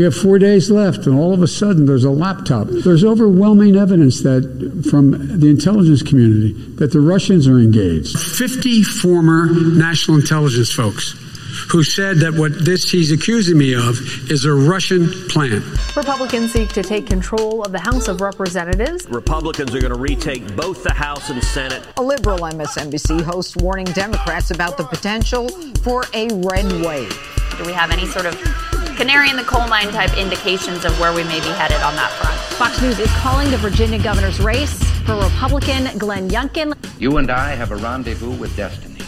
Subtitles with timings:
[0.00, 2.68] We have four days left, and all of a sudden there's a laptop.
[2.70, 8.18] There's overwhelming evidence that from the intelligence community that the Russians are engaged.
[8.18, 11.10] 50 former national intelligence folks
[11.68, 13.98] who said that what this he's accusing me of
[14.30, 15.62] is a Russian plan.
[15.94, 19.06] Republicans seek to take control of the House of Representatives.
[19.10, 21.86] Republicans are going to retake both the House and Senate.
[21.98, 25.50] A liberal MSNBC host warning Democrats about the potential
[25.82, 27.12] for a red wave.
[27.58, 28.69] Do we have any sort of
[29.00, 32.10] canary in the coal mine type indications of where we may be headed on that
[32.20, 32.38] front?
[32.58, 36.76] Fox News is calling the Virginia governor's race for Republican Glenn Youngkin.
[37.00, 39.00] You and I have a rendezvous with destiny.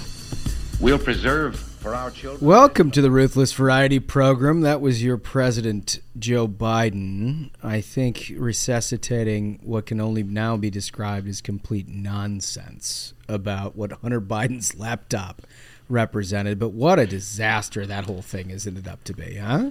[0.81, 2.49] We'll preserve for our children.
[2.49, 4.63] Welcome to the Ruthless Variety Program.
[4.63, 7.51] That was your president, Joe Biden.
[7.63, 14.23] I think resuscitating what can only now be described as complete nonsense about what Hunter
[14.23, 15.43] Biden's laptop
[15.89, 16.59] represented.
[16.59, 19.71] But what a disaster that whole thing has ended up to be, huh?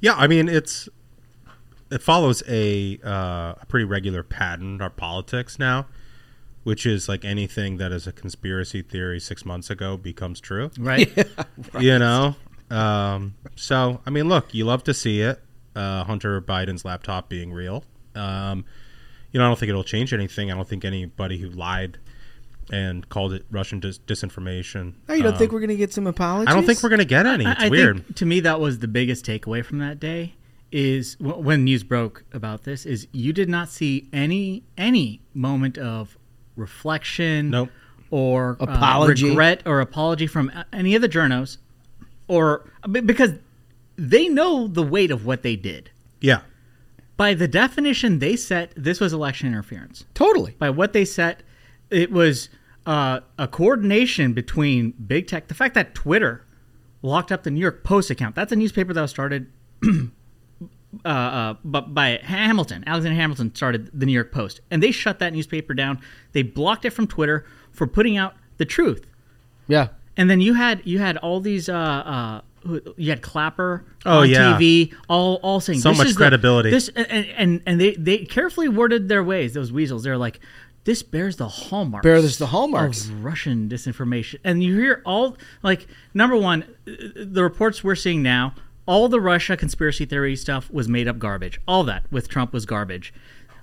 [0.00, 0.88] Yeah, I mean it's
[1.90, 5.86] it follows a uh, a pretty regular pattern in our politics now
[6.68, 10.70] which is like anything that is a conspiracy theory six months ago becomes true.
[10.78, 11.10] Right.
[11.16, 11.24] yeah,
[11.72, 11.82] right.
[11.82, 12.36] You know?
[12.70, 15.40] Um, so, I mean, look, you love to see it.
[15.74, 17.84] Uh, Hunter Biden's laptop being real.
[18.14, 18.66] Um,
[19.32, 20.52] you know, I don't think it'll change anything.
[20.52, 21.96] I don't think anybody who lied
[22.70, 24.94] and called it Russian dis- disinformation.
[25.08, 26.50] Oh, you don't um, think we're going to get some apologies?
[26.50, 27.44] I don't think we're going to get any.
[27.44, 28.04] It's I, I weird.
[28.04, 30.34] Think, to me, that was the biggest takeaway from that day.
[30.70, 36.18] Is when news broke about this, is you did not see any any moment of
[36.56, 37.70] reflection nope.
[38.10, 39.28] or apology.
[39.28, 41.56] Uh, regret or apology from any of the journos
[42.28, 43.32] or because
[43.96, 45.90] they know the weight of what they did.
[46.20, 46.42] Yeah.
[47.16, 50.04] By the definition they set, this was election interference.
[50.14, 50.54] Totally.
[50.58, 51.42] By what they set,
[51.90, 52.48] it was
[52.88, 55.48] uh, a coordination between big tech.
[55.48, 56.46] The fact that Twitter
[57.02, 59.46] locked up the New York Post account, that's a newspaper that was started
[61.04, 65.18] uh, uh, but by Hamilton, Alexander Hamilton started the New York Post, and they shut
[65.18, 66.00] that newspaper down.
[66.32, 69.06] They blocked it from Twitter for putting out the truth.
[69.66, 71.68] Yeah, and then you had you had all these.
[71.68, 72.40] Uh, uh,
[72.96, 74.58] you had Clapper oh, on yeah.
[74.58, 76.70] TV, all all saying so much credibility.
[76.70, 79.54] The, this and, and and they they carefully worded their ways.
[79.54, 80.40] Those weasels, they're like,
[80.84, 82.04] this bears the hallmarks.
[82.04, 87.84] Bears the hallmarks of Russian disinformation, and you hear all like number one, the reports
[87.84, 88.54] we're seeing now
[88.88, 91.60] all the Russia conspiracy theory stuff was made up garbage.
[91.68, 93.12] All that with Trump was garbage.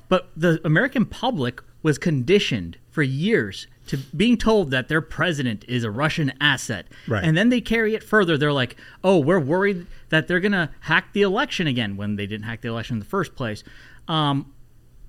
[0.08, 5.84] But the American public was conditioned for years to being told that their president is
[5.84, 6.86] a Russian asset.
[7.08, 7.24] Right.
[7.24, 8.38] And then they carry it further.
[8.38, 12.28] They're like, oh, we're worried that they're going to hack the election again when they
[12.28, 13.64] didn't hack the election in the first place.
[14.08, 14.53] Um,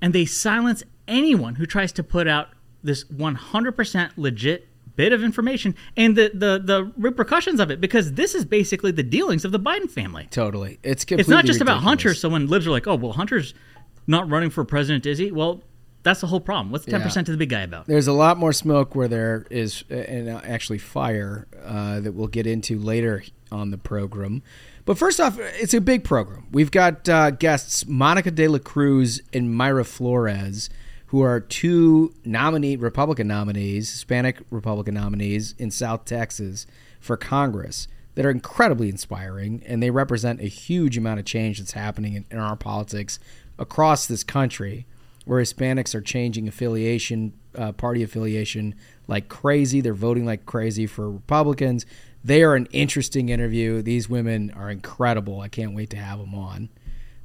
[0.01, 2.49] and they silence anyone who tries to put out
[2.83, 8.35] this 100% legit bit of information and the, the the repercussions of it because this
[8.35, 10.27] is basically the dealings of the Biden family.
[10.31, 11.61] Totally, it's it's not just ridiculous.
[11.61, 12.15] about Hunter.
[12.15, 13.53] So when libs are like, oh well, Hunter's
[14.07, 15.31] not running for president, is he?
[15.31, 15.63] Well,
[16.03, 16.71] that's the whole problem.
[16.73, 17.33] What's ten percent Yeah.
[17.33, 17.87] to the big guy about?
[17.87, 22.47] There's a lot more smoke where there is, and actually fire uh, that we'll get
[22.47, 24.43] into later on the program.
[24.87, 26.47] But first off, it's a big program.
[26.53, 30.71] We've got uh, guests Monica De La Cruz and Mayra Flores,
[31.17, 36.67] who are two nominee Republican nominees, Hispanic Republican nominees in South Texas
[37.01, 41.73] for Congress that are incredibly inspiring, and they represent a huge amount of change that's
[41.73, 43.19] happening in, in our politics
[43.59, 44.85] across this country
[45.25, 48.75] where Hispanics are changing affiliation, uh, party affiliation
[49.09, 49.81] like crazy.
[49.81, 51.87] They're voting like crazy for Republicans.
[52.23, 53.81] They are an interesting interview.
[53.81, 55.41] These women are incredible.
[55.41, 56.69] I can't wait to have them on.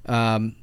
[0.05, 0.55] Um,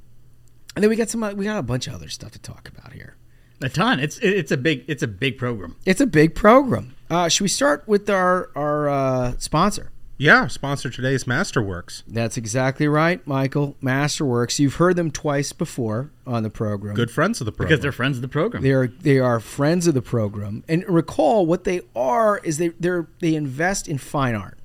[0.78, 1.25] and then we got some.
[1.25, 3.16] uh, We got a bunch of other stuff to talk about here.
[3.61, 3.99] A ton.
[3.99, 5.75] It's it's a big it's a big program.
[5.84, 6.94] It's a big program.
[7.11, 9.91] Uh, should we start with our our uh, sponsor?
[10.21, 12.03] Yeah, sponsor today is Masterworks.
[12.06, 13.77] That's exactly right, Michael.
[13.83, 14.59] Masterworks.
[14.61, 16.94] You've heard them twice before on the program.
[16.94, 17.69] Good friends of the program.
[17.69, 18.62] Because they're friends of the program.
[18.62, 20.62] They are they are friends of the program.
[20.69, 22.91] And recall what they are is they they
[23.21, 24.59] they invest in fine art.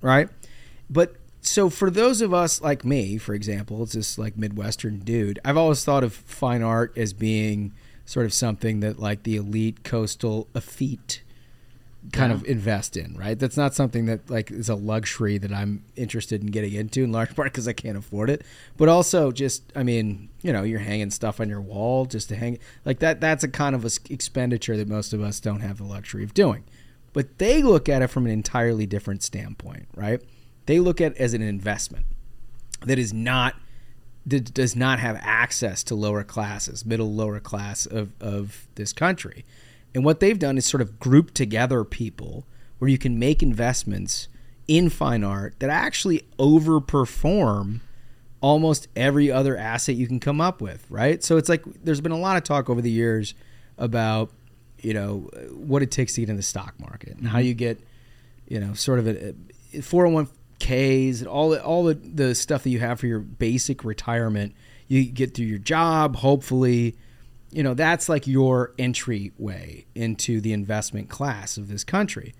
[0.00, 0.28] Right?
[0.90, 1.14] But
[1.48, 5.56] so for those of us like me, for example, it's this like Midwestern dude, I've
[5.56, 7.72] always thought of fine art as being
[8.04, 11.22] sort of something that like the elite coastal effete
[12.12, 13.38] kind of invest in, right?
[13.38, 17.12] That's not something that like is a luxury that I'm interested in getting into in
[17.12, 18.42] large part because I can't afford it,
[18.76, 22.36] but also just I mean, you know, you're hanging stuff on your wall just to
[22.36, 23.20] hang like that.
[23.20, 26.34] That's a kind of a expenditure that most of us don't have the luxury of
[26.34, 26.64] doing.
[27.14, 30.22] But they look at it from an entirely different standpoint, right?
[30.68, 32.04] they look at as an investment
[32.84, 33.54] that is not
[34.26, 39.46] that does not have access to lower classes, middle lower class of, of this country.
[39.94, 42.44] And what they've done is sort of group together people
[42.78, 44.28] where you can make investments
[44.66, 47.80] in fine art that actually overperform
[48.42, 51.24] almost every other asset you can come up with, right?
[51.24, 53.32] So it's like there's been a lot of talk over the years
[53.78, 54.30] about,
[54.82, 57.46] you know, what it takes to get in the stock market and how mm-hmm.
[57.46, 57.80] you get,
[58.46, 59.34] you know, sort of a,
[59.80, 60.28] 401
[60.58, 64.54] Ks and all the, all the, the stuff that you have for your basic retirement.
[64.86, 66.96] You get through your job, hopefully.
[67.50, 72.34] You know, that's like your entryway into the investment class of this country.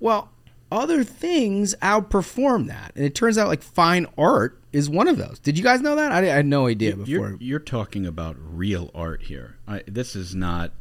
[0.00, 0.30] Well,
[0.70, 2.92] other things outperform that.
[2.94, 5.38] And it turns out like fine art is one of those.
[5.38, 6.12] Did you guys know that?
[6.12, 7.06] I, I had no idea before.
[7.08, 9.56] You're, you're, talking about real art here.
[9.66, 10.72] I, this is not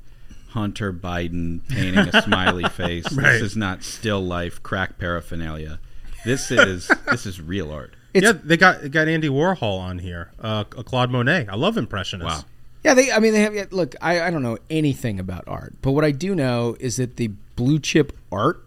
[0.50, 3.12] Hunter Biden painting a smiley face.
[3.13, 3.34] right.
[3.34, 5.80] This is not still life crack paraphernalia.
[6.27, 7.94] This is this is real art.
[8.13, 11.47] yeah, they got they got Andy Warhol on here, uh, Claude Monet.
[11.50, 12.44] I love impressionists.
[12.44, 12.50] Wow.
[12.83, 13.12] Yeah, they.
[13.12, 13.56] I mean, they have.
[13.56, 16.97] yeah, Look, I, I don't know anything about art, but what I do know is
[16.97, 18.63] that the blue chip art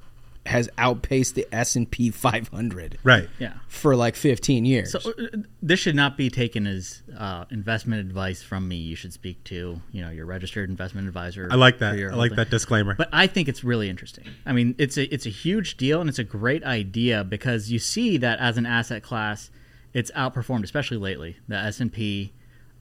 [0.50, 2.98] has outpaced the S and P 500.
[3.02, 3.28] Right.
[3.38, 3.54] Yeah.
[3.68, 4.92] For like 15 years.
[4.92, 8.76] So uh, this should not be taken as uh, investment advice from me.
[8.76, 11.48] You should speak to you know your registered investment advisor.
[11.50, 11.94] I like that.
[11.94, 12.36] I like holding.
[12.36, 12.94] that disclaimer.
[12.94, 14.26] But I think it's really interesting.
[14.44, 17.78] I mean, it's a it's a huge deal and it's a great idea because you
[17.78, 19.50] see that as an asset class,
[19.92, 21.36] it's outperformed, especially lately.
[21.48, 22.32] The S and P,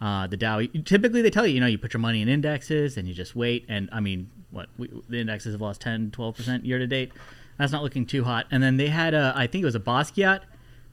[0.01, 0.62] uh, the Dow.
[0.86, 3.36] Typically, they tell you, you know, you put your money in indexes and you just
[3.36, 3.65] wait.
[3.68, 7.12] And I mean, what we, the indexes have lost 10, 12 percent year to date.
[7.59, 8.47] That's not looking too hot.
[8.50, 10.39] And then they had a, I think it was a Basquiat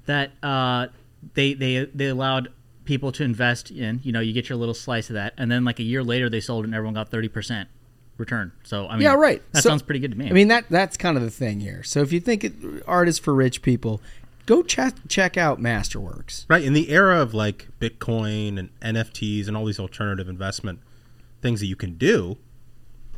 [0.05, 0.89] that uh,
[1.35, 2.49] they they they allowed
[2.85, 4.01] people to invest in.
[4.03, 6.29] You know, you get your little slice of that, and then like a year later,
[6.29, 7.69] they sold it and everyone got thirty percent
[8.19, 8.51] return.
[8.65, 9.43] So I mean, yeah, right.
[9.53, 10.29] That So- sounds pretty good to me.
[10.29, 11.83] I mean, that that's kind of the thing here.
[11.83, 12.53] So if you think it,
[12.87, 14.01] art is for rich people,
[14.47, 16.47] go check check out Masterworks.
[16.49, 20.81] Right in the era of like Bitcoin and NFTs and all these alternative investment
[21.43, 22.39] things that you can do,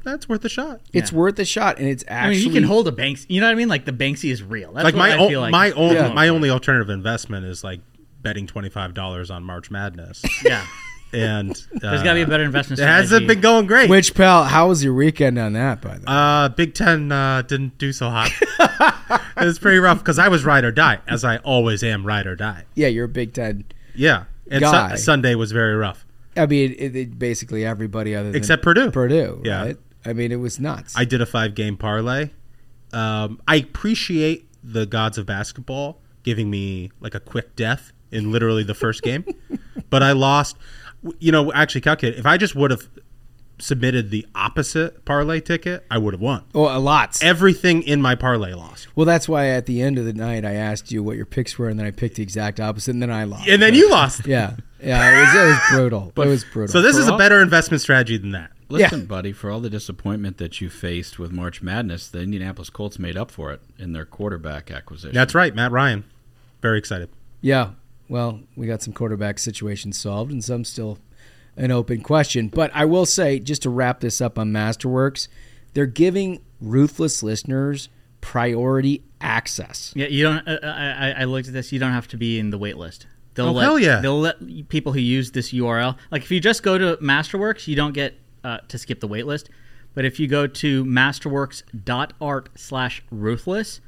[0.09, 0.81] that's worth a shot.
[0.93, 3.27] It's worth a shot, and it's I actually mean, you can hold a Banks.
[3.29, 3.69] You know what I mean?
[3.69, 4.73] Like the Banksy is real.
[4.73, 5.53] That's like what my I o- feel like.
[5.53, 6.13] my only Yeah.
[6.13, 7.81] my only alternative investment is like
[8.23, 10.67] betting twenty five dollars on March Madness, yeah.
[11.13, 12.81] and uh, There's got to be a better investment.
[12.81, 13.89] It hasn't been going great.
[13.89, 14.45] Which pal?
[14.45, 15.81] How was your weekend on that?
[15.81, 18.31] By the way, Uh, Big Ten uh, didn't do so hot.
[19.37, 22.27] it was pretty rough because I was ride or die, as I always am, ride
[22.27, 22.65] or die.
[22.75, 23.65] yeah, you're a Big Ten.
[23.95, 24.97] Yeah, and Guy.
[24.97, 26.05] Su- Sunday was very rough.
[26.37, 28.91] I mean, it, it, basically everybody other than Except Purdue.
[28.93, 29.65] Purdue, Yeah.
[29.65, 29.77] right?
[30.05, 30.95] I mean, it was nuts.
[30.97, 32.31] I did a five game parlay.
[32.93, 38.63] Um, I appreciate the gods of basketball giving me like a quick death in literally
[38.65, 39.25] the first game,
[39.91, 40.57] but I lost.
[41.21, 42.89] You know, actually, calculate if I just would have
[43.61, 46.45] submitted the opposite parlay ticket, I would have won.
[46.55, 47.23] oh, a lot.
[47.23, 50.55] Everything in my parlay lost, well, that's why at the end of the night I
[50.55, 53.11] asked you what your picks were, and then I picked the exact opposite, and then
[53.11, 53.49] I lost.
[53.49, 54.27] and then you lost.
[54.27, 56.13] yeah, yeah, it was, it was brutal.
[56.17, 56.73] it was brutal.
[56.73, 58.51] So this is For a better investment strategy than that.
[58.69, 62.99] Listen, buddy, for all the disappointment that you faced with March Madness, the Indianapolis Colts
[62.99, 65.15] made up for it in their quarterback acquisition.
[65.15, 66.05] That's right, Matt Ryan.
[66.61, 67.09] Very excited.
[67.41, 67.71] Yeah.
[68.09, 70.99] Well, we got some quarterback situations solved and some still
[71.57, 72.49] an open question.
[72.49, 75.29] But I will say, just to wrap this up on Masterworks,
[75.75, 77.89] they're giving ruthless listeners
[78.21, 79.93] priority access.
[79.97, 80.47] Yeah, you don't.
[80.47, 81.73] Uh, I, I- I looked at this.
[81.73, 83.07] You don't have to be in the wait list.
[83.35, 84.01] They'll Oh, let, hell yeah.
[84.01, 85.97] They'll let people who use this URL.
[86.11, 89.49] Like if you just go to Masterworks, you don't get uh, to skip the waitlist.
[89.95, 93.81] But if you go to masterworks.art slash ruthless,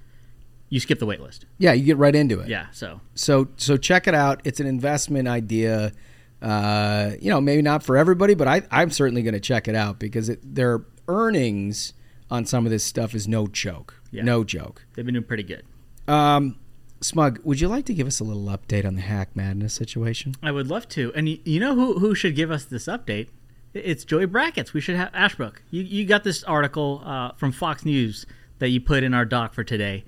[0.69, 1.41] you skip the waitlist.
[1.59, 2.49] Yeah, you get right into it.
[2.49, 2.67] Yeah.
[2.73, 4.41] So So so check it out.
[4.45, 5.93] It's an investment idea.
[6.41, 9.75] Uh, you know, maybe not for everybody, but I, I'm certainly going to check it
[9.75, 11.93] out because it, their earnings
[12.31, 14.01] on some of this stuff is no joke.
[14.11, 14.23] Yeah.
[14.23, 14.87] No joke.
[14.95, 15.65] they've been doing pretty good.
[16.09, 16.57] Um,
[17.03, 20.35] Smug, would you like to give us a little update on the hack madness situation?
[20.43, 21.13] I would love to.
[21.15, 23.29] And you, you know who who should give us this update?
[23.73, 24.75] It's Joey Brackets.
[24.75, 25.63] We should have Ashbrook.
[25.71, 28.27] You you got this article uh, from Fox News
[28.59, 30.05] that you put in our doc for today.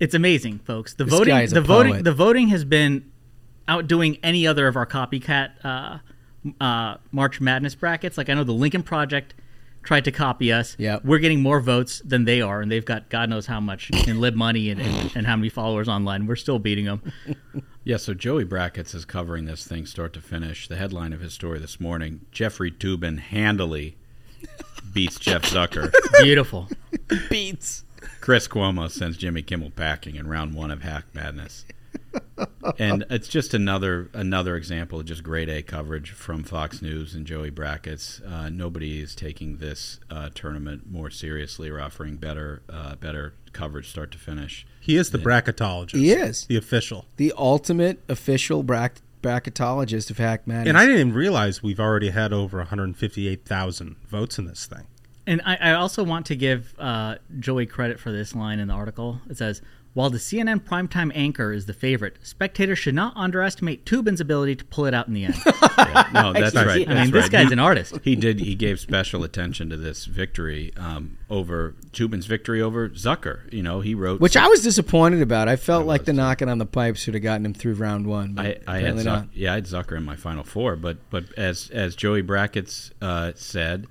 [0.00, 0.94] It's amazing, folks.
[0.94, 2.04] The This voting guy is a the voting poet.
[2.04, 3.10] the voting has been
[3.66, 5.98] outdoing any other of our copycat uh,
[6.62, 8.18] uh, March Madness brackets.
[8.18, 9.34] Like I know the Lincoln Project
[9.88, 10.76] tried to copy us.
[10.78, 13.88] Yeah, We're getting more votes than they are, and they've got God knows how much
[14.06, 16.26] in lib money and, and, and how many followers online.
[16.26, 17.02] We're still beating them.
[17.84, 20.68] Yeah, so Joey Brackets is covering this thing start to finish.
[20.68, 23.96] The headline of his story this morning Jeffrey Toobin handily
[24.92, 25.90] beats Jeff Zucker.
[26.22, 26.68] Beautiful.
[27.30, 27.84] Beats.
[28.20, 31.64] Chris Cuomo sends Jimmy Kimmel packing in round one of Hack Madness.
[32.78, 37.26] And it's just another another example of just grade A coverage from Fox News and
[37.26, 38.20] Joey Brackets.
[38.20, 43.88] Uh, nobody is taking this uh, tournament more seriously or offering better uh, better coverage
[43.88, 44.66] start to finish.
[44.80, 45.96] He is the bracketologist.
[45.96, 46.46] He is.
[46.46, 47.06] the official.
[47.16, 50.68] The ultimate official brack- bracketologist of hack madness.
[50.68, 54.86] And I didn't even realize we've already had over 158,000 votes in this thing.
[55.26, 58.74] And I, I also want to give uh, Joey credit for this line in the
[58.74, 59.20] article.
[59.28, 59.60] It says,
[59.98, 64.64] While the CNN primetime anchor is the favorite, spectators should not underestimate Toobin's ability to
[64.66, 65.34] pull it out in the end.
[66.12, 66.68] No, that's right.
[66.68, 67.30] I mean, that's this right.
[67.32, 67.98] guy's He- an artist.
[68.04, 68.38] He did.
[68.40, 73.52] He gave special attention to this victory um, over Toobin's victory over Zucker.
[73.52, 75.48] You know, he wrote Which I was disappointed about.
[75.48, 78.34] I felt like the knocking on the pipes should have gotten him through round one.
[78.34, 79.28] But I, I had apparently Zuck, not.
[79.34, 83.32] yeah, I had Zucker in my final four, but but as as Joey Brackets uh,
[83.34, 83.86] said,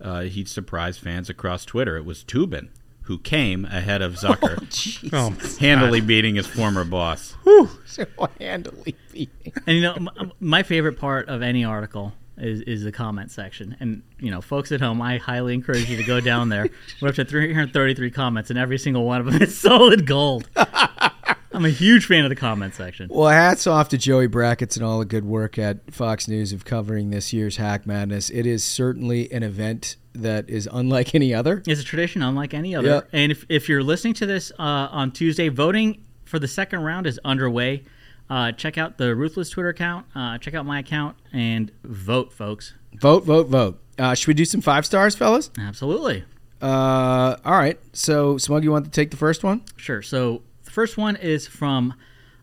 [0.00, 1.96] uh, he surprised fans across Twitter.
[1.96, 2.68] It was Tubin
[3.06, 7.34] who came ahead of oh, Zucker, Oh, handily beating his former boss.
[7.86, 8.04] So
[8.38, 9.52] handily beating.
[9.66, 13.74] And you know, m- my favorite part of any article is, is the comment section.
[13.80, 16.68] And you know, folks at home, I highly encourage you to go down there.
[17.00, 20.46] We're up to 333 comments, and every single one of them is solid gold.
[21.56, 23.08] I'm a huge fan of the comment section.
[23.10, 26.66] Well, hats off to Joey Brackets and all the good work at Fox News of
[26.66, 28.28] covering this year's Hack Madness.
[28.28, 31.62] It is certainly an event that is unlike any other.
[31.66, 32.88] It's a tradition unlike any other.
[32.88, 33.00] Yeah.
[33.10, 37.06] And if, if you're listening to this uh, on Tuesday, voting for the second round
[37.06, 37.84] is underway.
[38.28, 40.04] Uh, check out the Ruthless Twitter account.
[40.14, 42.74] Uh, check out my account and vote, folks.
[43.00, 43.80] Vote, vote, vote.
[43.98, 45.50] Uh, should we do some five stars, fellas?
[45.58, 46.22] Absolutely.
[46.60, 47.78] Uh, all right.
[47.94, 49.62] So, Smug, you want to take the first one?
[49.76, 50.02] Sure.
[50.02, 50.42] So
[50.76, 51.94] first one is from,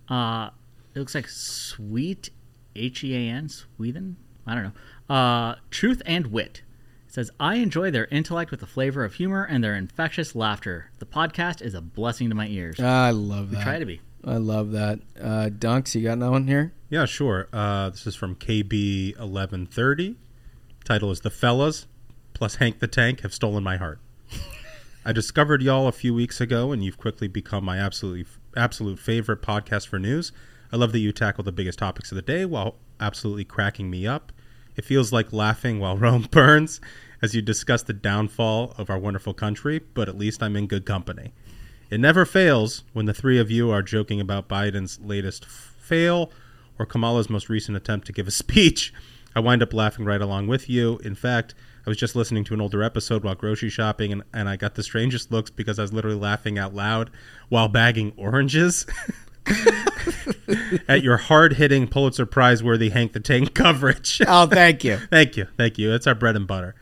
[0.09, 0.49] uh,
[0.95, 2.31] it looks like Sweet,
[2.75, 4.17] H E A N, Sweden?
[4.47, 4.63] I don't
[5.09, 5.15] know.
[5.15, 6.63] Uh, Truth and Wit.
[7.07, 10.89] It says, I enjoy their intellect with a flavor of humor and their infectious laughter.
[10.97, 12.79] The podcast is a blessing to my ears.
[12.79, 13.63] I love We that.
[13.63, 14.01] try to be.
[14.25, 14.99] I love that.
[15.21, 16.73] Uh, Dunks, you got no one here?
[16.89, 17.49] Yeah, sure.
[17.53, 20.15] Uh, this is from KB eleven thirty.
[20.85, 21.85] Title is "The Fellas,"
[22.33, 23.99] plus Hank the Tank have stolen my heart.
[25.05, 29.41] I discovered y'all a few weeks ago, and you've quickly become my absolutely absolute favorite
[29.41, 30.31] podcast for news.
[30.71, 34.07] I love that you tackle the biggest topics of the day while absolutely cracking me
[34.07, 34.31] up.
[34.77, 36.79] It feels like laughing while Rome burns
[37.21, 40.85] as you discuss the downfall of our wonderful country, but at least I'm in good
[40.85, 41.33] company.
[41.89, 46.31] It never fails when the three of you are joking about Biden's latest fail
[46.79, 48.93] or Kamala's most recent attempt to give a speech.
[49.35, 50.99] I wind up laughing right along with you.
[50.99, 54.47] In fact, I was just listening to an older episode while grocery shopping, and, and
[54.47, 57.09] I got the strangest looks because I was literally laughing out loud
[57.49, 58.85] while bagging oranges.
[60.87, 64.21] At your hard hitting Pulitzer Prize worthy Hank the Tank coverage.
[64.27, 64.97] Oh, thank you.
[65.09, 65.47] Thank you.
[65.57, 65.91] Thank you.
[65.91, 66.75] That's our bread and butter.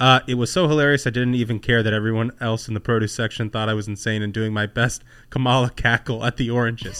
[0.00, 3.14] Uh, it was so hilarious, I didn't even care that everyone else in the produce
[3.14, 6.96] section thought I was insane and doing my best Kamala cackle at the oranges.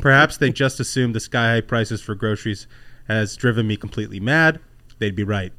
[0.00, 2.66] Perhaps they just assumed the sky high prices for groceries
[3.08, 4.58] has driven me completely mad.
[4.98, 5.52] They'd be right.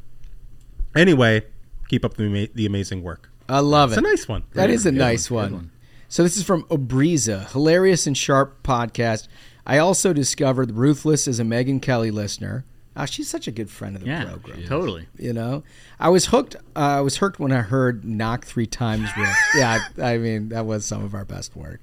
[0.95, 1.43] Anyway,
[1.87, 3.29] keep up the, ama- the amazing work.
[3.49, 3.93] I love it.
[3.93, 4.43] It's a nice one.
[4.53, 5.41] That is a Good nice one.
[5.43, 5.49] one.
[5.51, 5.71] Good one.
[6.07, 9.27] So this is from Obriza, hilarious and sharp podcast.
[9.65, 12.65] I also discovered Ruthless as a Megyn Kelly listener.
[12.95, 14.63] Ah, she's such a good friend of the Yeah, program.
[14.67, 15.07] totally.
[15.17, 15.63] You know,
[15.99, 16.55] I was hooked.
[16.75, 19.35] Uh, I was hooked when I heard "knock three times" riff.
[19.55, 21.81] yeah, I, I mean that was some of our best work.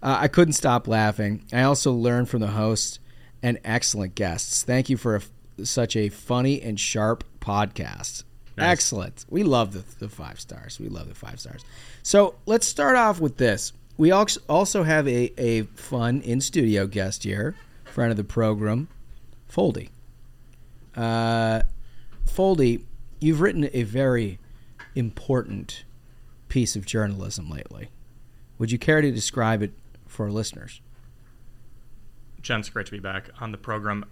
[0.00, 1.44] Uh, I couldn't stop laughing.
[1.52, 3.00] I also learned from the host
[3.42, 4.62] and excellent guests.
[4.62, 8.22] Thank you for a, such a funny and sharp podcast.
[8.58, 9.24] Excellent.
[9.28, 10.78] We love the, the five stars.
[10.78, 11.64] We love the five stars.
[12.02, 13.72] So let's start off with this.
[13.96, 17.54] We als- also have a, a fun in studio guest here,
[17.84, 18.88] friend of the program,
[19.50, 19.88] Foldy.
[20.96, 21.62] Uh,
[22.26, 22.84] Foldy,
[23.20, 24.38] you've written a very
[24.94, 25.84] important
[26.48, 27.88] piece of journalism lately.
[28.58, 29.72] Would you care to describe it
[30.06, 30.80] for our listeners?
[32.42, 34.04] Jen, it's great to be back on the program.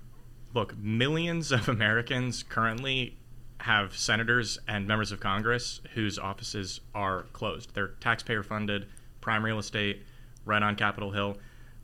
[0.54, 3.16] Look, millions of Americans currently
[3.60, 7.74] have senators and members of Congress whose offices are closed.
[7.74, 8.86] They're taxpayer funded,
[9.20, 10.02] prime real estate,
[10.44, 11.36] right on Capitol Hill.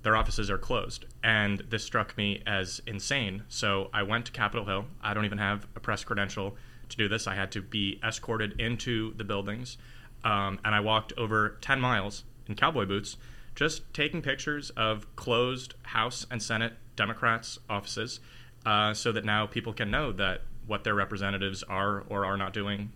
[0.02, 1.04] Their offices are closed.
[1.22, 3.42] And this struck me as insane.
[3.48, 4.86] So I went to Capitol Hill.
[5.02, 6.56] I don't even have a press credential
[6.88, 7.26] to do this.
[7.26, 9.76] I had to be escorted into the buildings.
[10.24, 13.16] Um, and I walked over 10 miles in cowboy boots
[13.54, 18.20] just taking pictures of closed House and Senate Democrats' offices
[18.64, 22.52] uh, so that now people can know that what their representatives are or are not
[22.52, 22.92] doing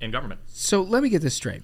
[0.00, 0.40] in government.
[0.46, 1.62] So let me get this straight.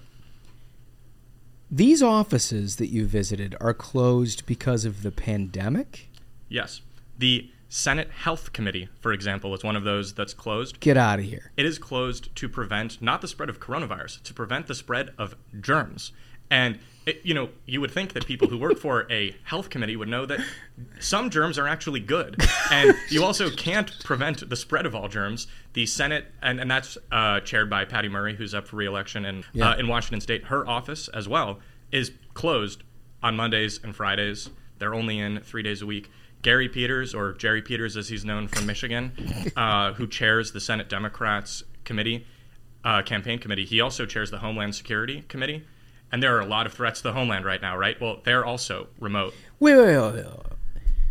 [1.71, 6.09] These offices that you visited are closed because of the pandemic?
[6.49, 6.81] Yes.
[7.17, 10.81] The Senate Health Committee, for example, is one of those that's closed.
[10.81, 11.53] Get out of here.
[11.57, 15.37] It is closed to prevent not the spread of coronavirus, to prevent the spread of
[15.61, 16.11] germs.
[16.51, 19.97] And it, you know, you would think that people who work for a health committee
[19.97, 20.41] would know that
[20.99, 22.37] some germs are actually good,
[22.71, 25.47] and you also can't prevent the spread of all germs.
[25.73, 29.45] The Senate, and, and that's uh, chaired by Patty Murray, who's up for reelection in
[29.55, 29.71] Yeah.
[29.71, 30.45] uh, in Washington State.
[30.45, 32.83] Her office as well is closed
[33.23, 34.51] on Mondays and Fridays.
[34.79, 36.11] They're only in three days a week.
[36.43, 39.13] Gary Peters, or Jerry Peters as he's known from Michigan,
[39.57, 42.27] uh, who chairs the Senate Democrats committee,
[42.85, 45.65] uh, campaign committee, he also chairs the Homeland Security committee.
[46.13, 48.01] And there are a lot of threats to the homeland right now, right?
[48.01, 49.35] Well, they're also remote.
[49.59, 50.27] Wait, wait, wait, wait.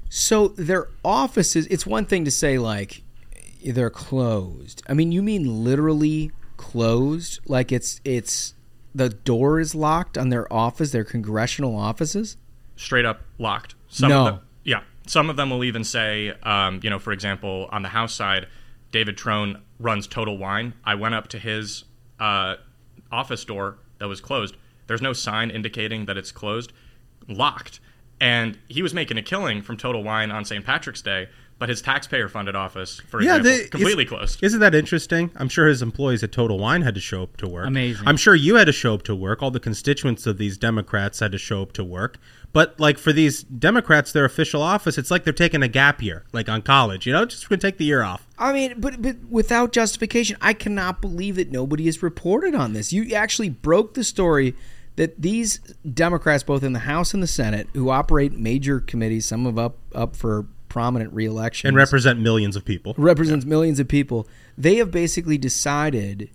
[0.10, 3.03] So their offices, it's one thing to say, like,
[3.63, 4.82] they're closed.
[4.88, 7.39] I mean, you mean literally closed?
[7.46, 8.53] Like it's it's
[8.94, 12.38] the door is locked on their office, their congressional offices?
[12.75, 13.75] Straight up locked.
[13.88, 14.20] Some No.
[14.20, 14.82] Of them, yeah.
[15.08, 18.48] Some of them will even say, um, you know, for example, on the House side,
[18.91, 20.74] David Trone runs Total Wine.
[20.84, 21.86] I went up to his
[22.20, 22.56] uh,
[23.12, 24.56] office door that was closed.
[24.89, 26.74] There's no sign indicating that it's closed,
[27.29, 27.79] locked.
[28.19, 30.65] And he was making a killing from Total Wine on St.
[30.65, 34.43] Patrick's Day, but his taxpayer funded office, for example, they- completely closed.
[34.43, 35.29] Isn't that interesting?
[35.36, 37.67] I'm sure his employees at Total Wine had to show up to work.
[37.67, 38.08] Amazing.
[38.08, 39.41] I'm sure you had to show up to work.
[39.43, 42.17] All the constituents of these Democrats had to show up to work.
[42.51, 46.24] But like for these Democrats, their official office, it's like they're taking a gap year,
[46.34, 47.05] like on college.
[47.05, 48.25] You know, just gonna take the year off.
[48.39, 52.91] I mean, but but without justification, I cannot believe that nobody has reported on this.
[52.91, 54.55] You actually broke the story
[55.00, 55.60] that these
[55.94, 59.77] Democrats, both in the House and the Senate, who operate major committees, some of up
[59.96, 62.94] up for prominent reelection And represent millions of people.
[62.98, 64.27] represents millions of people.
[64.58, 66.29] They have basically decided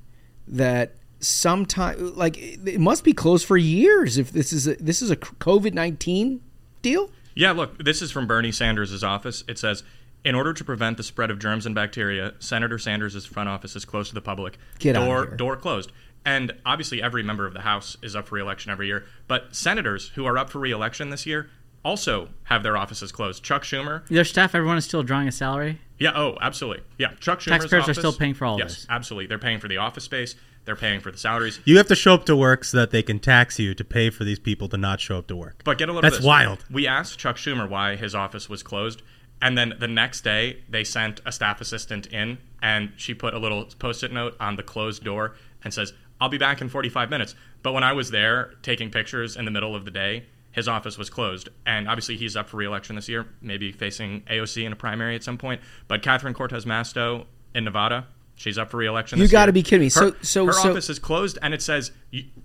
[0.49, 4.17] that sometime, like it must be closed for years.
[4.17, 6.41] If this is a, this is a COVID nineteen
[6.81, 7.11] deal.
[7.35, 9.45] Yeah, look, this is from Bernie Sanders' office.
[9.47, 9.85] It says,
[10.25, 13.85] in order to prevent the spread of germs and bacteria, Senator Sanders' front office is
[13.85, 14.57] closed to the public.
[14.79, 15.37] Get outta door, here.
[15.37, 15.93] Door closed.
[16.25, 19.05] And obviously, every member of the House is up for re-election every year.
[19.29, 21.51] But senators who are up for re-election this year
[21.85, 23.43] also have their offices closed.
[23.43, 24.07] Chuck Schumer.
[24.09, 25.81] Their staff, everyone is still drawing a salary.
[25.99, 26.83] Yeah, oh, absolutely.
[26.99, 28.87] Yeah, Chuck Schumer's Taxpayers are still paying for all yes, this.
[28.89, 29.27] absolutely.
[29.27, 30.35] They're paying for the office space.
[30.65, 31.61] They're paying for the salaries.
[31.67, 34.09] You have to show up to work so that they can tax you to pay
[34.09, 35.61] for these people to not show up to work.
[35.63, 36.27] But get a load That's of this.
[36.27, 36.65] wild.
[36.71, 39.03] We asked Chuck Schumer why his office was closed,
[39.43, 43.39] and then the next day they sent a staff assistant in, and she put a
[43.39, 47.35] little post-it note on the closed door and says, "I'll be back in 45 minutes."
[47.63, 50.97] But when I was there taking pictures in the middle of the day, his office
[50.99, 54.77] was closed, and obviously he's up for re-election this year, maybe facing AOC in a
[54.77, 55.61] primary at some point.
[55.89, 58.07] But Catherine Cortez Masto in Nevada.
[58.37, 59.19] She's up for re-election.
[59.19, 59.89] You gotta be kidding me.
[59.89, 61.93] So- Her- so- her so- office is closed, and it says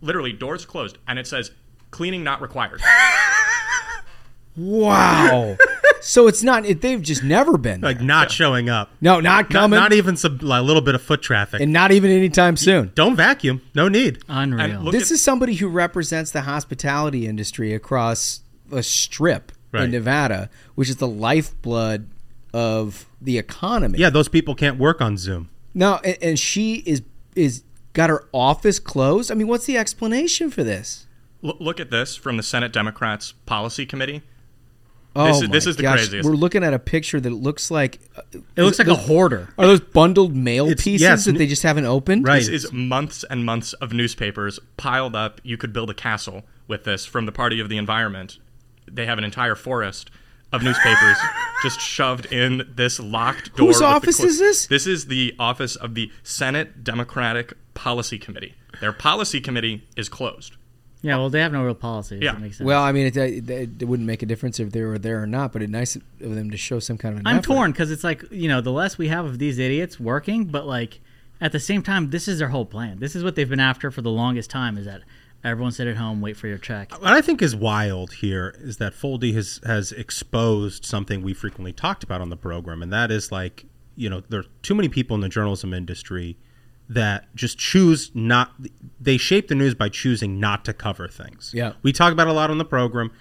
[0.01, 1.51] literally doors closed, and it says
[1.91, 2.81] cleaning not required.
[4.59, 5.55] Wow.
[6.01, 6.65] so it's not.
[6.65, 8.91] It, they've just never been Like not showing up.
[9.01, 9.79] No, not Not, coming.
[9.79, 11.61] not even some like, a little bit of foot traffic.
[11.61, 12.91] and not even anytime soon.
[12.95, 13.61] Don't vacuum.
[13.73, 14.19] No need.
[14.27, 14.61] Unreal.
[14.87, 18.41] And This at- is somebody who represents the hospitality industry across
[18.71, 19.83] a strip Right.
[19.83, 22.09] in Nevada, which is the lifeblood
[22.53, 23.99] of the economy.
[23.99, 25.49] Yeah, those people can't work on Zoom.
[25.75, 27.03] No, and, and she is
[27.35, 29.31] is got her office closed.
[29.31, 31.05] I mean, what's the explanation for this?
[31.43, 34.23] L- look at this from the Senate Democrats Policy Committee.
[35.19, 35.99] Oh This is- this is the gosh.
[35.99, 36.27] craziest.
[36.29, 37.99] We're looking at a picture that looks like
[38.55, 39.49] it looks like a hoarder.
[39.57, 42.25] Are those bundled mail It's- pieces yes, that they just haven't opened?
[42.25, 42.39] Right.
[42.39, 45.41] This is months and months of newspapers piled up.
[45.43, 48.37] You could build a castle with this from the Party of the Environment.
[48.91, 50.09] They have an entire forest
[50.51, 51.17] of newspapers
[51.63, 53.67] just shoved in this locked door.
[53.67, 54.65] Whose office clo- is this?
[54.67, 58.55] This is the office of the Senate Democratic Policy Committee.
[58.81, 60.55] Their policy committee is closed.
[61.01, 62.19] Yeah, well, they have no real policy.
[62.21, 62.33] Yeah.
[62.33, 62.59] That sense.
[62.59, 65.23] Well, I mean, it, uh, it, it wouldn't make a difference if they were there
[65.23, 67.21] or not, but it's nice of them to show some kind of.
[67.21, 67.45] An I'm effort.
[67.45, 70.65] torn because it's like you know the less we have of these idiots working, but
[70.67, 70.99] like
[71.39, 72.99] at the same time, this is their whole plan.
[72.99, 74.77] This is what they've been after for the longest time.
[74.77, 75.03] Is that
[75.41, 76.91] everyone sit at home, wait for your check.
[77.01, 81.71] What I think is wild here is that Foldy has has exposed something we frequently
[81.71, 84.89] talked about on the program, and that is like you know there are too many
[84.89, 86.37] people in the journalism industry
[86.89, 88.51] that just choose not.
[88.99, 91.51] They shape the news by choosing not to cover things.
[91.53, 91.73] Yeah.
[91.83, 93.11] we talk about a lot on the program.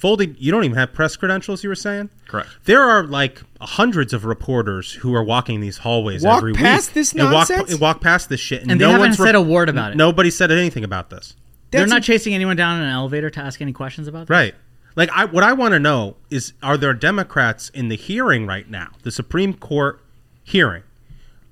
[0.00, 1.64] Foldy, you don't even have press credentials.
[1.64, 2.48] You were saying Correct.
[2.64, 6.94] There are like hundreds of reporters who are walking these hallways Walk every past week
[6.94, 7.72] this and walk, nonsense?
[7.72, 9.90] and walk past this shit, and, And they no haven't one's said a word about
[9.92, 9.96] it.
[9.96, 11.34] Nobody said anything about this.
[11.72, 14.28] They're not a- chasing anyone down in an elevator to ask any questions about.
[14.28, 14.30] This?
[14.30, 14.54] Right.
[14.94, 18.68] Like I what I want to know is are there Democrats in the hearing right
[18.70, 20.00] now, the Supreme Court
[20.44, 20.82] hearing,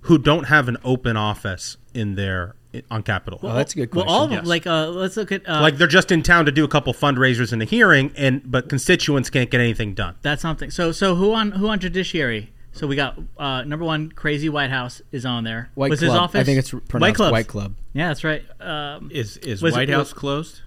[0.07, 2.55] who don't have an open office in their
[2.91, 3.51] on Capitol Hill?
[3.51, 4.07] Oh, that's a good question.
[4.09, 4.19] Well, question.
[4.19, 4.39] all of them.
[4.45, 4.49] Yes.
[4.49, 6.93] Like, uh, let's look at uh, like they're just in town to do a couple
[6.95, 10.17] fundraisers and a hearing and but constituents can't get anything done.
[10.23, 10.71] That's something.
[10.71, 12.53] So so who on who on judiciary?
[12.73, 15.71] So we got uh, number one, Crazy Whitehouse is on there.
[15.77, 16.11] White was Club.
[16.11, 16.41] his office?
[16.41, 17.33] I think it's pronounced Clubs.
[17.33, 17.75] White Club.
[17.95, 18.45] Yeah, that's right.
[18.61, 20.61] Um, Is is Was it- White was- House closed?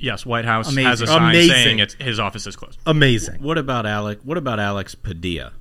[0.00, 0.84] Yes, Whitehouse Amazing.
[0.90, 1.54] has a sign Amazing.
[1.54, 2.78] saying it's, his office is closed.
[2.86, 3.42] Amazing.
[3.42, 4.20] What about Alec?
[4.22, 5.52] What about Alex Padilla?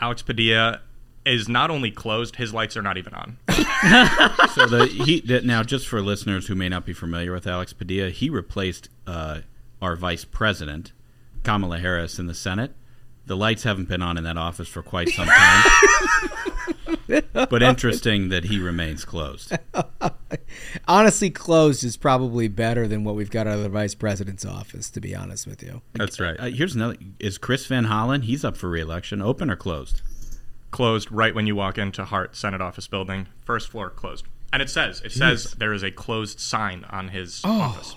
[0.00, 0.80] Alex Padilla
[1.24, 3.38] is not only closed, his lights are not even on.
[4.54, 7.72] So the he that now just for listeners who may not be familiar with Alex
[7.72, 9.40] Padilla, he replaced uh,
[9.82, 10.92] our vice president
[11.42, 12.72] Kamala Harris in the Senate.
[13.26, 15.64] The lights haven't been on in that office for quite some time.
[17.32, 19.56] but interesting that he remains closed.
[20.88, 24.90] Honestly, closed is probably better than what we've got out of the vice president's office.
[24.90, 26.38] To be honest with you, That's right.
[26.38, 28.24] Uh, here's another: Is Chris Van Hollen?
[28.24, 29.20] He's up for reelection.
[29.20, 30.02] Open or closed?
[30.74, 34.68] Closed right when you walk into Hart Senate Office Building, first floor closed, and it
[34.68, 37.60] says it says there is a closed sign on his Oh.
[37.60, 37.94] office.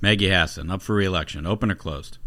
[0.00, 1.46] Maggie Hassan up for reelection.
[1.46, 2.18] Open or closed?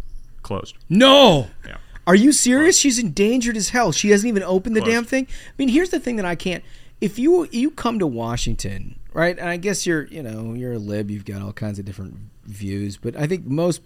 [0.41, 0.75] Closed.
[0.89, 1.47] No.
[1.65, 1.77] Yeah.
[2.05, 2.77] Are you serious?
[2.77, 3.93] She's endangered as hell.
[3.93, 4.93] She hasn't even opened the Close.
[4.93, 5.27] damn thing.
[5.29, 6.61] I mean, here's the thing that I can't.
[6.99, 9.39] If you you come to Washington, right?
[9.39, 11.09] And I guess you're you know you're a lib.
[11.09, 13.81] You've got all kinds of different views, but I think most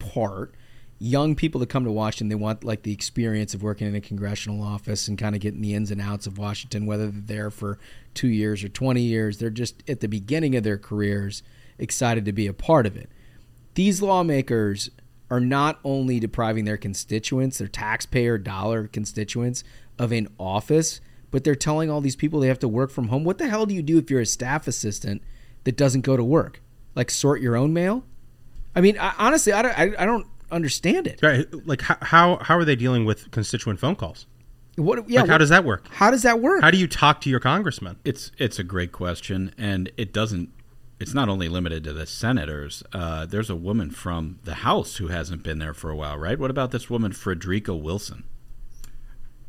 [0.00, 0.52] part
[0.98, 4.00] young people that come to Washington they want like the experience of working in a
[4.00, 7.50] congressional office and kind of getting the ins and outs of Washington whether they're there
[7.50, 7.78] for
[8.14, 11.42] 2 years or 20 years they're just at the beginning of their careers
[11.78, 13.08] excited to be a part of it
[13.74, 14.90] these lawmakers
[15.30, 19.62] are not only depriving their constituents, their taxpayer dollar constituents,
[19.98, 23.24] of an office, but they're telling all these people they have to work from home.
[23.24, 25.22] What the hell do you do if you're a staff assistant
[25.64, 26.62] that doesn't go to work?
[26.94, 28.04] Like sort your own mail?
[28.74, 31.20] I mean, I, honestly, I don't, I, I don't understand it.
[31.22, 31.46] Right.
[31.66, 34.26] Like how how, how are they dealing with constituent phone calls?
[34.76, 35.08] What?
[35.10, 35.20] Yeah.
[35.20, 35.88] like how what- does that work?
[35.90, 36.62] How does that work?
[36.62, 37.96] How do you talk to your congressman?
[38.04, 40.50] It's it's a great question, and it doesn't.
[41.00, 42.82] It's not only limited to the senators.
[42.92, 46.36] Uh, there's a woman from the House who hasn't been there for a while, right?
[46.38, 48.24] What about this woman, Frederica Wilson?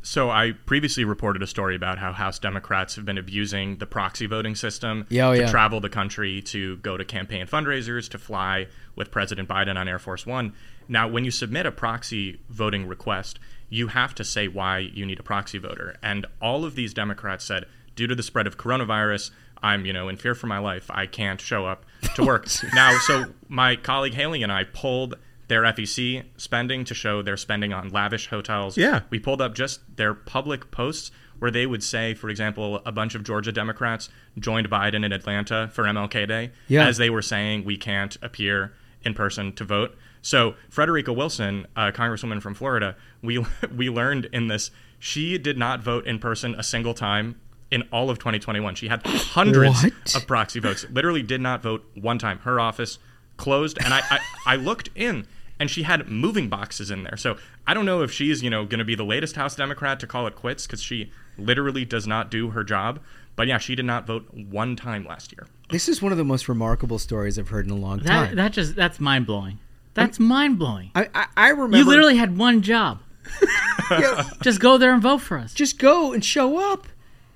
[0.02, 4.28] So I previously reported a story about how House Democrats have been abusing the proxy
[4.28, 5.52] voting system Yeah, oh, to yeah.
[5.52, 10.00] travel the country to go to campaign fundraisers, to fly with President Biden on Air
[10.00, 10.54] Force One.
[10.88, 15.20] Now, when you submit a proxy voting request, you have to say why you need
[15.20, 15.98] a proxy voter.
[16.02, 19.32] And all of these Democrats said, due to the spread of coronavirus,
[19.62, 20.90] I'm, you know, in fear for my life.
[20.90, 21.86] I can't show up
[22.16, 22.48] to work.
[22.74, 25.16] now, so my colleague Haley and I pulled
[25.50, 28.78] their FEC spending to show their spending on lavish hotels.
[28.78, 29.02] Yeah.
[29.10, 33.16] We pulled up just their public posts where they would say, for example, a bunch
[33.16, 36.88] of Georgia Democrats joined Biden in Atlanta for MLK Day Yeah.
[36.88, 39.96] as they were saying we can't appear in person to vote.
[40.22, 43.44] So Frederica Wilson, a congresswoman from Florida, we
[43.76, 47.40] we learned in this she did not vote in person a single time
[47.72, 48.76] in all of 2021.
[48.76, 50.16] She had hundreds What?
[50.16, 50.86] of proxy votes.
[50.92, 52.40] Literally did not vote one time.
[52.40, 53.00] Her office
[53.38, 55.26] closed, and I, I, I looked in,
[55.60, 57.18] and she had moving boxes in there.
[57.18, 60.00] So I don't know if she's you know going to be the latest House Democrat
[60.00, 63.00] to call it quits because she literally does not do her job.
[63.36, 65.48] But yeah, she did not vote one time last year.
[65.70, 68.36] This is one of the most remarkable stories I've heard in a long That time.
[68.36, 69.60] that just that's mind blowing.
[69.94, 70.92] That's mind blowing.
[70.96, 73.00] I, I, I remember You literally had one job.
[74.42, 75.54] just go there and vote for us.
[75.54, 76.88] just go and show up.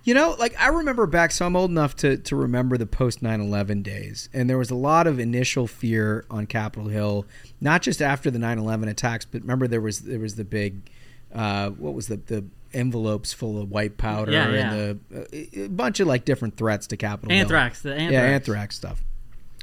[0.05, 3.21] You know, like I remember back, so I'm old enough to, to remember the post
[3.21, 4.27] 9 11 days.
[4.33, 7.25] And there was a lot of initial fear on Capitol Hill,
[7.61, 10.89] not just after the 9 11 attacks, but remember there was there was the big,
[11.33, 15.19] uh, what was the, the envelopes full of white powder Yeah, and the,
[15.61, 17.41] uh, a bunch of like different threats to Capitol Hill.
[17.41, 18.33] Anthrax, the Yeah, anthrax.
[18.33, 19.03] anthrax stuff.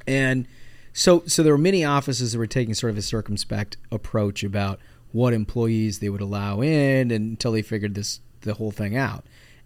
[0.06, 0.46] And
[0.94, 4.80] so so there were many offices that were taking sort of a circumspect approach about
[5.12, 9.24] what employees they would allow in and until they figured this the whole thing out.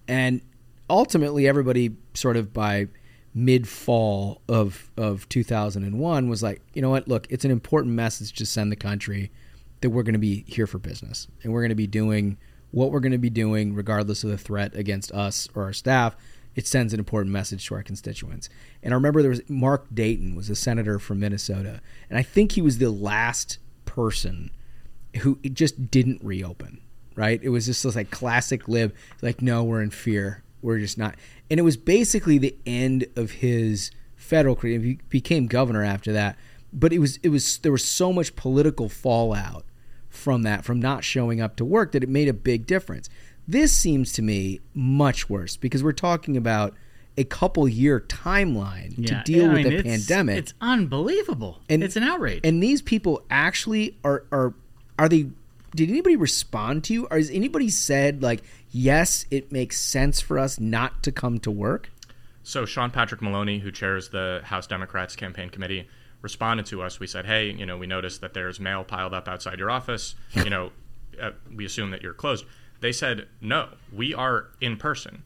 [0.08, 0.40] And
[0.88, 2.88] ultimately everybody sort of by
[3.34, 8.32] mid fall of of 2001 was like, you know what, look, it's an important message
[8.34, 9.30] to send the country
[9.80, 12.36] that we're going to be here for business and we're going to be doing
[12.70, 16.16] what we're going to be doing regardless of the threat against us or our staff
[16.54, 18.48] it sends an important message to our constituents.
[18.82, 22.52] And I remember there was Mark Dayton was a senator from Minnesota, and I think
[22.52, 24.50] he was the last person
[25.18, 26.80] who just didn't reopen.
[27.16, 27.40] Right?
[27.44, 28.92] It was just this like classic lib,
[29.22, 31.14] like no, we're in fear, we're just not.
[31.50, 34.80] And it was basically the end of his federal career.
[34.80, 36.36] He became governor after that,
[36.72, 39.64] but it was it was there was so much political fallout
[40.08, 43.08] from that, from not showing up to work, that it made a big difference.
[43.46, 46.72] This seems to me much worse because we're talking about
[47.18, 50.38] a couple year timeline to deal I with mean, the it's- pandemic.
[50.38, 51.60] It's unbelievable.
[51.68, 52.40] And- it's an outrage.
[52.42, 54.54] And these people actually are are
[54.98, 55.26] are they
[55.76, 57.06] did anybody respond to you?
[57.10, 58.42] Or has anybody said like,
[58.74, 61.90] yes, it makes sense for us not to come to work?
[62.42, 65.88] So Sean Patrick Maloney, who chairs the House Democrats campaign committee,
[66.20, 67.00] responded to us.
[67.00, 70.14] We said, "Hey, you know, we noticed that there's mail piled up outside your office.
[70.34, 70.72] You know,
[71.20, 72.44] uh, we assume that you're closed."
[72.80, 75.22] They said, "No, we are in person."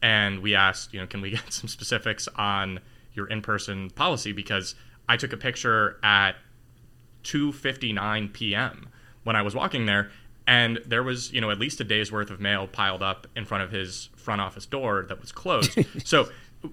[0.00, 2.80] And we asked, you know, can we get some specifics on
[3.14, 4.74] your in-person policy because
[5.08, 6.32] I took a picture at
[7.24, 8.88] 2:59 p.m.
[9.24, 10.10] when I was walking there
[10.46, 13.44] and there was, you know, at least a day's worth of mail piled up in
[13.44, 15.78] front of his front office door that was closed.
[16.04, 16.28] so,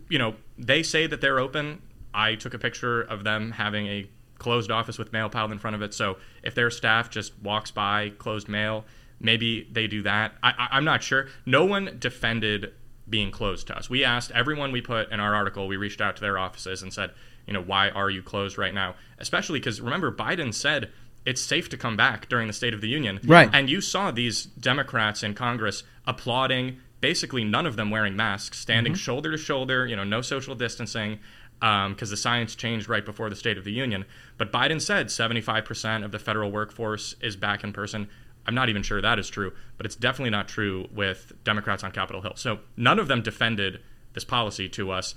[0.09, 1.81] you know, they say that they're open.
[2.13, 5.75] I took a picture of them having a closed office with mail piled in front
[5.75, 5.93] of it.
[5.93, 8.85] So, if their staff just walks by closed mail,
[9.19, 10.33] Maybe they do that.
[10.41, 11.27] I, I, I'm not sure.
[11.45, 12.73] No one defended
[13.09, 13.89] being closed to us.
[13.89, 16.93] We asked everyone we put in our article, we reached out to their offices and
[16.93, 17.11] said,
[17.47, 18.95] you know, why are you closed right now?
[19.17, 20.91] Especially because remember, Biden said
[21.29, 23.19] it's safe to come back during the State of the Union.
[23.23, 23.49] Right.
[23.53, 28.93] And you saw these Democrats in Congress applauding, basically none of them wearing masks, standing
[28.93, 28.97] Mhm.
[28.97, 31.19] shoulder to shoulder, you know, no social distancing,
[31.59, 34.05] because the science changed right before the State of the Union.
[34.37, 38.09] But Biden said 75% of the federal workforce is back in person.
[38.47, 41.91] I'm not even sure that is true, but it's definitely not true with Democrats on
[41.91, 42.33] Capitol Hill.
[42.37, 43.81] So none of them defended
[44.13, 45.13] this policy to us.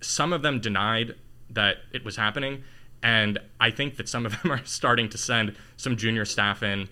[0.00, 1.16] Some of them denied
[1.50, 2.62] that it was happening.
[3.02, 6.88] And I think that some of them are starting to send some junior staff in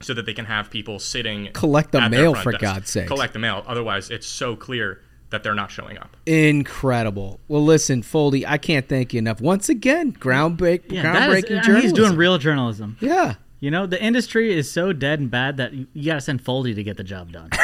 [0.00, 2.60] so that they can have people sitting Collect the at mail, for desk.
[2.62, 3.06] God's sake.
[3.06, 3.62] Collect the mail.
[3.66, 5.00] Otherwise, it's so clear
[5.30, 6.16] that they're not showing up.
[6.26, 7.40] Incredible.
[7.48, 9.40] Well, listen, Foldy, I can't thank you enough.
[9.40, 11.82] Once again, groundbreak, Yeah, groundbreaking I mean, journalism.
[11.82, 12.96] he's doing real journalism.
[13.00, 13.34] Yeah.
[13.60, 16.44] You know, the industry is so dead and bad that you, you got to send
[16.44, 17.50] Foldy to get the job done.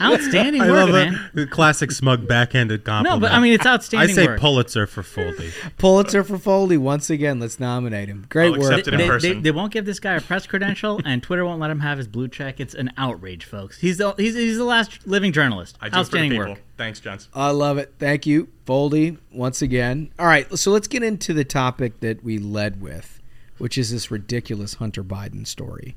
[0.00, 1.14] outstanding I work, love man.
[1.14, 1.20] it.
[1.34, 3.20] The classic smug backhanded compliment.
[3.22, 4.40] No, but I mean, it's outstanding I say work.
[4.40, 5.52] Pulitzer for Foldy.
[5.78, 6.78] Pulitzer for Foldy.
[6.78, 8.26] Once again, let's nominate him.
[8.28, 8.84] Great work.
[8.84, 11.70] They, they- they- they won't give this guy a press credential, and Twitter won't let
[11.70, 12.60] him have his blue check.
[12.60, 13.78] It's an outrage, folks.
[13.78, 15.76] He's the he's, he's the last living journalist.
[15.80, 16.62] I do for the Outstanding work.
[16.76, 17.28] Thanks, Jones.
[17.34, 17.94] I love it.
[17.98, 20.12] Thank you, Foldy, once again.
[20.18, 23.20] All right, so let's get into the topic that we led with,
[23.58, 25.96] which is this ridiculous Hunter Biden story.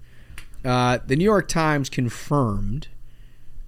[0.65, 2.87] Uh, the New York Times confirmed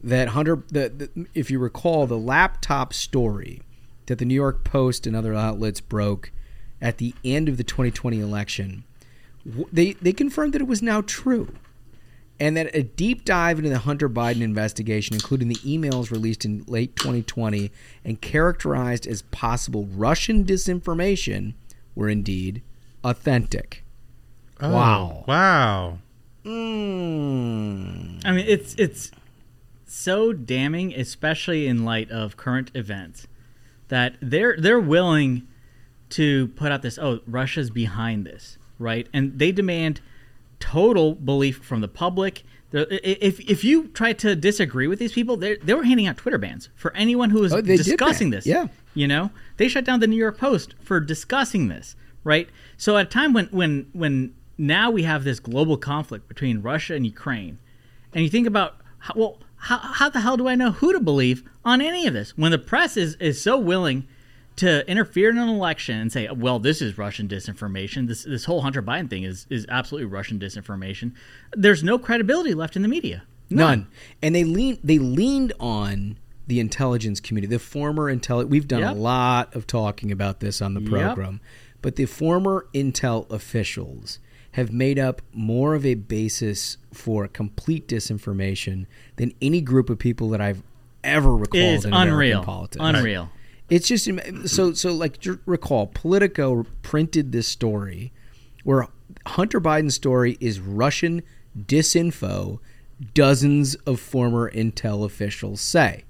[0.06, 3.62] that Hunter, the, the, if you recall, the laptop story
[4.06, 6.32] that the New York Post and other outlets broke
[6.80, 8.84] at the end of the 2020 election,
[9.72, 11.50] they they confirmed that it was now true
[12.40, 16.64] and that a deep dive into the Hunter Biden investigation, including the emails released in
[16.68, 17.72] late 2020
[18.04, 21.54] and characterized as possible Russian disinformation,
[21.96, 22.62] were indeed
[23.04, 23.84] authentic.
[24.60, 25.26] Oh, Wow.
[25.28, 26.00] Wow.
[26.44, 28.22] Mm.
[28.24, 29.12] I mean, it's it's
[29.96, 33.28] so damning, especially in light of current events,
[33.88, 35.48] that they're they're willing
[36.10, 36.98] to put out this.
[37.00, 39.08] Oh, Russia's behind this, right?
[39.14, 40.02] And they demand
[40.60, 42.44] total belief from the public.
[42.74, 46.38] If if you try to disagree with these people, they they were handing out Twitter
[46.38, 48.46] bans for anyone who was Oh, discussing this.
[48.46, 48.68] yeah.
[48.94, 52.50] you know, they shut down the New York Post for discussing this, right?
[52.76, 56.96] So at a time when when when now we have this global conflict between Russia
[56.96, 57.60] and Ukraine,
[58.14, 61.00] and you think about how, well, how, how the hell do I know who to
[61.00, 64.08] believe on any of this when the press is is so willing
[64.58, 68.08] to interfere in an election and say, well, this is Russian disinformation.
[68.08, 71.14] This this whole Hunter Biden thing is is absolutely Russian disinformation.
[71.54, 73.24] There's no credibility left in the media.
[73.50, 73.88] None.
[74.22, 78.48] And they lean they leaned on the intelligence community, the former intel.
[78.48, 78.92] We've done Yep.
[78.96, 80.90] a lot of talking about this on the Yep.
[80.92, 81.42] program,
[81.82, 84.20] but the former intel officials
[84.56, 88.86] have made up more of a basis for complete disinformation
[89.18, 90.64] than any group of people that I've
[91.04, 92.44] ever recalled It's in American unreal.
[92.44, 92.82] politics.
[92.84, 93.30] Unreal.
[93.70, 94.10] It's just
[94.46, 94.94] so so.
[94.94, 98.14] Like recall, Politico printed this story
[98.64, 98.88] where
[99.28, 101.22] Hunter Biden's story is Russian
[101.58, 102.60] disinfo.
[103.14, 106.06] Dozens of former intel officials say,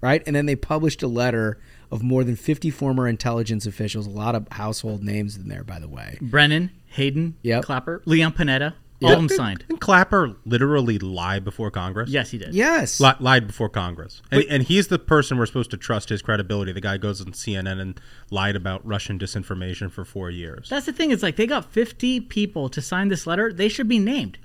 [0.00, 1.58] right, and then they published a letter
[1.92, 4.06] of more than fifty former intelligence officials.
[4.06, 6.18] A lot of household names in there, by the way.
[6.20, 7.64] Brennan, Hayden, Yep.
[7.64, 9.18] Clapper, Leon Panetta, all Yep.
[9.18, 9.64] of them signed.
[9.68, 12.08] Didn't Clapper literally lied before Congress?
[12.10, 12.54] Yes, he did.
[12.54, 12.98] Yes.
[13.00, 14.22] Li- lied before Congress.
[14.30, 16.72] And, and he's the person we're supposed to trust his credibility.
[16.72, 18.00] The guy goes on CNN and
[18.30, 20.68] lied about Russian disinformation for four years.
[20.70, 21.10] That's the thing.
[21.10, 23.52] Is like they got 50 people to sign this letter.
[23.52, 24.38] They should be named.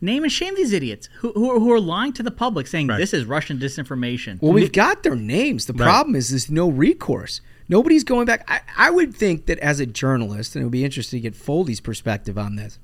[0.00, 2.86] Name and shame these idiots who, who, are, who are lying to the public, saying
[2.88, 4.40] this is Russian disinformation.
[4.42, 5.66] Well, we've got their names.
[5.66, 5.86] The Right.
[5.86, 7.40] problem is there's no recourse.
[7.68, 8.44] Nobody's going back.
[8.48, 11.34] I, I would think that as a journalist, and it would be interesting to get
[11.34, 12.78] Foldy's perspective on this,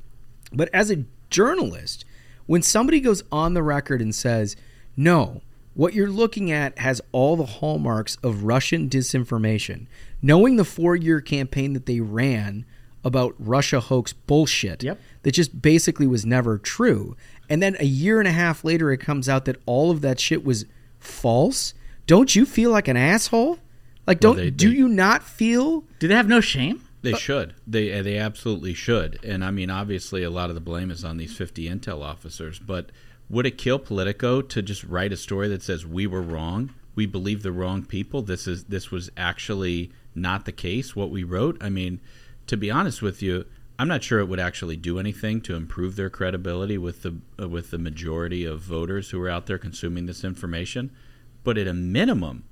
[0.52, 2.04] but as a journalist,
[2.46, 4.56] when somebody goes on the record and says,
[4.96, 5.42] no,
[5.74, 9.86] what you're looking at has all the hallmarks of Russian disinformation,
[10.20, 12.64] knowing the four year campaign that they ran
[13.04, 14.84] about Russia hoax bullshit
[15.22, 17.16] that just basically was never true.
[17.48, 20.20] And then a year and a half later, it comes out that all of that
[20.20, 20.64] shit was
[20.98, 21.74] false.
[22.06, 23.58] Don't you feel like an asshole?
[24.06, 25.84] Like, don't they- do they- you not feel?
[25.98, 26.80] Do they have no shame?
[27.02, 27.54] They should.
[27.66, 29.18] They uh, they absolutely should.
[29.24, 32.60] And I mean, obviously, a lot of the blame is on these 50 intel officers.
[32.60, 32.90] But
[33.28, 37.06] would it kill Politico to just write a story that says we were wrong, we
[37.06, 38.22] believe the wrong people?
[38.22, 40.94] This is this was actually not the case.
[40.94, 41.56] What we wrote.
[41.60, 42.00] I mean,
[42.46, 43.44] to be honest with you,
[43.78, 47.48] I'm not sure it would actually do anything to improve their credibility with the uh,
[47.48, 50.90] with the majority of voters who are out there consuming this information.
[51.44, 52.44] But at a minimum,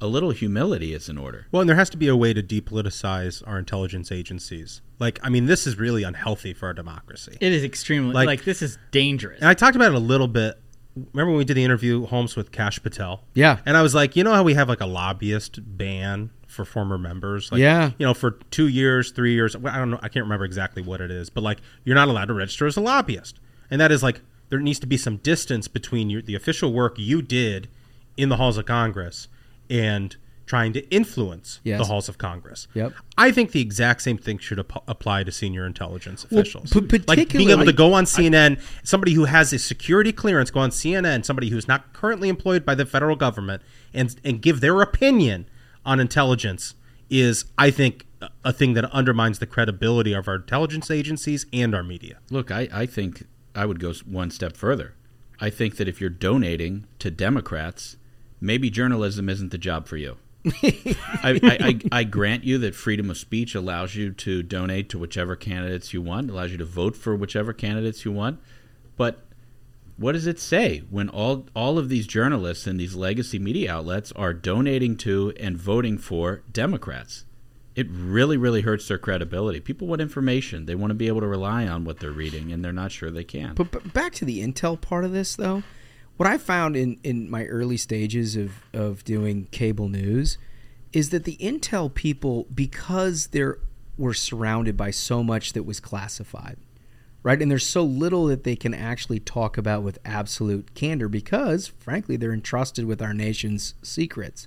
[0.00, 1.46] a little humility is in order.
[1.52, 4.80] Well, and there has to be a way to depoliticize our intelligence agencies.
[4.98, 7.36] Like, I mean, this is really unhealthy for our democracy.
[7.40, 9.38] It is extremely Like- like, this is dangerous.
[9.40, 10.58] And I talked about it a little bit.
[10.96, 13.22] Remember when we did the interview, Holmes, with Kash Patel?
[13.34, 13.60] Yeah.
[13.64, 16.98] And I was like, you know how we have like a lobbyist ban for former
[16.98, 17.50] members?
[17.50, 17.90] Like, Yeah.
[17.98, 19.56] You know, for two years, three years.
[19.56, 19.98] well, I don't know.
[20.02, 22.76] I can't remember exactly what it is, but like, you're not allowed to register as
[22.76, 23.40] a lobbyist.
[23.70, 26.94] And that is like, there needs to be some distance between your, the official work
[26.98, 27.68] you did
[28.16, 29.28] in the halls of Congress
[29.70, 31.78] and trying to influence Yes.
[31.78, 32.66] the halls of Congress.
[32.74, 32.92] Yep.
[33.16, 36.72] I think the exact same thing should ap- apply to senior intelligence Well, officials.
[36.72, 40.60] p- like being able to go on CNN, somebody who has a security clearance go
[40.60, 43.62] on CNN, somebody who's not currently employed by the federal government,
[43.94, 45.46] and and give their opinion
[45.84, 46.74] on intelligence
[47.10, 48.06] is, I think,
[48.44, 52.18] a- thing that undermines the credibility of our intelligence agencies and our media.
[52.30, 54.94] Look, I, I think I would go one step further.
[55.40, 57.96] I think that if you're donating to Democrats,
[58.40, 60.16] maybe journalism isn't the job for you.
[60.46, 64.98] I, I, I, I grant you that freedom of speech allows you to donate to
[64.98, 68.40] whichever candidates you want, allows you to vote for whichever candidates you want.
[68.96, 69.24] But
[69.96, 74.12] what does it say when all all of these journalists and these legacy media outlets
[74.12, 77.24] are donating to and voting for Democrats?
[77.74, 79.60] It really, really hurts their credibility.
[79.60, 82.64] People want information; they want to be able to rely on what they're reading, and
[82.64, 83.54] they're not sure they can.
[83.54, 85.62] But, but back to the intel part of this, though,
[86.16, 90.36] what I found in, in my early stages of, of doing cable news
[90.92, 93.58] is that the intel people, because they're
[93.98, 96.56] were surrounded by so much that was classified,
[97.22, 97.40] right?
[97.40, 102.16] And there's so little that they can actually talk about with absolute candor because, frankly,
[102.16, 104.46] they're entrusted with our nation's secrets.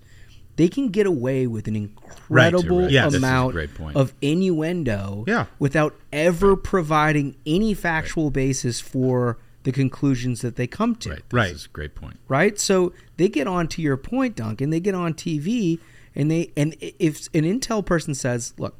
[0.57, 2.91] They can get away with an incredible right.
[2.91, 3.55] This is amount
[3.95, 5.45] of innuendo Yeah.
[5.59, 11.09] without ever providing any factual basis for the conclusions that they come to.
[11.09, 11.51] Right, this Right.
[11.51, 12.17] is a great point.
[12.27, 12.57] Right?
[12.59, 14.69] So they get on to your point, Duncan.
[14.69, 15.79] They get on TV
[16.15, 18.77] and they and if an intel person says, "Look,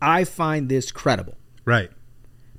[0.00, 1.34] I find this credible."
[1.66, 1.90] Right.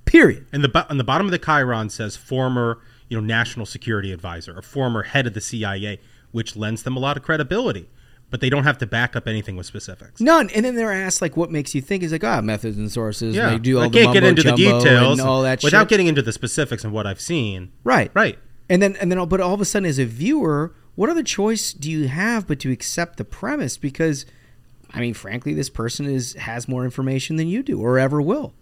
[0.08, 0.48] Period.
[0.52, 4.58] And the on the bottom of the chyron says former, you know, national security advisor
[4.58, 6.00] or former head of the CIA,
[6.32, 7.90] which lends them a lot of credibility.
[8.30, 10.20] But they don't have to back up anything with specifics.
[10.20, 10.50] None.
[10.50, 13.36] And then they're asked like what makes you think is like, ah, methods and sources.
[13.36, 15.84] Yeah, They do all I the can't get into the details and all that without
[15.84, 15.90] shit.
[15.90, 17.72] getting into the specifics and what I've seen.
[17.86, 18.12] Right.
[18.14, 18.38] Right.
[18.70, 21.72] And then and then but all of a sudden as a viewer, what other choice
[21.72, 24.26] do you have but to accept the premise because
[24.94, 28.54] I mean frankly this person is has more information than you do or ever will.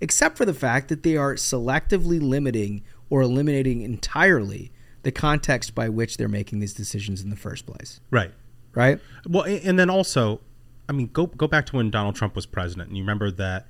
[0.00, 5.88] Except for the fact that they are selectively limiting or eliminating entirely the context by
[5.88, 8.00] which they're making these decisions in the first place.
[8.10, 8.32] Right.
[8.74, 9.00] Right?
[9.28, 10.40] Well, and then also,
[10.88, 13.68] I mean, go go back to when Donald Trump was president, and you remember that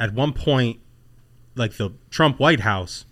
[0.00, 0.80] at one point,
[1.54, 3.04] like the Trump White House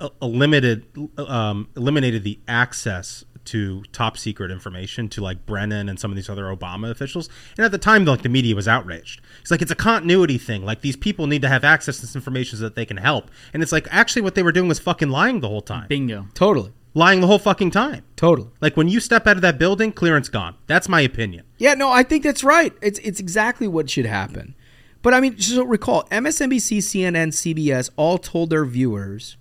[0.00, 0.84] el- eliminated
[1.18, 6.28] um, eliminated the access to top secret information to like Brennan and some of these
[6.28, 7.28] other Obama officials.
[7.56, 9.20] And at the time, like the media was outraged.
[9.40, 10.64] It's like it's a continuity thing.
[10.64, 13.30] Like these people need to have access to this information so that they can help.
[13.52, 15.88] And it's like actually what they were doing was fucking lying the whole time.
[15.88, 16.28] Bingo.
[16.32, 16.72] Totally.
[16.94, 18.04] Lying the whole fucking time.
[18.14, 18.50] Totally.
[18.60, 20.54] Like when you step out of that building, clearance gone.
[20.68, 21.44] That's my opinion.
[21.58, 22.72] Yeah, no, I think that's right.
[22.80, 24.54] It's it's exactly what should happen.
[25.02, 29.36] But I mean, just recall MSNBC, CNN, CBS all told their viewers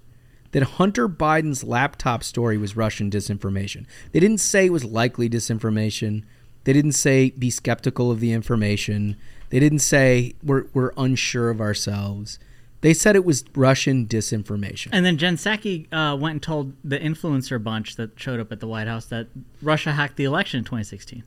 [0.52, 3.86] that Hunter Biden's laptop story was Russian disinformation.
[4.12, 6.24] They didn't say it was likely disinformation.
[6.64, 9.16] They didn't say be skeptical of the information.
[9.50, 12.40] They didn't say we're we're unsure of ourselves.
[12.82, 14.90] They said it was Russian disinformation.
[14.92, 18.62] And then Jen Psaki uh, went and told the influencer bunch that showed up at
[18.62, 19.28] the White House that
[19.62, 21.24] Russia hacked the election in 2016.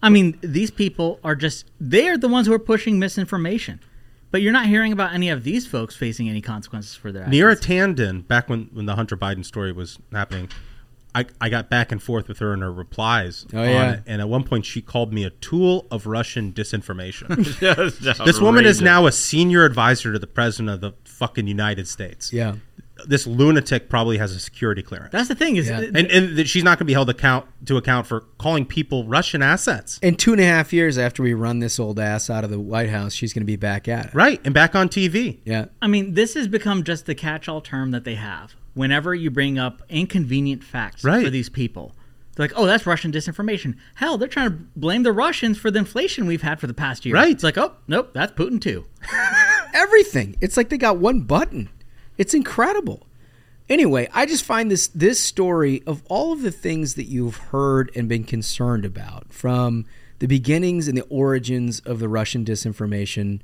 [0.00, 3.80] I mean, these people are just, they are the ones who are pushing misinformation.
[4.32, 7.40] But you're not hearing about any of these folks facing any consequences for their actions.
[7.40, 10.48] Neera Tanden, back when, when the Hunter Biden story was happening,
[11.14, 13.46] I, I got back and forth with her in her replies.
[13.52, 13.92] Oh, on yeah.
[13.92, 17.22] it, and at one point, she called me a tool of Russian disinformation.
[17.60, 21.86] Yes, this woman is now a senior advisor to the president of the fucking United
[21.86, 22.32] States.
[22.32, 22.54] Yeah.
[23.06, 25.10] This lunatic probably has a security clearance.
[25.12, 25.80] That's the thing is, Yeah.
[25.80, 29.06] and, and that she's not going to be held account to account for calling people
[29.08, 29.98] Russian assets.
[30.02, 32.60] In two and a half years after we run this old ass out of the
[32.60, 34.14] White House, she's going to be back at it.
[34.14, 34.40] Right.
[34.44, 35.38] And back on TV.
[35.44, 35.66] Yeah.
[35.80, 38.54] I mean, this has become just the catch-all term that they have.
[38.74, 41.24] Whenever you bring up inconvenient facts Right.
[41.24, 41.94] for these people,
[42.36, 45.78] they're like, "Oh, that's Russian disinformation." Hell, they're trying to blame the Russians for the
[45.80, 47.14] inflation we've had for the past year.
[47.14, 47.30] Right.
[47.32, 48.86] It's like, "Oh, nope, that's Putin too."
[49.74, 50.36] everything.
[50.40, 51.68] It's like they got one button.
[52.22, 53.08] It's incredible.
[53.68, 57.90] Anyway, I just find this this story of all of the things that you've heard
[57.96, 59.86] and been concerned about from
[60.20, 63.40] the beginnings and the origins of the Russian disinformation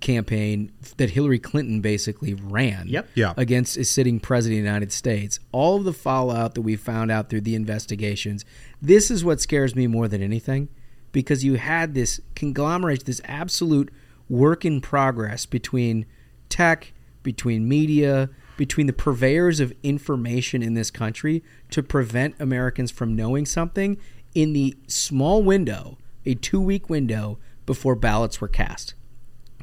[0.00, 3.08] campaign that Hillary Clinton basically ran Yep.
[3.14, 3.32] Yeah.
[3.36, 5.38] against a sitting president of the United States.
[5.52, 8.44] All of the fallout that we found out through the investigations.
[8.82, 10.68] This is what scares me more than anything
[11.12, 13.90] because you had this conglomerate, this absolute
[14.28, 16.06] work in progress between
[16.48, 16.93] tech,
[17.24, 23.44] between media, between the purveyors of information in this country to prevent Americans from knowing
[23.44, 23.98] something
[24.36, 28.94] in the small window, a two week window before ballots were cast.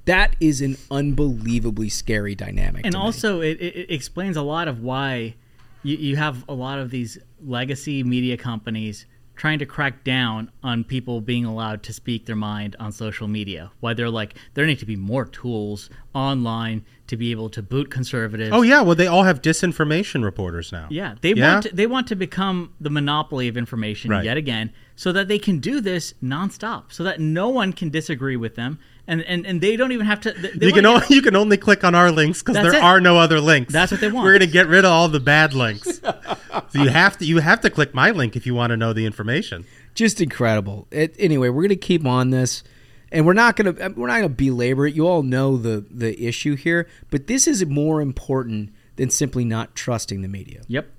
[0.06, 2.86] That is an unbelievably scary dynamic.
[2.86, 5.36] and also it, it, explains a lot of why
[5.84, 9.06] you, you have a lot of these legacy media companies
[9.42, 13.72] trying to crack down on people being allowed to speak their mind on social media
[13.80, 17.90] why they're like there need to be more tools online to be able to boot
[17.90, 20.86] conservatives Oh yeah, well they all have disinformation reporters now.
[20.92, 21.54] yeah they Yeah?
[21.54, 24.24] want to, they want to become the monopoly of information Right.
[24.24, 28.38] yet again so that they can do this nonstop so that no one can disagree
[28.38, 28.78] with them
[29.12, 31.36] and and, and they don't even have to they You can won't- only, you can
[31.36, 32.82] only click on our links because there it.
[32.84, 33.72] are no other links.
[33.74, 34.26] That's what they want.
[34.26, 36.00] We're gonna get rid of all the bad links.
[36.02, 38.94] so you have to you have to click my link if you want to know
[38.94, 39.66] the information.
[39.94, 40.88] just incredible.
[40.92, 42.64] It, anyway, we're going to keep on this,
[43.12, 44.96] and we're not going to we're not going to belabor it.
[44.96, 49.76] You all know the the issue here, but this is more important than simply not
[49.76, 50.62] trusting the media.
[50.68, 50.90] yep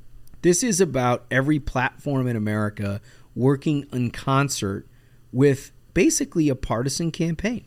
[0.42, 3.00] This is about every platform in America
[3.34, 4.86] working in concert
[5.32, 7.64] with basically a partisan campaign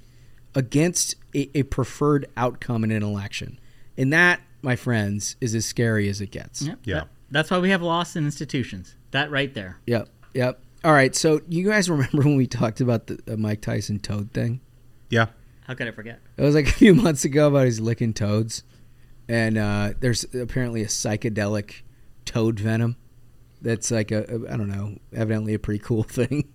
[0.55, 3.59] against a, a preferred outcome in an election,
[3.97, 6.61] and that, my friends, is as scary as it gets.
[6.63, 6.79] Yep.
[6.85, 6.93] Yeah.
[6.95, 8.95] That- that's why we have lost in institutions.
[9.11, 9.77] That right there.
[9.87, 10.09] Yep.
[10.35, 10.59] Yep.
[10.83, 11.13] All right.
[11.15, 14.61] So you guys remember when we talked about the uh, Mike Tyson toad thing?
[15.09, 15.27] Yeah.
[15.67, 16.19] How could I forget?
[16.37, 18.63] It was like a few months ago about his licking toads,
[19.27, 21.81] and uh, there's apparently a psychedelic
[22.25, 22.95] toad venom
[23.61, 26.53] that's like a, a I don't know, evidently a pretty cool thing.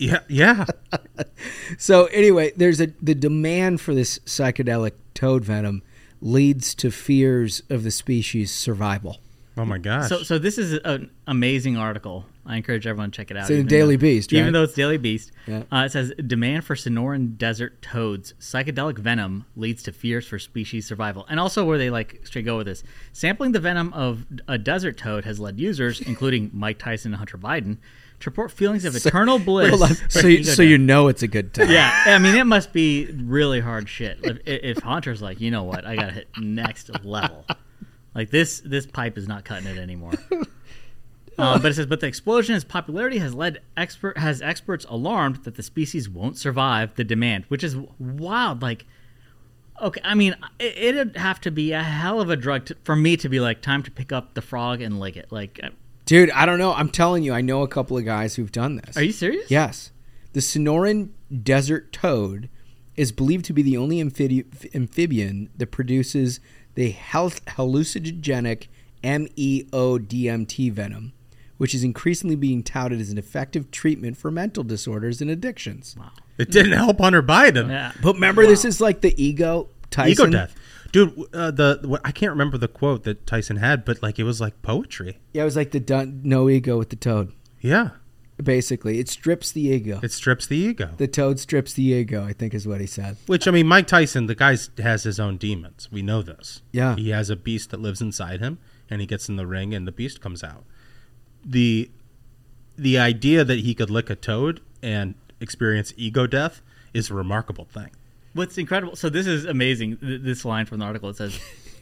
[0.00, 0.20] Yeah.
[0.28, 0.64] Yeah.
[1.78, 5.82] so anyway, there's a the demand for this psychedelic toad venom
[6.20, 9.18] leads to fears of the species survival.
[9.56, 10.08] Oh my gosh.
[10.08, 12.24] So, so this is an amazing article.
[12.46, 13.42] I encourage everyone to check it out.
[13.42, 15.64] It's in Daily though- Beast, Even though it's Daily Beast, Yeah.
[15.70, 20.86] uh, it says demand for Sonoran desert toads, psychedelic venom leads to fears for species
[20.86, 21.26] survival.
[21.28, 22.82] And also, where they like straight go with this,
[23.12, 27.36] sampling the venom of a desert toad has led users, including Mike Tyson and Hunter
[27.36, 27.76] Biden,
[28.20, 29.70] to report feelings of eternal bliss.
[29.70, 29.96] Hold on.
[30.08, 31.70] So, you, so you know it's a good time.
[31.70, 34.18] Yeah, I mean, it must be really hard shit.
[34.22, 37.46] If, if Hunter's like, you know what, I gotta hit next level.
[38.14, 40.12] Like this, this pipe is not cutting it anymore.
[41.38, 44.84] Um, but it says, but the explosion in its popularity has led expert has experts
[44.88, 48.62] alarmed that the species won't survive the demand, which is wild.
[48.62, 48.84] Like,
[49.80, 52.96] okay, I mean, it, it'd have to be a hell of a drug to, for
[52.96, 55.30] me to be like, time to pick up the frog and lick it.
[55.30, 55.70] Like, uh,
[56.10, 56.72] Dude, I don't know.
[56.74, 58.96] I'm telling you, I know a couple of guys who've done this.
[58.96, 59.48] are you serious?
[59.48, 59.92] Yes.
[60.32, 61.10] The Sonoran
[61.44, 62.48] desert toad
[62.96, 66.40] is believed to be the only amphibi- amphibian that produces
[66.74, 68.64] the health hallucinogenic
[69.04, 69.18] E
[69.68, 71.12] MEO-DMT venom,
[71.58, 75.94] which is increasingly being touted as an effective treatment for mental disorders and addictions.
[75.96, 76.10] Wow.
[76.38, 77.68] it didn't help Hunter Biden.
[77.68, 77.92] Yeah.
[78.02, 80.10] But remember, this is like the ego Tyson.
[80.10, 80.56] Ego death.
[80.92, 84.24] Dude, uh, the what, I can't remember the quote that Tyson had, but like it
[84.24, 85.18] was like poetry.
[85.32, 87.32] Yeah, it was like the dun- no ego with the toad.
[87.60, 87.90] Yeah.
[88.42, 90.00] Basically, it strips the ego.
[90.02, 90.90] It strips the ego.
[90.96, 92.24] the toad strips the ego.
[92.24, 93.18] I think is what he said.
[93.26, 95.88] Which I mean, Mike Tyson, the guy has his own demons.
[95.92, 96.62] We know this.
[96.72, 96.96] Yeah.
[96.96, 99.86] he has a beast that lives inside him, and he gets in the ring, and
[99.86, 100.64] the beast comes out.
[101.44, 101.90] the
[102.76, 106.62] The idea that he could lick a toad and experience ego death
[106.94, 107.90] is a remarkable thing.
[108.32, 108.96] What's incredible?
[108.96, 109.96] So this is amazing.
[109.98, 111.38] th- This line from the article it says,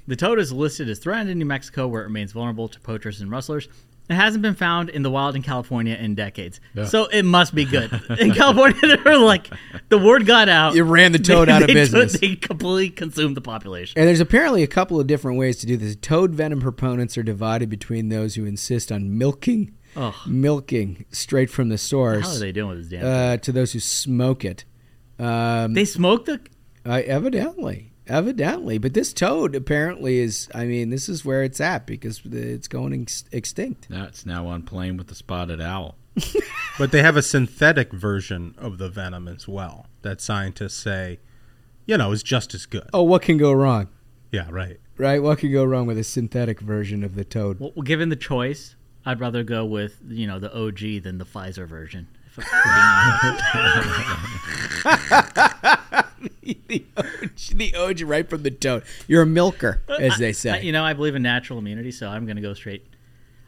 [0.07, 3.21] "The toad is listed as threatened in New Mexico, where it remains vulnerable to poachers
[3.21, 3.69] and rustlers.
[4.11, 7.67] It hasn't been found in the wild in California in decades, so it must be
[7.67, 7.91] good.
[8.19, 9.51] In California, they were like,
[9.91, 10.75] the word got out.
[10.75, 12.19] It ran the toad They- out of they took- business.
[12.19, 13.99] They completely consumed the population.
[13.99, 15.95] And there's apparently a couple of different ways to do this.
[15.95, 20.15] Toad venom proponents are divided between those who insist on milking, Ugh.
[20.27, 23.05] milking straight from the source, How are they doing with this damn?
[23.05, 24.65] uh, to those who smoke it.
[25.19, 26.41] Um, they smoke the.
[26.87, 30.49] uh, evidently, evidently, but this toad apparently is.
[30.55, 33.91] I mean, this is where it's at because it's going ex- extinct.
[33.91, 35.97] Now it's now on plane with the spotted owl.
[36.79, 41.19] But they have a synthetic version of the venom as well that scientists say,
[41.87, 42.89] you know, is just as good.
[42.95, 43.89] Oh, what can go wrong?
[44.31, 44.79] Yeah, right.
[44.97, 45.21] Right?
[45.21, 47.59] What can go wrong with a synthetic version of the toad?
[47.59, 51.67] Well, given the choice, I'd rather go with you know the OG than the Pfizer
[51.67, 52.07] version.
[52.49, 53.37] If I'm
[56.67, 57.53] being honest.
[57.57, 58.83] the, OG, the OG right from the toad.
[59.07, 60.63] You're a milker, as they I- say.
[60.63, 62.87] you know, I believe in natural immunity, so I'm going to go straight.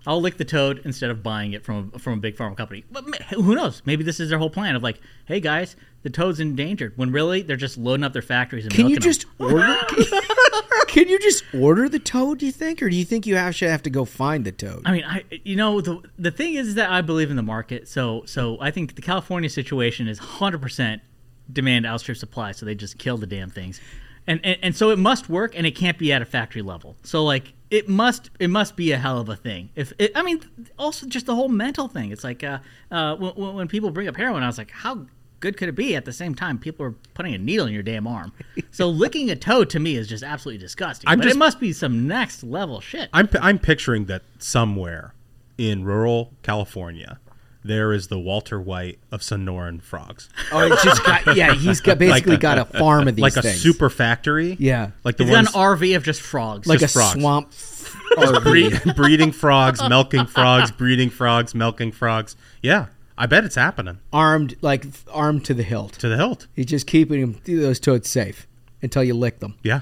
[0.06, 2.84] I'll lick the toad instead of buying it from a, from a big pharma company.
[2.90, 3.82] But who knows?
[3.84, 6.96] Maybe this is their whole plan of like, hey guys, the toad's endangered.
[6.96, 9.76] When really they're just loading up their factories and Can you just order?
[10.88, 12.38] Can you just order the toad?
[12.38, 14.82] Do you think, or do you think you actually have to go find the toad?
[14.84, 17.86] I mean, I you know the the thing is that I believe in the market.
[17.88, 21.02] So so I think the California situation is hundred percent
[21.52, 22.52] demand outstrip supply.
[22.52, 23.80] So they just kill the damn things,
[24.26, 26.96] and, and and so it must work, and it can't be at a factory level.
[27.02, 29.70] So like it must it must be a hell of a thing.
[29.76, 30.42] If it, I mean,
[30.78, 32.10] also just the whole mental thing.
[32.10, 32.58] It's like uh,
[32.90, 35.06] uh, when, when people bring up heroin, I was like, how
[35.40, 35.96] good could it be?
[35.96, 38.32] At the same time, people are putting a needle in your damn arm.
[38.70, 41.08] So licking a toad to me is just absolutely disgusting.
[41.08, 43.08] I'm but just- it must be some next level shit.
[43.12, 45.14] I'm I'm picturing that somewhere
[45.58, 47.18] in rural California
[47.62, 50.30] there is the Walter White of Sonoran frogs.
[50.50, 51.52] Oh, it's just got yeah.
[51.52, 53.60] He's got basically got a farm of these like a things.
[53.60, 54.56] super factory.
[54.58, 54.92] Yeah.
[55.04, 56.66] like the He's got an RV of just frogs.
[56.66, 57.20] like just a frogs.
[57.20, 57.52] swamp.
[58.18, 62.34] Just breed, breeding frogs, milking frogs, breeding frogs, milking frogs.
[62.60, 62.86] Yeah,
[63.20, 65.92] I bet it's happening armed like armed to the hilt.
[65.94, 66.46] to the hilt.
[66.56, 68.46] He's just keeping those toads safe
[68.80, 69.56] until you lick them.
[69.62, 69.80] Yeah,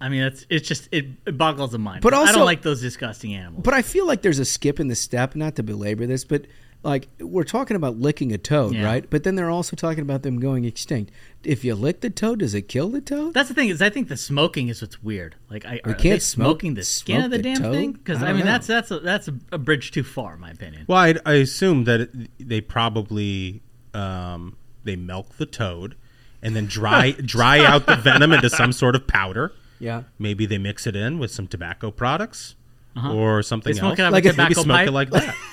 [0.00, 2.02] I mean, it's it's just it, it boggles the mind.
[2.02, 3.62] But I also- don't like those disgusting animals.
[3.62, 5.36] But I feel like there's a skip in the step.
[5.36, 6.46] Not to belabor this, but
[6.82, 8.84] like we're talking about licking a toad, Yeah.
[8.84, 9.08] right?
[9.10, 11.12] But then they're also talking about them going extinct.
[11.44, 13.34] If you lick the toad, does it kill the toad?
[13.34, 15.36] That's the thing is, I think the smoking is what's weird.
[15.50, 17.62] Like, I, We are can't they smoke- smoking the skin smoke of the, the damn
[17.62, 17.74] toad?
[17.74, 17.92] thing?
[17.92, 18.46] Because I I, mean, know.
[18.46, 20.84] that's that's a, that's a, a bridge too far, in my opinion.
[20.88, 23.62] Well, I, I assume that it, they probably
[23.94, 25.96] um, they milk the toad
[26.42, 29.52] and then dry dry out the venom into some sort of powder.
[29.78, 30.04] Yeah.
[30.18, 32.54] Maybe they mix it in with some tobacco products
[32.96, 33.14] Uh-huh.
[33.14, 33.98] or something They smoke else.
[33.98, 34.88] it out Like a a- Maybe smoke pipe.
[34.88, 35.34] it like that.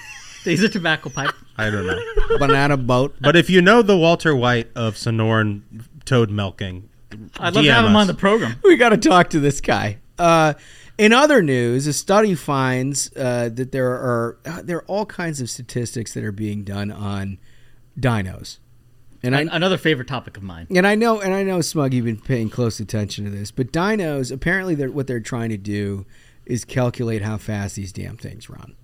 [0.44, 1.34] they use a tobacco pipe.
[1.58, 2.00] I don't know.
[2.40, 3.16] Banana boat.
[3.20, 5.62] But if you know the Walter White of Sonoran
[6.06, 6.90] toad milking,
[7.40, 8.56] I'd love to DM have him on the program.
[8.64, 9.98] we got to talk to this guy.
[10.20, 10.54] Uh,
[10.98, 15.40] in other news, a study finds uh, that there are uh, there are all kinds
[15.42, 17.38] of statistics that are being done on
[18.00, 18.58] dinos,
[19.22, 20.66] and I Another favorite topic of mine.
[20.76, 23.72] and I know and I know Smug, you've been paying close attention to this, but
[23.72, 26.06] dinos apparently they're, what they're trying to do
[26.46, 28.76] is calculate how fast these damn things run,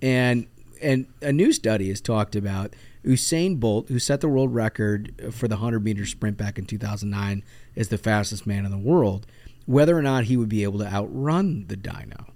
[0.00, 0.46] and
[0.80, 2.74] and a new study has talked about
[3.04, 7.42] Usain Bolt, who set the world record for the 100 meter sprint back in 2009
[7.76, 9.26] as the fastest man in the world,
[9.66, 12.26] whether or not he would be able to outrun the dino.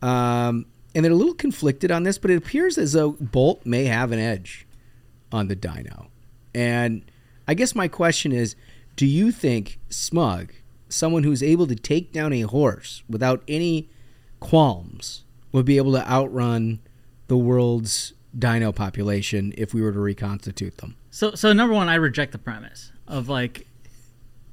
[0.00, 3.84] Um, and they're a little conflicted on this, but it appears as though Bolt may
[3.84, 4.66] have an edge
[5.30, 6.08] on the dino.
[6.54, 7.02] And
[7.46, 8.56] I guess my question is
[8.96, 10.52] do you think Smug,
[10.88, 13.88] someone who's able to take down a horse without any
[14.40, 16.80] qualms, would be able to outrun
[17.28, 20.96] the world's dino population if we were to reconstitute them?
[21.10, 23.66] So, so number one, I reject the premise of like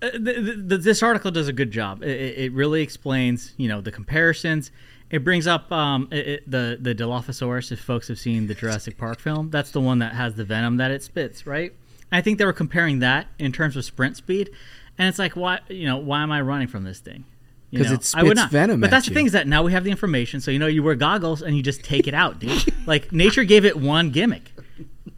[0.01, 2.03] uh, th- th- th- this article does a good job.
[2.03, 4.71] It, it it really explains, you know, the comparisons.
[5.09, 7.71] It brings up um, it, it, the the Dilophosaurus.
[7.71, 10.77] If folks have seen the Jurassic Park film, that's the one that has the venom
[10.77, 11.73] that it spits, right?
[12.11, 14.49] I think they were comparing that in terms of sprint speed,
[14.97, 17.25] and it's like, why, you know, why am I running from this thing?
[17.71, 18.51] You 'Cause know, it I would spits not.
[18.51, 19.13] venom But at that's you.
[19.13, 21.41] the thing is that now we have the information, so you know you wear goggles
[21.43, 22.63] and you just take it out, dude.
[22.87, 24.51] like nature gave it one gimmick.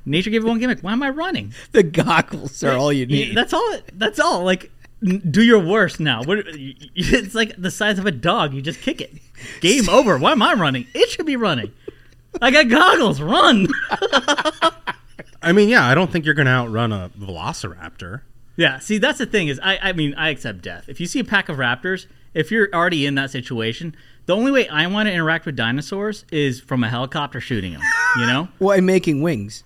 [0.06, 0.82] Nature gave it one gimmick.
[0.82, 1.54] Why am I running?
[1.72, 3.36] The goggles are all you need.
[3.38, 3.78] That's all.
[3.94, 4.44] That's all.
[4.44, 4.70] Like,
[5.04, 6.24] do your worst now.
[6.24, 6.40] What?
[6.48, 8.54] It's like the size of a dog.
[8.54, 9.14] You just kick it.
[9.62, 10.18] Game over.
[10.18, 10.88] Why am I running?
[10.94, 11.72] It should be running.
[12.42, 13.22] I got goggles.
[13.22, 13.68] Run.
[15.42, 18.22] I mean, yeah, I don't think you're going to outrun a velociraptor.
[18.58, 18.80] yeah.
[18.80, 19.78] See, that's the thing is, I.
[19.82, 20.86] I mean, I accept death.
[20.88, 24.52] If you see a pack of raptors, if you're already in that situation, the only
[24.52, 27.82] way I want to interact with dinosaurs is from a helicopter shooting them.
[28.18, 28.48] You know.
[28.60, 29.64] Well, and making wings.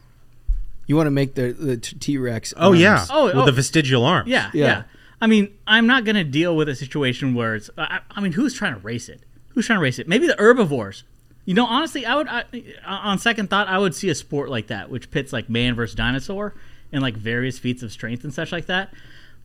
[0.87, 2.53] You want to make the the T Rex.
[2.57, 3.05] Oh, yeah.
[3.09, 3.45] Oh, With oh.
[3.45, 4.29] the vestigial arms.
[4.29, 4.65] Yeah, Yeah.
[4.65, 4.83] yeah.
[5.21, 7.69] I mean, I'm not going to deal with a situation where it's.
[7.77, 9.21] I, I mean, who's trying to race it?
[9.49, 10.07] Who's trying to race it?
[10.07, 11.03] Maybe the herbivores.
[11.45, 12.27] You know, honestly, I would.
[12.27, 15.49] I, uh, on second thought, I would see a sport like that, which pits like
[15.49, 16.53] man versus dinosaur
[16.91, 18.93] and like various feats of strength and such like that.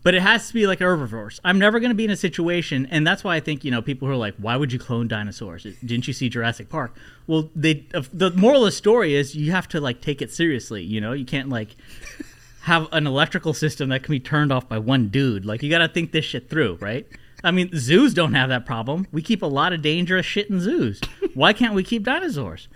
[0.03, 1.41] But it has to be like herbivores.
[1.45, 3.83] I'm never going to be in a situation, and that's why I think you know
[3.83, 5.65] people who are like, "Why would you clone dinosaurs?
[5.85, 6.95] Didn't you see Jurassic Park?"
[7.27, 7.87] Well, they.
[8.13, 10.83] The moral of the story is you have to like take it seriously.
[10.83, 11.77] You know, you can't like
[12.63, 15.45] have an electrical system that can be turned off by one dude.
[15.45, 17.07] Like you got to think this shit through, right?
[17.43, 19.07] I mean, zoos don't have that problem.
[19.13, 21.01] We keep a lot of dangerous shit in zoos.
[21.35, 22.69] Why can't we keep dinosaurs?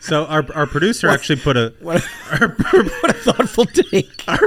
[0.00, 2.48] So our, our producer actually put a What a,
[3.00, 4.24] what a thoughtful take.
[4.26, 4.38] our,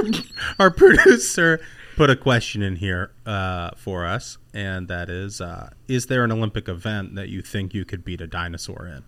[0.58, 1.60] our producer
[1.96, 6.32] put a question in here uh, for us, and that is: uh, Is there an
[6.32, 9.04] Olympic event that you think you could beat a dinosaur in?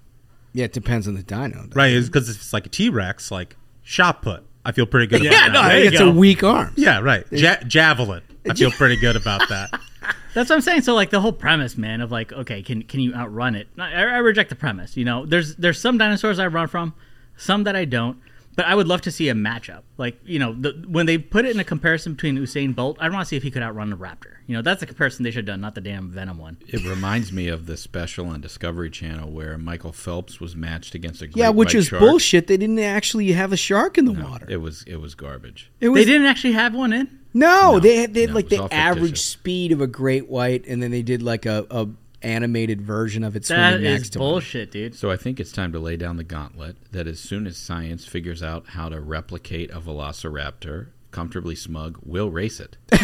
[0.53, 1.68] Yeah, it depends on the dino.
[1.74, 2.03] Right?
[2.03, 5.22] Because if it's like a T Rex, like shot put, I feel pretty good.
[5.22, 5.68] Yeah, about no, that.
[5.68, 6.09] there it's go.
[6.09, 6.72] a weak arm.
[6.76, 7.24] yeah, right.
[7.30, 9.70] Ja- javelin, I feel pretty good about that.
[10.34, 10.82] That's what I'm saying.
[10.82, 13.68] So like the whole premise, man, of like, okay, can can you outrun it?
[13.78, 14.97] I, I reject the premise.
[14.97, 16.95] You know, there's there's some dinosaurs I run from,
[17.37, 18.18] some that I don't.
[18.57, 19.82] But I would love to see a matchup.
[19.98, 23.09] Like you know, the, when they put it in a comparison between Usain Bolt, I
[23.11, 24.36] want to see if he could outrun a raptor.
[24.46, 26.57] You know, that's the comparison they should have done, not the damn Venom one.
[26.66, 31.20] It reminds me of the special on Discovery Channel where Michael Phelps was matched against
[31.20, 32.00] a great Yeah, which white is shark.
[32.00, 32.46] bullshit.
[32.46, 34.46] They didn't actually have a shark in the water.
[34.48, 35.70] It was it was garbage.
[35.80, 37.18] It was they didn't actually have one in.
[37.34, 39.24] no, they had, they had no, like the average fictitious.
[39.26, 41.88] speed of a great white, and then they did like a, a
[42.27, 44.20] animated version of it swimming That next is to him.
[44.20, 44.95] bullshit, dude.
[44.95, 48.05] So I think it's time to lay down the gauntlet that as soon as science
[48.07, 52.77] figures out how to replicate a velociraptor comfortably smug, we'll race it.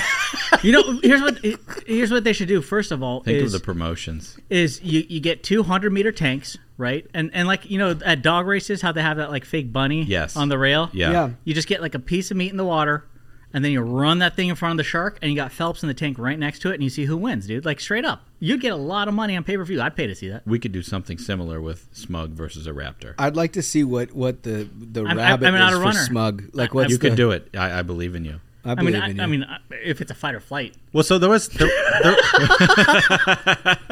[0.62, 1.38] You know, here's what
[1.86, 2.62] here's what they should do.
[2.62, 4.38] First of all, Think is, of the promotions.
[4.48, 7.04] is you, you get two hundred meter tanks, right?
[7.12, 10.04] And and like you know at dog races, how they have that like fake bunny
[10.04, 10.36] Yes.
[10.36, 10.88] on the rail.
[10.92, 11.10] Yeah.
[11.10, 11.30] Yeah.
[11.44, 13.04] You just get like a piece of meat in the water,
[13.52, 15.82] and then you run that thing in front of the shark, and you got Phelps
[15.82, 17.64] in the tank right next to it, and you see who wins, dude.
[17.64, 19.80] Like straight up, you'd get a lot of money on pay per view.
[19.80, 20.46] I'd pay to see that.
[20.46, 23.14] We could do something similar with Smug versus a raptor.
[23.18, 25.86] I'd like to see what what the the I'm- rabbit I'm not is a for
[25.86, 25.98] runner.
[26.00, 26.44] smug.
[26.52, 27.48] Like I- what's you the, could do it.
[27.56, 28.40] I, I believe in you.
[28.64, 29.22] I I believe mean, I, in you.
[29.22, 31.68] I mean, I- if it's a fight or flight, Well, so there was there,
[32.02, 32.16] there-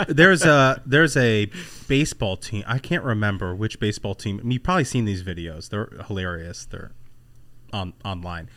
[0.08, 1.50] there's a there's a
[1.88, 2.62] baseball team.
[2.66, 4.38] I can't remember which baseball team.
[4.38, 5.68] I mean, you've probably seen these videos.
[5.70, 6.66] They're hilarious.
[6.66, 6.92] They're
[7.72, 8.48] on online.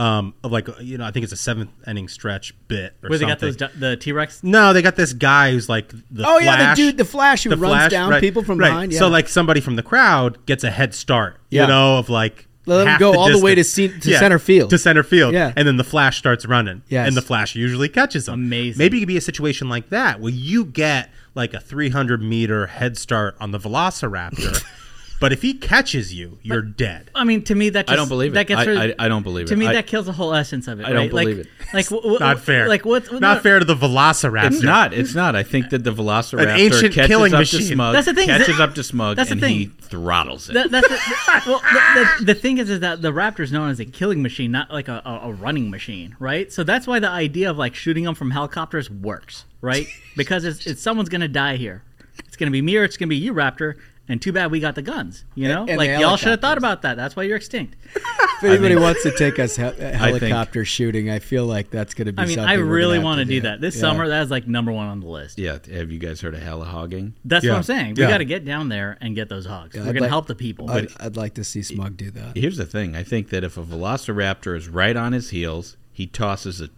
[0.00, 3.18] Um, of like you know, I think it's a seventh inning stretch bit or where
[3.18, 3.52] they something.
[3.54, 4.42] got those the T Rex.
[4.42, 7.54] No, they got this guy who's like the Oh, yeah, the dude- the Flash who
[7.54, 11.38] runs down people from behind, So like somebody from the crowd gets a head start.
[11.50, 11.62] Yeah.
[11.62, 13.96] You know, of like Let him half go all the way to distance.
[14.02, 14.70] ce- to center field.
[14.70, 15.34] to center field.
[15.34, 15.52] Yeah.
[15.56, 16.82] and then the Flash starts running.
[16.88, 17.06] Yes.
[17.08, 18.34] and the Flash usually catches him.
[18.34, 18.78] Amazing.
[18.78, 22.66] Maybe it could be a situation like that where you get like a 300 meter
[22.68, 24.62] head start on the Velociraptor.
[25.20, 27.10] But if he catches you, you're dead.
[27.14, 28.34] I mean, to me, that just, I don't believe it.
[28.34, 29.56] That gets I- rid- I- I don't believe to it.
[29.56, 30.86] To me, I- that kills the whole essence of it.
[30.86, 31.74] I don't believe like, it.
[31.74, 32.66] Like w- w- Not fair.
[32.68, 33.12] Like what?
[33.20, 34.46] Not fair to the Velociraptor.
[34.46, 34.94] It's not.
[34.94, 35.36] It's not.
[35.36, 37.60] I think that the Velociraptor An ancient catches killing up machine.
[37.60, 39.54] to Smug, That's the thing, catches that- up to Smug, that's the and thing.
[39.56, 40.54] he throttles it.
[40.54, 43.68] That, that's the, well, the, the, the thing is, is that the Raptor is known
[43.68, 46.50] as a killing machine, not like a, a, a running machine, right?
[46.50, 49.86] So that's why the idea of like shooting them from helicopters works, right?
[50.16, 51.82] Because it's, it's someone's gonna die here.
[52.26, 53.76] It's gonna be me or it's gonna be you, Raptor.
[54.10, 55.24] And too bad we got the guns.
[55.36, 56.96] You know, And- and like y'all should have thought about that.
[56.96, 57.76] That's why you're extinct.
[57.94, 62.06] if anybody wants to take us he- think- helicopter shooting, I feel like that's going
[62.06, 62.20] to be.
[62.20, 63.80] I mean, something I really want to to do that this Yeah.
[63.82, 64.08] summer.
[64.08, 65.38] That is like number one on the list.
[65.38, 65.58] yeah.
[65.72, 67.12] Have you guys heard of helihogging?
[67.24, 67.52] That's Yeah.
[67.52, 67.94] what I'm saying.
[67.94, 68.10] We Yeah.
[68.10, 69.76] got to get down there and get those hogs.
[69.76, 70.68] Yeah, We're I'd gonna help the people.
[70.70, 72.36] I'd, I'd like to see Smug do that.
[72.36, 72.96] Here's the thing.
[72.96, 76.68] I think that if a Velociraptor is right on his heels, he tosses a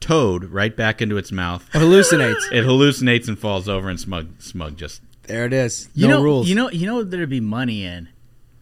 [0.00, 1.68] toad right back into its mouth.
[1.74, 2.52] It Hallucinates.
[2.52, 5.88] It hallucinates and falls over, and Smug Smug just There it is.
[5.94, 6.48] you no know, rules.
[6.48, 8.08] You know, you know, there'd be money in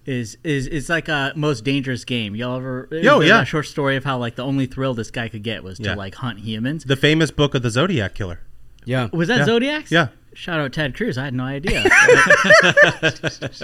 [0.04, 2.36] is is it's like a most dangerous game.
[2.36, 2.86] Y'all ever?
[2.92, 3.42] Yo, there's yeah.
[3.42, 5.92] A short story of how like the only thrill this guy could get was Yeah.
[5.94, 6.84] to like hunt humans.
[6.84, 8.40] The famous book of the Zodiac Killer.
[8.84, 9.08] yeah.
[9.12, 9.44] Was that Yeah.
[9.46, 9.90] Zodiacs?
[9.90, 10.08] Yeah.
[10.34, 11.16] Shout out Ted Cruz.
[11.16, 11.82] I had no idea.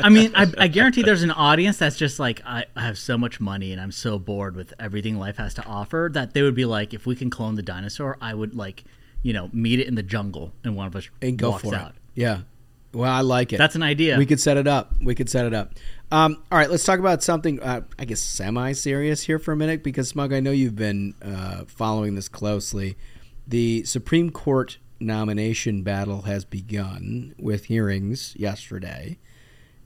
[0.02, 3.18] I mean, I, I guarantee there's an audience that's just like, I, I have so
[3.18, 6.54] much money and I'm so bored with everything life has to offer that they would
[6.54, 8.84] be like, if we can clone the dinosaur, I would like,
[9.22, 11.74] you know, meet it in the jungle and one of us and go walks for
[11.74, 11.90] out.
[11.90, 11.94] it.
[12.14, 12.38] Yeah.
[12.94, 13.58] Well, I like it.
[13.58, 14.18] That's an idea.
[14.18, 14.94] We could set it up.
[15.02, 15.74] We could set it up.
[16.10, 19.56] Um, all right, let's talk about something, uh, I guess, semi serious here for a
[19.56, 22.96] minute because, Smug, I know you've been uh, following this closely.
[23.46, 29.18] The Supreme Court nomination battle has begun with hearings yesterday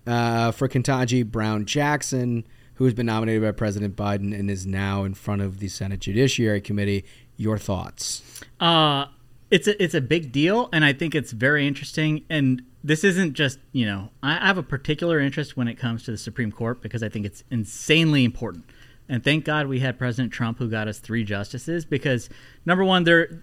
[0.07, 2.44] uh, for Ketanji Brown Jackson,
[2.74, 6.00] who has been nominated by President Biden and is now in front of the Senate
[6.00, 7.04] Judiciary Committee.
[7.36, 8.22] Your thoughts?
[8.59, 9.07] Uh,
[9.50, 12.24] it's a it's a big deal, and I think it's very interesting.
[12.30, 16.12] And this isn't just you know I have a particular interest when it comes to
[16.12, 18.64] the Supreme Court because I think it's insanely important.
[19.09, 22.28] And thank God we had President Trump who got us three justices because
[22.64, 23.43] number one, they're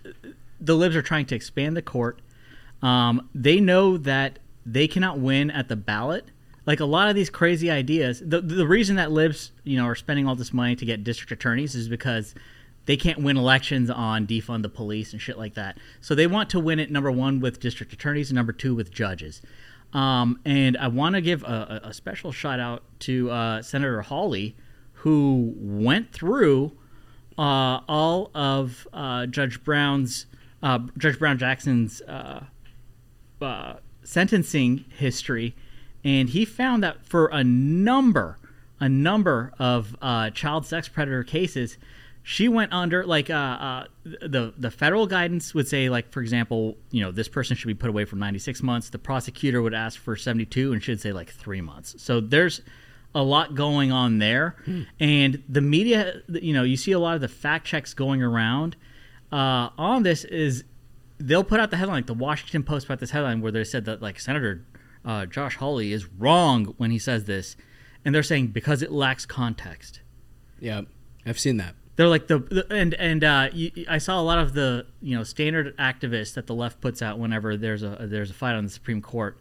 [0.59, 2.21] the libs are trying to expand the court.
[2.81, 6.25] Um, they know that they cannot win at the ballot.
[6.65, 9.95] Like a lot of these crazy ideas, the the reason that libs, you know, are
[9.95, 12.33] spending all this money to get district attorneys is because
[12.85, 15.77] they can't win elections on defund the police and shit like that.
[16.01, 18.91] So they want to win it number one with district attorneys and number two with
[18.91, 19.41] judges.
[19.93, 24.55] Um, and I want to give a, a special shout out to uh, Senator Hawley,
[24.93, 26.71] who went through
[27.37, 30.25] uh, all of uh, Judge Brown's
[30.61, 32.45] uh, Judge Brown Jackson's uh,
[33.41, 33.73] uh,
[34.03, 35.55] sentencing history,
[36.03, 38.37] and he found that for a number,
[38.79, 39.97] a number of
[40.33, 41.77] child sex predator cases,
[42.23, 46.77] she went under like uh, uh, the the federal guidance would say like for example,
[46.89, 48.89] you know this person should be put away for 96 months.
[48.89, 52.01] The prosecutor would ask for 72 and should say like three months.
[52.01, 52.61] So there's
[53.13, 54.55] a lot going on there,
[54.99, 58.77] and the media, you know, you see a lot of the fact checks going around
[59.31, 60.63] uh, on this is
[61.19, 61.97] they'll put out the headline.
[61.97, 64.65] Like the Washington Post put out this headline where they said that like Senator
[65.03, 67.57] uh, Josh Hawley is wrong when he says this,
[68.05, 69.99] and they're saying because it lacks context.
[70.61, 70.83] Yeah,
[71.25, 71.75] I've seen that.
[71.95, 75.15] They're like the, the and and uh, you, I saw a lot of the you
[75.15, 78.63] know standard activists that the left puts out whenever there's a there's a fight on
[78.63, 79.37] the Supreme Court.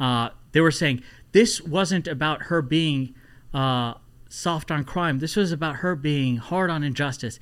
[0.00, 3.14] Uh, they were saying this wasn't about her being
[3.54, 3.94] uh,
[4.28, 5.20] soft on crime.
[5.20, 7.38] This was about her being hard on injustice.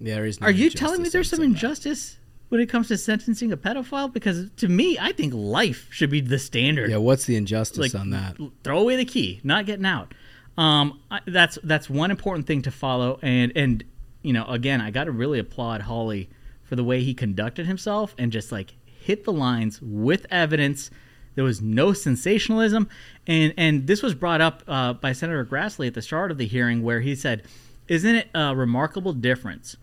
[0.00, 0.40] There is.
[0.40, 2.18] No Are you telling me there's some injustice
[2.50, 4.12] when it comes to sentencing a pedophile?
[4.12, 6.90] Because to me, I think life should be the standard.
[6.90, 8.36] Yeah, what's the injustice Like, on that?
[8.62, 10.12] Throw away the key, not getting out.
[10.56, 13.18] Um, that's that's one important thing to follow.
[13.22, 13.84] And and
[14.22, 16.28] you know, again, I got to really applaud Hawley
[16.62, 20.90] for the way he conducted himself and just like hit the lines with evidence.
[21.34, 22.88] There was no sensationalism,
[23.26, 26.46] and and this was brought up uh, by Senator Grassley at the start of the
[26.46, 27.42] hearing, where he said,
[27.88, 29.76] "Isn't it a remarkable difference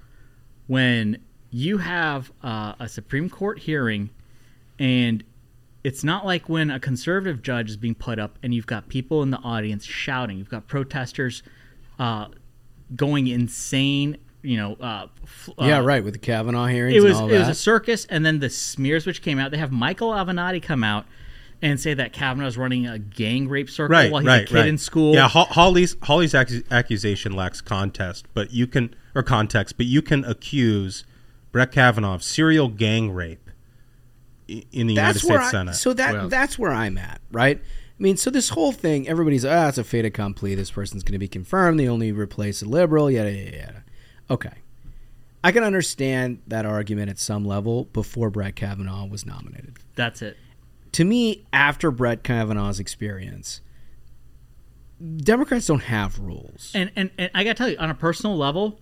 [0.68, 4.10] when you have uh, a Supreme Court hearing
[4.80, 5.24] and
[5.84, 9.24] it's not like when a conservative judge is being put up and you've got people
[9.24, 11.44] in the audience shouting, you've got protesters
[12.00, 12.28] uh,
[12.96, 14.18] going insane.
[14.44, 16.04] You know, uh, f- uh, yeah, right.
[16.04, 18.50] With the Kavanaugh hearings, It was and all it was a circus, and then the
[18.50, 19.52] smears which came out.
[19.52, 21.06] They have Michael Avenatti come out
[21.62, 24.46] and say that Kavanaugh Kavanaugh's running a gang rape circle right, while he's right, a
[24.46, 24.68] kid right.
[24.68, 25.14] in school.
[25.14, 30.26] Yeah, Holly's Hawley's Hawley's accusation lacks contest, but you can or context, but you can
[30.26, 31.04] accuse
[31.52, 33.41] Brett Kavanaugh of serial gang rape i-
[34.72, 35.76] in the United where States I- Senate.
[35.76, 37.58] So that that's where I'm at, right?
[37.60, 40.56] I mean, so this whole thing, everybody's ah, it's a fait accompli.
[40.56, 41.80] This person's going to be confirmed.
[41.80, 43.12] They only replace a liberal.
[43.12, 43.84] Yada yada yada.
[44.30, 44.54] Okay,
[45.44, 49.78] I can understand that argument at some level before Brett Kavanaugh was nominated.
[49.96, 50.38] That's it.
[50.94, 53.62] To me, after Brett Kavanaugh's experience,
[55.18, 56.72] Democrats don't have rules.
[56.76, 58.80] And, and and I gotta tell you, on a personal level,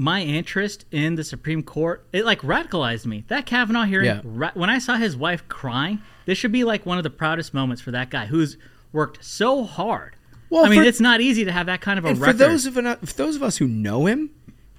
[0.00, 3.24] my interest in the Supreme Court it like radicalized me.
[3.28, 4.20] That Kavanaugh hearing, Yeah.
[4.24, 7.52] ra- when I saw his wife crying, this should be like one of the proudest
[7.52, 8.56] moments for that guy who's
[8.92, 10.14] worked so hard.
[10.50, 12.24] Well, I mean, for- it's not easy to have that kind of a and for
[12.26, 12.38] record.
[12.38, 14.30] those of for those of us who know him,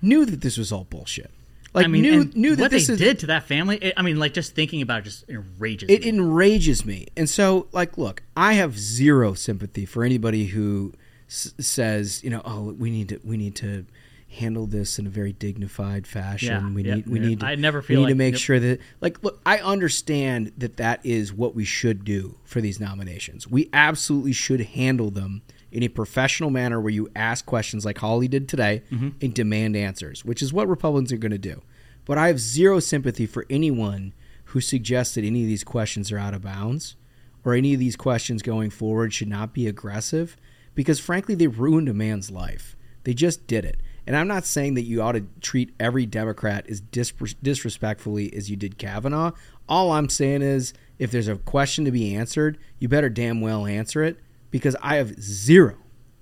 [0.02, 1.30] knew that this was all bullshit.
[1.74, 3.78] Like I mean, knew knew that what this they is did to that family.
[3.78, 6.10] It, I mean, like just thinking about it just enrages it me.
[6.10, 7.08] enrages me.
[7.18, 10.94] And so, like, look, I have zero sympathy for anybody who
[11.30, 13.86] s- says, you know, oh, we need to, we need to
[14.30, 16.50] handle this in a very dignified fashion.
[16.50, 18.42] Yeah, we need, we need, to, I never we feel need to make yep.
[18.42, 22.80] sure that, like, look, I understand that that is what we should do for these
[22.80, 23.48] nominations.
[23.48, 28.28] We absolutely should handle them in a professional manner where you ask questions like Hawley
[28.28, 29.14] did today Mhm.
[29.22, 31.62] and demand answers, which is what Republicans are going to do.
[32.06, 34.14] But I have zero sympathy for anyone
[34.46, 36.96] who suggests that any of these questions are out of bounds
[37.44, 40.38] or any of these questions going forward should not be aggressive
[40.74, 42.76] because, frankly, they ruined a man's life.
[43.04, 43.78] They just did it.
[44.08, 48.50] And I'm not saying that you ought to treat every Democrat as dis- disrespectfully as
[48.50, 49.32] you did Kavanaugh.
[49.68, 53.66] All I'm saying is if there's a question to be answered, you better damn well
[53.66, 54.18] answer it
[54.52, 55.76] because I have zero,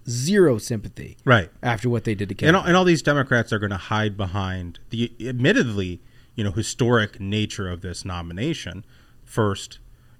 [0.10, 1.50] zero sympathy Right.
[1.64, 2.60] after what they did to and Kavanaugh.
[2.60, 6.02] all, and all these Democrats are going to hide behind the admittedly,
[6.36, 8.84] you know, historic nature of this nomination.
[9.24, 9.80] First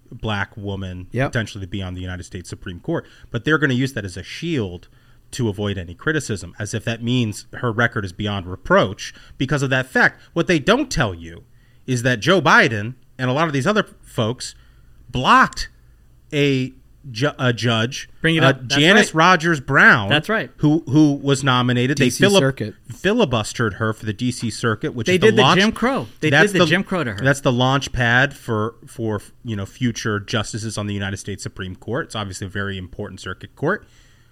[0.10, 1.32] black woman Yep.
[1.34, 4.06] potentially to be on the United States Supreme Court, but they're going to use that
[4.06, 4.88] as a shield
[5.32, 9.70] to avoid any criticism, as if that means her record is beyond reproach because of
[9.70, 10.20] that fact.
[10.34, 11.44] What they don't tell you
[11.86, 14.56] is that Joe Biden and a lot of these other folks
[15.10, 15.70] blocked
[16.34, 16.74] a,
[17.10, 18.62] ju- a judge, Bring it uh, up.
[18.62, 19.26] That's Janice right.
[19.30, 20.10] Rogers Brown.
[20.10, 20.52] That's right.
[20.58, 21.98] Who who was nominated?
[21.98, 22.76] they DC filib- Circuit.
[22.90, 26.08] filibustered her for the DC Circuit, which They is did the launch- Jim Crow.
[26.20, 27.20] They that's did the Jim Crow to her.
[27.20, 31.76] That's the launch pad for for you know future justices on the United States Supreme
[31.76, 32.08] Court.
[32.08, 33.88] It's obviously a very important circuit court.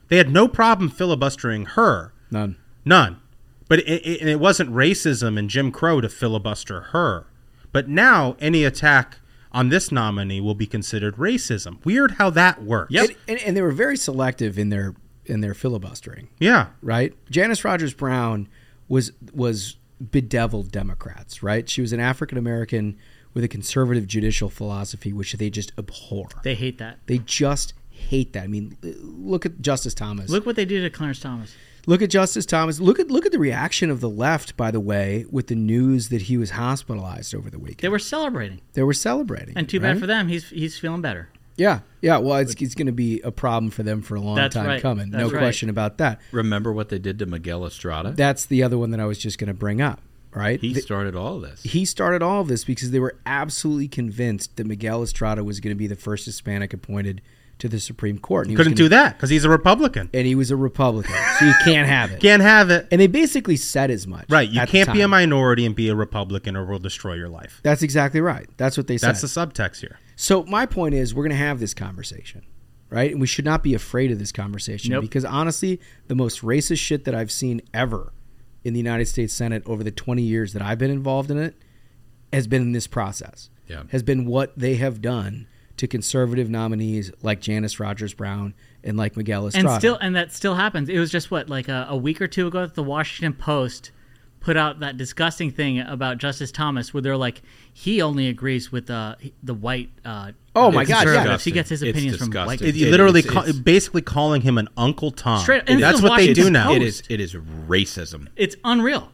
[0.07, 2.13] They had no problem filibustering her.
[2.31, 2.57] None.
[2.83, 3.19] None.
[3.67, 7.25] But it, it, it wasn't racism and Jim Crow to filibuster her.
[7.71, 9.17] But now any attack
[9.51, 11.83] on this nominee will be considered racism.
[11.85, 12.93] Weird how that works.
[12.95, 14.95] And, and, and they were very selective in their
[15.25, 16.29] in their filibustering.
[16.39, 16.67] Yeah.
[16.83, 17.13] Right.
[17.31, 18.47] Janice Rogers Brown
[18.87, 19.77] was was
[20.11, 21.41] bedeviled Democrats.
[21.41, 21.67] Right.
[21.67, 22.97] She was an African American
[23.33, 26.27] with a conservative judicial philosophy, which they just abhor.
[26.43, 26.99] They hate that.
[27.07, 28.43] They just hate that.
[28.43, 30.29] I mean, look at Justice Thomas.
[30.29, 31.55] Look what they did to Clarence Thomas.
[31.87, 32.79] Look at Justice Thomas.
[32.79, 36.09] Look at look at the reaction of the left, by the way, with the news
[36.09, 37.79] that he was hospitalized over the weekend.
[37.81, 39.55] They were celebrating, They were celebrating.
[39.57, 39.93] and too right?
[39.93, 40.27] bad for them.
[40.27, 41.29] He's he's feeling better.
[41.57, 42.17] Yeah, yeah.
[42.17, 44.65] Well, it's, it's going to be a problem for them for a long That's time
[44.67, 44.81] right.
[44.81, 45.11] coming.
[45.11, 45.39] That's no right.
[45.39, 46.19] question about that.
[46.33, 48.11] Remember what they did to Miguel Estrada?
[48.11, 50.01] That's the other one that I was just going to bring up.
[50.33, 50.59] Right?
[50.59, 51.63] he The- started all of this.
[51.63, 55.73] he started all of this because they were absolutely convinced that Miguel Estrada was going
[55.73, 57.21] to be the first Hispanic appointed
[57.59, 58.45] to the Supreme Court.
[58.47, 60.09] And he Couldn't gonna- do that because he's a Republican.
[60.13, 62.19] and he was a Republican, so you can't have it.
[62.19, 62.87] Can't have it.
[62.91, 64.25] And they basically said as much.
[64.29, 64.49] Right.
[64.49, 67.61] You can't be a minority and be a Republican or we'll destroy your life.
[67.63, 68.47] That's exactly right.
[68.57, 69.07] That's what they said.
[69.15, 69.99] That's the subtext here.
[70.17, 72.41] So my point is, we're going to have this conversation,
[72.89, 73.11] right?
[73.11, 75.01] And we should not be afraid of this conversation Nope.
[75.03, 78.11] because honestly, the most racist shit that I've seen ever
[78.63, 81.55] in the United States Senate over the 20 years that I've been involved in it
[82.33, 83.49] has been in this process.
[83.67, 83.83] Yeah.
[83.91, 85.47] Has been what they have done
[85.77, 88.53] to conservative nominees like Janice Rogers Brown
[88.83, 89.69] and like Miguel Estrada.
[89.69, 92.27] and still and that still happens it was just what like a, a week or
[92.27, 93.91] two ago that the washington post
[94.39, 97.41] put out that disgusting thing about justice thomas where they're like
[97.73, 101.03] he only agrees with uh, the white uh, Oh my God, yeah.
[101.15, 101.43] conservatives.
[101.43, 102.61] he gets his It's opinions from white.
[102.61, 105.41] It, It- literally, it's- ca- it's- basically calling him an Uncle Tom.
[105.41, 106.71] Straight- and That's this is what they do now.
[106.71, 107.01] It Post.
[107.01, 107.33] is it is
[107.67, 108.27] racism.
[108.37, 109.11] it's unreal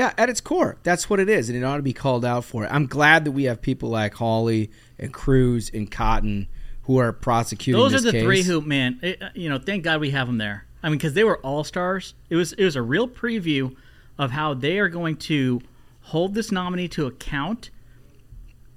[0.00, 2.46] Yeah, at its core, that's what it is, and it ought to be called out
[2.46, 2.68] for it.
[2.72, 6.48] I'm glad that we have people like Hawley and Cruz and Cotton
[6.84, 7.78] who are prosecuting.
[7.78, 8.22] those are the case.
[8.22, 10.96] three who man it, uh, you know thank god we have them there i mean
[10.96, 13.76] because they were all stars it was it was a real preview
[14.16, 15.60] of how they are going to
[16.00, 17.68] hold this nominee to account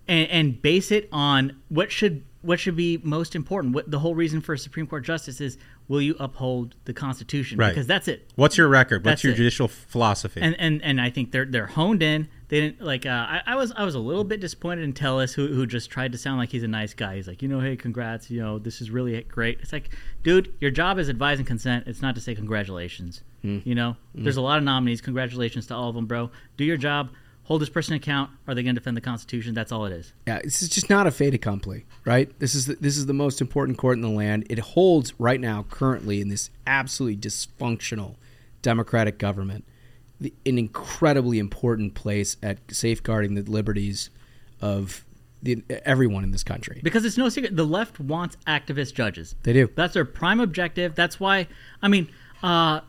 [0.10, 4.14] and, and base it on what should what should be most important what the whole
[4.14, 7.70] reason for a supreme court justice is will you uphold the constitution Right.
[7.70, 9.04] because that's it What's your record?
[9.06, 9.38] What's your it.
[9.38, 10.40] judicial philosophy?
[10.42, 12.28] and and and I think they're they're honed in.
[12.50, 13.06] They didn't like.
[13.08, 15.90] Uh, I, I was I was a little bit disappointed in Tillis, who who just
[15.90, 17.16] tried to sound like he's a nice guy.
[17.16, 19.60] He's like, you know, hey, congrats, you know, this is really great.
[19.62, 19.90] It's like,
[20.22, 21.88] dude, your job is advising consent.
[21.88, 23.24] It's not to say congratulations.
[23.42, 25.02] You know, there's a lot of nominees.
[25.02, 26.32] Congratulations to all of them, bro.
[26.56, 27.10] Do your job.
[27.46, 28.32] Hold this person account.
[28.48, 29.54] Are they going to defend the Constitution?
[29.54, 30.14] That's all it is.
[30.26, 32.32] Yeah, this is just not a fait accompli, right?
[32.40, 34.48] This is the, this is the most important court in the land.
[34.50, 38.16] It holds right now, currently, in this absolutely dysfunctional
[38.62, 39.66] democratic government,
[40.22, 44.10] the, an incredibly important place at safeguarding the liberties
[44.62, 45.04] of
[45.42, 46.80] the, everyone in this country.
[46.82, 49.36] Because it's no secret, the left wants activist judges.
[49.44, 49.70] They do.
[49.76, 50.96] That's their prime objective.
[50.96, 51.50] That's why,
[51.82, 52.10] I mean,
[52.44, 52.82] uh,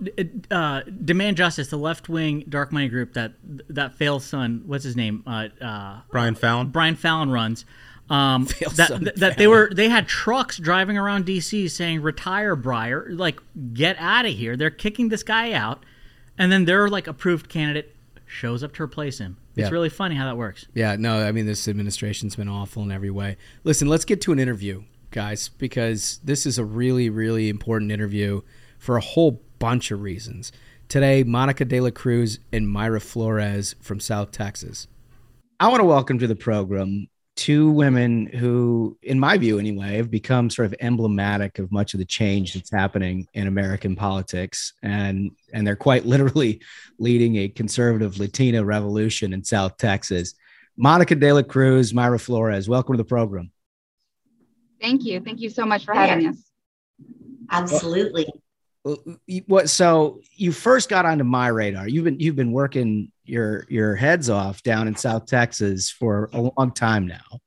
[0.51, 3.33] uh, demand justice, the left wing dark money group that
[3.69, 6.69] that Fail's son, what's his name, uh, uh, Brian Fallon.
[6.69, 7.65] Brian Fallon runs.
[8.11, 11.69] Um, Fail's that son that, that they were they had trucks driving around D.C.
[11.69, 13.41] saying "Retire, Breyer," like
[13.73, 14.57] get out of here.
[14.57, 15.85] They're kicking this guy out,
[16.37, 17.95] and then their like approved candidate
[18.27, 19.37] shows up to replace him.
[19.57, 19.71] It's Yeah.
[19.71, 20.67] really funny how that works.
[20.75, 23.37] Yeah, no, I mean this administration's been awful in every way.
[23.63, 24.83] Listen, let's get to an interview,
[25.13, 28.43] guys, because this is a really, really important interview
[28.85, 30.53] for a whole bunch of reasons.
[30.89, 34.87] Today, Monica De La Cruz and Mayra Flores from South Texas.
[35.59, 40.11] I want to welcome to the program two women who, in my view anyway, have
[40.11, 44.75] become sort of emblematic of much of the change that's happening in American politics.
[44.83, 46.61] And and they're quite literally
[46.99, 50.35] leading a conservative Latina revolution in South Texas.
[50.77, 53.51] Monica De La Cruz, Mayra Flores, welcome to the program.
[54.79, 55.21] Thank you.
[55.21, 56.51] Thank you so much for having us.
[57.51, 58.27] Absolutely.
[59.47, 59.71] What?
[59.71, 61.89] So you first got onto my radar.
[61.89, 66.43] You've been you've been working your your heads off down in South Texas for a
[66.43, 67.41] long time now.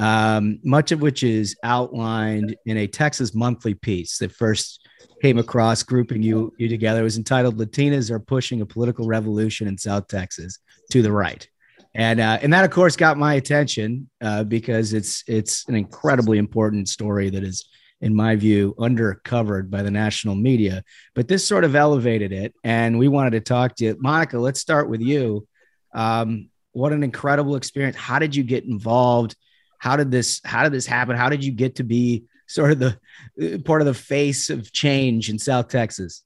[0.00, 4.80] Um, much of which is outlined in a Texas Monthly piece that first
[5.22, 7.00] came across grouping you you together.
[7.00, 10.58] It was entitled "Latinas are pushing a political revolution in South Texas
[10.90, 11.48] to the right,"
[11.94, 16.38] and uh, and that of course got my attention uh, because it's it's an incredibly
[16.38, 17.68] important story that is
[18.00, 20.82] in my view, undercovered by the national media.
[21.14, 24.38] But this sort of elevated it, and we wanted to talk to you, Monica.
[24.38, 25.46] Let's start with you.
[25.94, 27.96] Um, what an incredible experience!
[27.96, 29.36] How did you get involved?
[29.78, 30.40] How did this?
[30.44, 31.16] How did this happen?
[31.16, 32.98] How did you get to be sort of the
[33.42, 36.24] uh, part of the face of change in South Texas?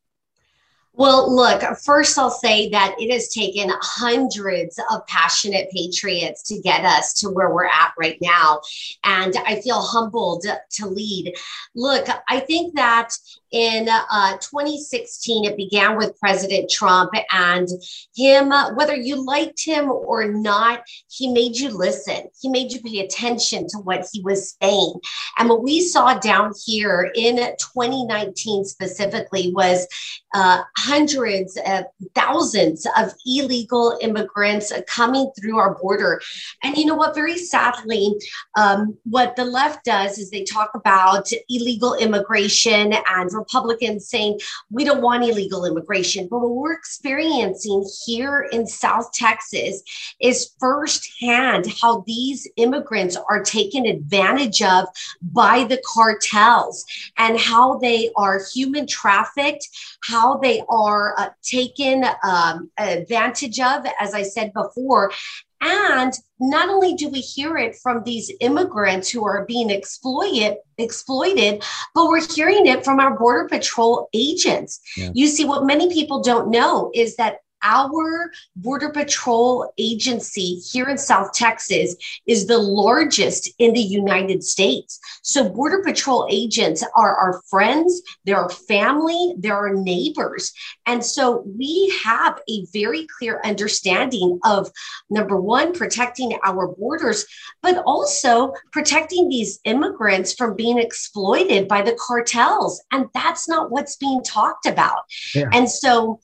[0.99, 6.85] Well, look, first I'll say that it has taken hundreds of passionate patriots to get
[6.85, 8.63] us to where we're at right now.
[9.05, 11.37] And I feel humbled to lead.
[11.77, 13.11] Look, I think that
[13.51, 17.69] in uh, 2016, it began with President Trump and
[18.15, 22.29] him, uh, whether you liked him or not, he made you listen.
[22.41, 24.95] He made you pay attention to what he was saying.
[25.39, 29.87] And what we saw down here in 2019 specifically was
[30.35, 31.85] uh, hundreds of
[32.15, 36.21] thousands of illegal immigrants coming through our border.
[36.63, 37.15] And you know what?
[37.15, 38.15] Very sadly,
[38.57, 44.39] um, what the left does is they talk about illegal immigration and Republicans saying
[44.71, 46.29] we don't want illegal immigration.
[46.31, 49.83] But what we're experiencing here in South Texas
[50.21, 54.87] is firsthand how these immigrants are taken advantage of
[55.23, 56.85] by the cartels
[57.17, 59.69] and how they are human trafficked,
[60.05, 65.13] how they are uh, taken um, advantage of, as I said before.
[65.61, 71.65] And not only do we hear it from these immigrants who are being exploited, exploited,
[71.95, 74.81] but we're hearing it from our border patrol agents.
[74.97, 75.11] Yeah.
[75.15, 80.99] You see, what many people don't know is that our Border Patrol agency here in
[80.99, 81.97] South Texas
[82.27, 85.01] is the largest in the United States.
[85.23, 90.53] So, Border Patrol agents are our friends, they're our family, they're our neighbors.
[90.87, 94.71] And so, we have a very clear understanding of
[95.11, 97.27] number one, protecting our borders,
[97.63, 102.83] but also protecting these immigrants from being exploited by the cartels.
[102.93, 105.03] And that's not what's being talked about.
[105.35, 105.49] Yeah.
[105.53, 106.21] And so,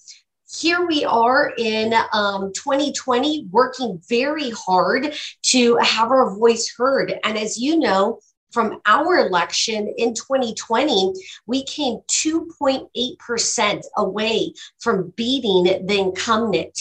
[0.55, 7.15] here we are in um, 2020 working very hard to have our voice heard.
[7.25, 8.21] And as you know,
[8.53, 11.13] from our election in 2020,
[11.47, 16.79] we came 2.8% away from beating the incumbent,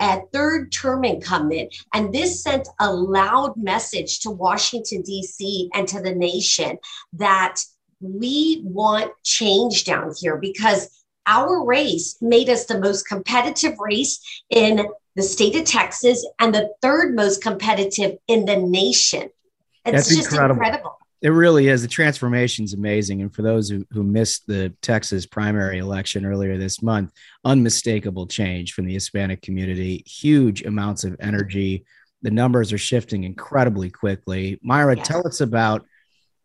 [0.00, 1.74] a third term incumbent.
[1.94, 5.70] And this sent a loud message to Washington, D.C.
[5.72, 6.76] and to the nation
[7.14, 7.56] that
[8.00, 14.20] we want change down here because our race made us the most competitive race
[14.50, 19.30] in the state of Texas and the third most competitive in the nation.
[19.84, 20.62] It's That's just incredible.
[20.62, 20.98] incredible.
[21.22, 21.80] It really is.
[21.80, 23.22] The transformation is amazing.
[23.22, 27.12] And for those who, who missed the Texas primary election earlier this month,
[27.46, 31.86] unmistakable change from the Hispanic community, huge amounts of energy.
[32.20, 34.60] The numbers are shifting incredibly quickly.
[34.66, 35.86] Mayra, tell us about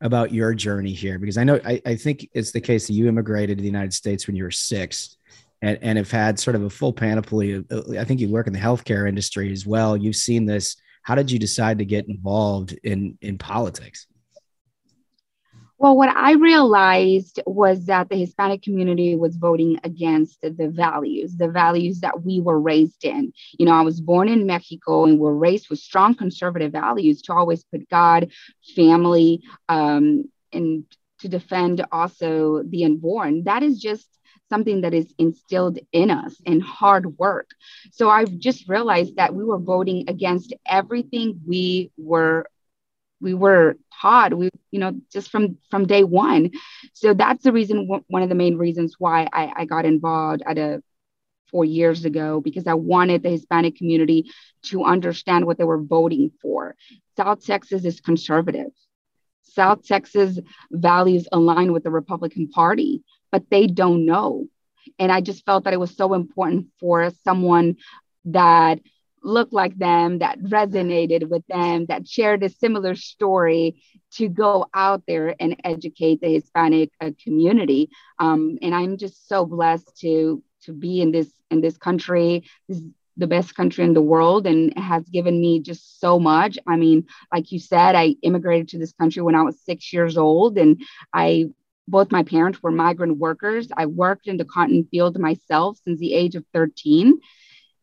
[0.01, 3.07] about your journey here because I know I, I think it's the case that you
[3.07, 5.17] immigrated to the United States when you were six
[5.61, 7.53] and, and have had sort of a full panoply.
[7.53, 9.97] Of, uh, I think you work in the healthcare industry as well.
[9.97, 10.77] You've seen this.
[11.03, 14.07] How did you decide to get involved in in politics?
[15.79, 21.47] Well, what I realized was that the Hispanic community was voting against the values, the
[21.49, 23.31] values that we were raised in.
[23.57, 27.33] You know, I was born in Mexico and we're raised with strong conservative values to
[27.33, 28.29] always put God,
[28.75, 30.83] family, um, and
[31.19, 33.43] to defend also the unborn.
[33.45, 34.07] That is just
[34.49, 37.51] something that is instilled in us and hard work.
[37.91, 42.47] So I've just realized that we were voting against everything we were
[43.21, 46.51] we were taught we you know just from from day one.
[46.93, 50.57] So that's the reason one of the main reasons why I, I got involved at
[50.57, 50.81] a
[51.51, 54.29] four years ago because i wanted the hispanic community
[54.61, 56.75] to understand what they were voting for.
[57.17, 58.71] South texas is conservative.
[59.41, 60.39] South texas
[60.71, 64.47] values align with the republican party but they don't know.
[64.97, 67.77] And i just felt that it was so important for someone
[68.25, 68.79] that
[69.23, 75.03] looked like them, that resonated with them, that shared a similar story to go out
[75.07, 77.89] there and educate the Hispanic uh, community.
[78.19, 82.43] Um, and I'm just so blessed to to be in this in this country.
[82.67, 82.81] This
[83.17, 86.57] the best country in the world and has given me just so much.
[86.65, 90.17] I mean, like you said, I immigrated to this country when I was six years
[90.17, 90.81] old, and
[91.13, 91.49] I
[91.87, 93.67] both my parents were migrant workers.
[93.75, 97.19] I worked in the cotton field myself since the age of 13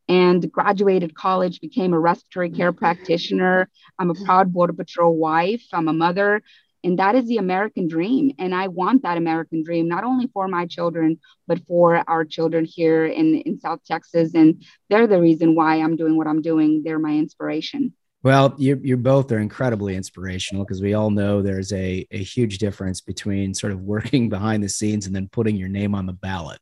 [0.09, 3.69] and graduated college, became a respiratory care practitioner.
[3.99, 4.25] I'm a mm-hmm.
[4.25, 5.65] proud Border Patrol wife.
[5.73, 6.43] I'm a mother.
[6.85, 8.33] And that is the American dream.
[8.39, 12.65] And I want that American dream, not only for my children, but for our children
[12.65, 14.35] here in, in South Texas.
[14.35, 16.83] And they're the reason why I'm doing what I'm doing.
[16.85, 17.93] They're my inspiration.
[18.23, 22.59] Well, you, you both are incredibly inspirational because we all know there's a, a huge
[22.59, 26.13] difference between sort of working behind the scenes and then putting your name on the
[26.13, 26.61] ballot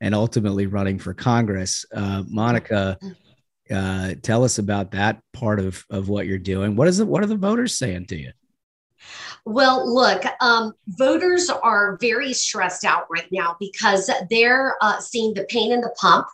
[0.00, 1.84] and ultimately running for Congress.
[1.94, 2.98] Uh, Monica,
[3.70, 6.76] uh, tell us about that part of, of what you're doing.
[6.76, 7.06] What is it?
[7.06, 8.32] What are the voters saying to you?
[9.46, 15.44] Well, look, um, voters are very stressed out right now because they're uh, seeing the
[15.44, 16.26] pain in the pump.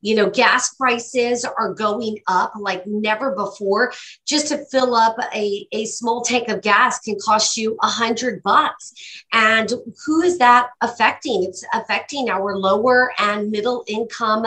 [0.00, 3.92] You know, gas prices are going up like never before.
[4.26, 8.42] Just to fill up a, a small tank of gas can cost you a hundred
[8.42, 8.92] bucks.
[9.32, 9.72] And
[10.04, 11.44] who is that affecting?
[11.44, 14.46] It's affecting our lower and middle income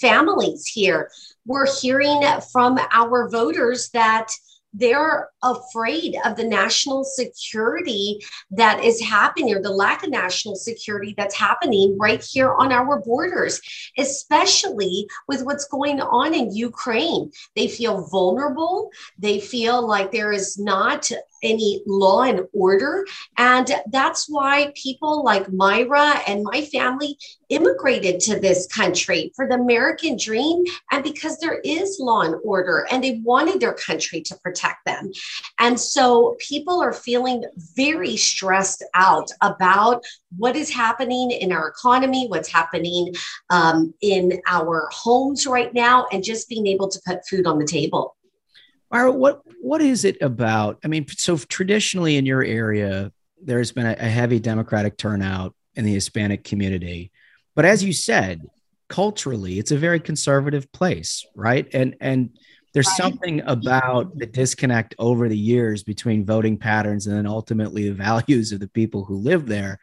[0.00, 1.10] families here.
[1.46, 2.22] We're hearing
[2.52, 4.30] from our voters that
[4.76, 8.20] they're afraid of the national security
[8.50, 13.00] that is happening or the lack of national security that's happening right here on our
[13.00, 13.60] borders,
[13.98, 17.30] especially with what's going on in Ukraine.
[17.54, 18.90] They feel vulnerable.
[19.18, 21.10] They feel like there is not
[21.46, 23.06] any law and order.
[23.38, 27.16] And that's why people like Mayra and my family
[27.48, 32.86] immigrated to this country for the American dream and because there is law and order
[32.90, 35.12] and they wanted their country to protect them.
[35.58, 37.44] And so people are feeling
[37.76, 40.04] very stressed out about
[40.36, 43.14] what is happening in our economy, what's happening
[43.50, 47.64] um, in our homes right now, and just being able to put food on the
[47.64, 48.15] table.
[48.92, 50.78] Mayra, what what is it about?
[50.84, 53.12] I mean, so traditionally in your area,
[53.42, 57.10] there's been a, a heavy Democratic turnout in the Hispanic community,
[57.54, 58.42] but as you said,
[58.88, 61.66] culturally, it's a very conservative place, right?
[61.72, 62.30] And and
[62.72, 67.94] there's something about the disconnect over the years between voting patterns and then ultimately the
[68.10, 69.80] values of the people who live there.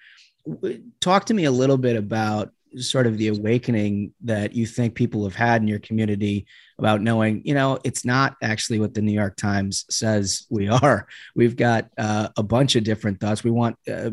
[1.01, 5.24] Talk to me a little bit about sort of the awakening that you think people
[5.24, 6.45] have had in your community
[6.80, 11.07] about knowing, you know, it's not actually what the New York Times says we are.
[11.36, 13.43] We've got uh, a bunch of different thoughts.
[13.43, 14.11] We want uh,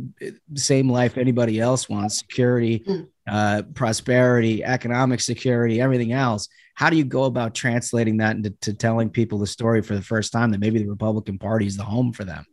[0.54, 3.02] same life anybody else wants, security, hmm.
[3.28, 6.48] uh, prosperity, economic security, everything else.
[6.74, 10.32] How do you go about translating that into telling people the story for the first
[10.32, 12.46] time that maybe the Republican Party is the home for them?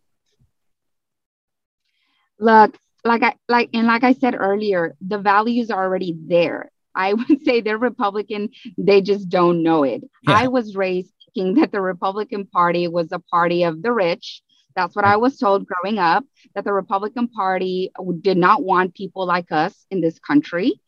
[2.39, 2.77] Look,
[3.07, 6.71] like I like and like I said earlier, the values are already there.
[6.95, 10.03] I would say they're Republican, they just don't know it.
[10.23, 10.33] Yeah.
[10.33, 14.41] I was raised thinking that the Republican Party was a party of the rich.
[14.75, 17.91] That's what I was told growing up, that the Republican Party
[18.21, 20.79] did not want people like us in this country,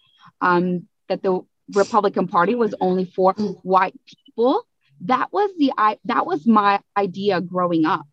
[0.42, 1.42] um, that the
[1.74, 4.64] Republican Party was only for white people.
[5.02, 8.06] That was the I that was my idea growing up.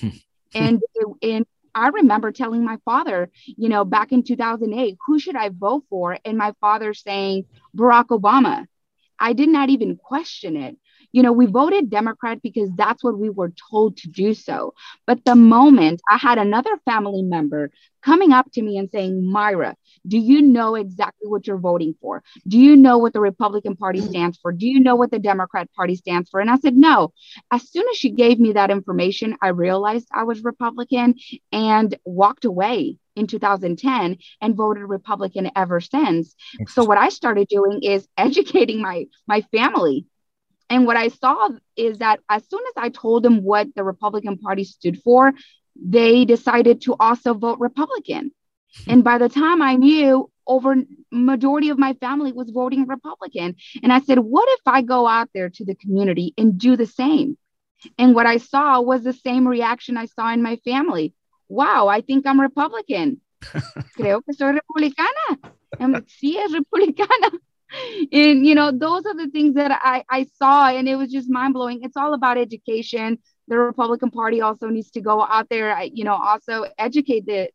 [0.00, 0.08] Hmm.
[0.54, 0.80] and
[1.22, 5.84] and I remember telling my father, you know, back in 2008, who should I vote
[5.88, 6.18] for?
[6.24, 7.44] And my father saying
[7.76, 8.66] Barack Obama.
[9.18, 10.76] I did not even question it.
[11.12, 14.74] You know, we voted Democrat because that's what we were told to do so.
[15.06, 17.70] But the moment I had another family member
[18.02, 19.74] coming up to me and saying, Mayra,
[20.06, 22.22] do you know exactly what you're voting for?
[22.46, 24.52] Do you know what the Republican Party stands for?
[24.52, 26.40] Do you know what the Democrat Party stands for?
[26.40, 27.12] And I said, no.
[27.50, 31.16] As soon as she gave me that information, I realized I was Republican
[31.52, 36.34] and walked away in 2010 and voted Republican ever since.
[36.68, 40.06] So what I started doing is educating my my family
[40.70, 44.38] and what I saw is that as soon as I told them what the Republican
[44.38, 45.32] Party stood for,
[45.74, 48.30] they decided to also vote Republican.
[48.86, 50.76] And by the time I knew, over
[51.10, 53.56] majority of my family was voting Republican.
[53.82, 56.86] And I said, what if I go out there to the community and do the
[56.86, 57.36] same?
[57.98, 61.14] And what I saw was the same reaction I saw in my family.
[61.48, 63.20] Wow, I think I'm Republican.
[63.96, 65.52] Creo que soy republicana.
[65.80, 67.40] I'm like, sí, es republicana
[68.12, 71.30] and you know those are the things that i i saw and it was just
[71.30, 73.18] mind blowing it's all about education
[73.48, 77.48] the republican party also needs to go out there you know also educate the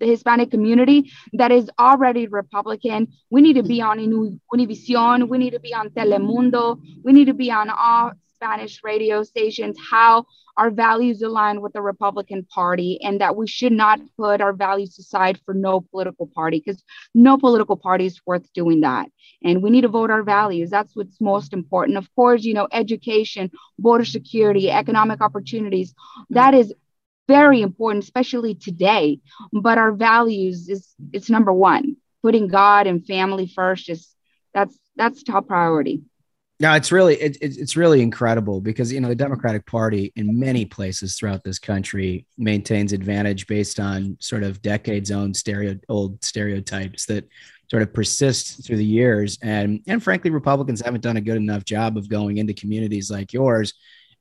[0.00, 3.06] the Hispanic community that is already Republican.
[3.30, 5.28] We need to be on Univision.
[5.28, 6.80] We need to be on Telemundo.
[7.04, 10.26] We need to be on all Spanish radio stations how
[10.56, 14.98] our values align with the Republican Party and that we should not put our values
[14.98, 16.82] aside for no political party because
[17.14, 19.08] no political party is worth doing that.
[19.42, 20.70] And we need to vote our values.
[20.70, 21.98] That's what's most important.
[21.98, 25.94] Of course, you know, education, border security, economic opportunities,
[26.30, 26.74] that is
[27.28, 29.20] very important, especially today.
[29.52, 31.96] But our values is it's number one.
[32.22, 34.14] Putting God and family first is
[34.54, 36.02] that's that's top priority.
[36.62, 40.64] No, it's really it, it's really incredible because you know the Democratic Party in many
[40.64, 47.04] places throughout this country maintains advantage based on sort of decades old stereo old stereotypes
[47.06, 47.28] that
[47.68, 51.64] sort of persist through the years and and frankly Republicans haven't done a good enough
[51.64, 53.74] job of going into communities like yours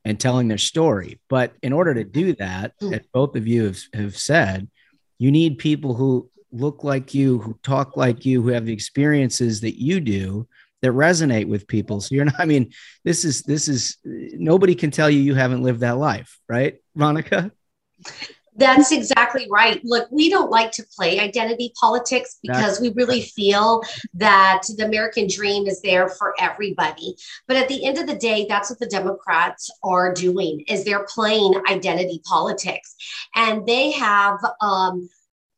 [0.04, 1.20] and telling their story.
[1.30, 2.96] But in order to do that, hmm.
[2.96, 4.68] as both of you have, have said,
[5.20, 9.62] you need people who look like you, who talk like you, who have the experiences
[9.62, 10.48] that you do
[10.82, 12.02] that resonate with people.
[12.02, 12.72] So you're not, I mean,
[13.04, 17.52] this is, this is, nobody can tell you you haven't lived that life, right, Monica?
[18.54, 19.80] That's exactly right.
[19.84, 23.82] Look, we don't like to play identity politics because we really feel
[24.16, 27.16] that the American dream is there for everybody.
[27.48, 31.06] But at the end of the day, that's what the Democrats are doing is they're
[31.06, 32.94] playing identity politics.
[33.36, 35.10] And they have um,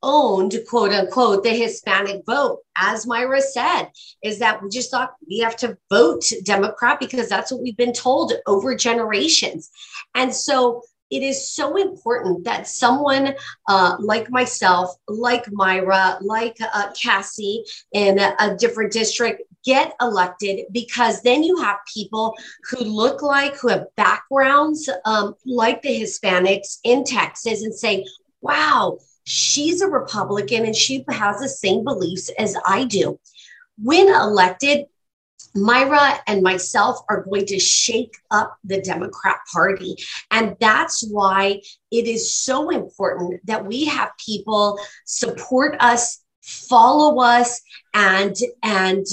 [0.03, 2.59] owned, quote unquote, the Hispanic vote.
[2.77, 3.89] As Mayra said,
[4.23, 7.93] is that we just thought we have to vote Democrat because that's what we've been
[7.93, 9.71] told over generations.
[10.13, 13.35] And so it is so important that someone
[13.69, 20.65] uh, like myself, like Mayra, like uh, Cassie in a, a different district get elected
[20.71, 22.35] because then you have people
[22.69, 28.05] who look like, who have backgrounds um, like the Hispanics in Texas and say,
[28.41, 33.19] wow, she's a Republican and she has the same beliefs as I do.
[33.81, 34.85] When elected,
[35.55, 39.95] Mayra and myself are going to shake up the Democrat Party.
[40.31, 47.61] And that's why it is so important that we have people support us, follow us,
[47.93, 49.05] and, and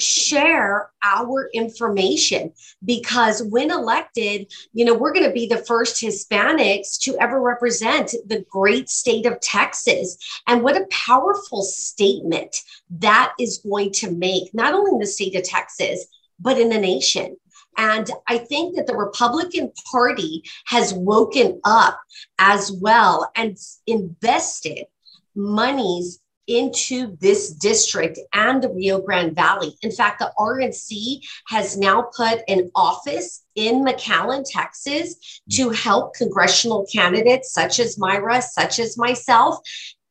[0.00, 2.52] share our information
[2.84, 8.14] because when elected, you know, we're going to be the first Hispanics to ever represent
[8.26, 10.16] the great state of Texas.
[10.46, 12.56] And what a powerful statement
[12.98, 16.06] that is going to make, not only in the state of Texas,
[16.40, 17.36] but in the nation.
[17.76, 21.98] And I think that the Republican Party has woken up
[22.38, 23.56] as well and
[23.86, 24.86] invested
[25.34, 29.76] monies into this district and the Rio Grande Valley.
[29.82, 35.74] In fact, the RNC has now put an office in McAllen, Texas, to mm.
[35.74, 39.60] help congressional candidates such as Mayra, such as myself,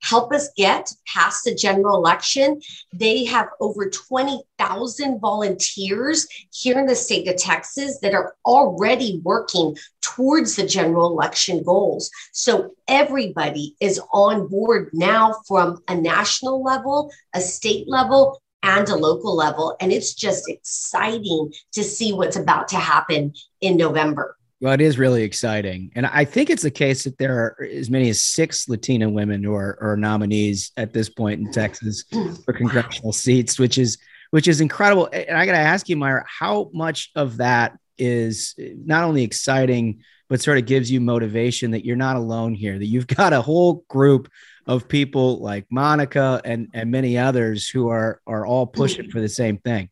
[0.04, 2.62] help us get past the general election.
[2.94, 9.78] They have over 20,000 volunteers here in the state of Texas that are already working
[10.02, 12.12] towards the general election goals.
[12.34, 18.96] So everybody is on board now from a national level, a state level, and a
[18.96, 19.76] local level.
[19.80, 24.38] And it's just exciting to see what's about to happen in November.
[24.64, 25.92] Well, it is really exciting.
[25.94, 29.44] And I think it's the case that there are as many as six Latina women
[29.44, 32.06] who are, are nominees at this point in Texas
[32.46, 33.98] for congressional seats, which is
[34.30, 35.10] which is incredible.
[35.12, 40.02] And I got to ask you, Mayra, how much of that is not only exciting,
[40.30, 43.42] but sort of gives you motivation that you're not alone here, that you've got a
[43.42, 44.32] whole group
[44.66, 49.12] of people like Monica and, and many others who are are all pushing mm.
[49.12, 49.90] for the same thing.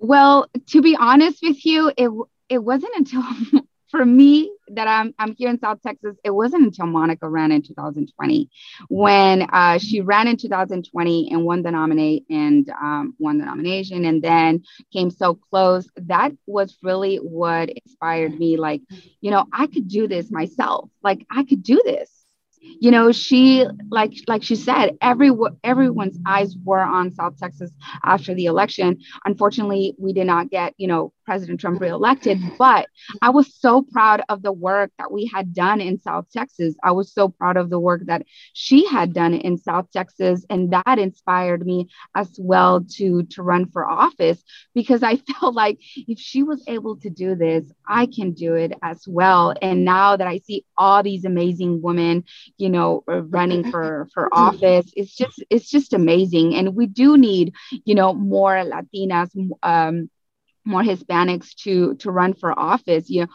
[0.00, 2.10] Well, to be honest with you, it
[2.48, 3.22] it wasn't until
[3.90, 7.62] for me that I'm I'm here in South Texas, it wasn't until Monica ran in
[7.62, 8.50] 2020
[8.88, 14.04] when uh, she ran in 2020 and won the nominate and um, won the nomination
[14.04, 14.62] and then
[14.92, 15.88] came so close.
[15.96, 18.56] That was really what inspired me.
[18.56, 18.82] Like,
[19.20, 20.90] you know, I could do this myself.
[21.02, 22.10] Like, I could do this
[22.80, 25.30] you know she like like she said every
[25.62, 27.70] everyone's eyes were on south texas
[28.04, 32.86] after the election unfortunately we did not get you know president trump reelected but
[33.22, 36.74] i was so proud of the work that we had done in south texas.
[36.82, 38.22] I was so proud of the work that
[38.52, 43.66] she had done in south texas and that inspired me as well to to run
[43.70, 44.42] for office
[44.74, 48.72] because i felt like if she was able to do this i can do it
[48.82, 49.54] as well.
[49.62, 52.24] And now that i see all these amazing women
[52.58, 56.54] you know running for for office it's just it's just amazing.
[56.54, 57.52] And we do need
[57.84, 59.30] you know more latinas
[59.62, 60.08] um
[60.66, 63.28] more hispanics to to run for office you know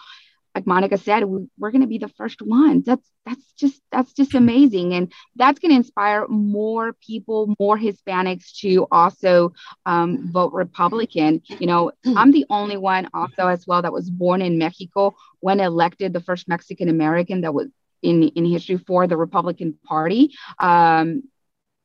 [0.56, 2.86] like Monica said, we, are going to be the first ones.
[2.86, 8.60] That's that's just that's just amazing, and that's going to inspire more people, more Hispanics
[8.60, 9.54] to also
[9.86, 11.42] um, vote Republican.
[11.48, 15.60] You know, I'm the only one also as well that was born in Mexico when
[15.60, 17.70] elected the first Mexican American that was
[18.02, 20.34] in in history for the Republican Party.
[20.60, 21.24] Um,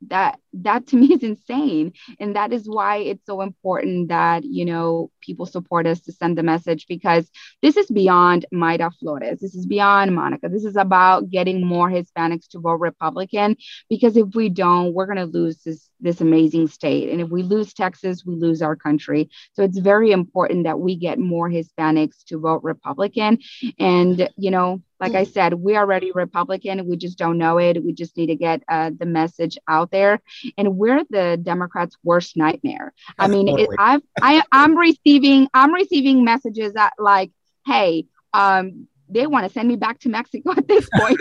[0.09, 4.65] that that to me is insane and that is why it's so important that you
[4.65, 7.31] know people support us to send the message because
[7.62, 12.49] this is beyond Mayra Flores this is beyond Monica this is about getting more Hispanics
[12.49, 13.57] to vote Republican
[13.89, 17.43] because if we don't we're going to lose this this amazing state and if we
[17.43, 22.24] lose Texas we lose our country so it's very important that we get more Hispanics
[22.27, 23.39] to vote Republican
[23.78, 26.87] and you know like I said, we are already Republican.
[26.87, 27.83] We just don't know it.
[27.83, 30.20] We just need to get uh, the message out there.
[30.56, 32.93] And we're the Democrats' worst nightmare.
[33.18, 37.31] I mean, it, I've, I, I'm receiving, I'm receiving messages that like,
[37.66, 41.20] hey, um, they want to send me back to Mexico at this point.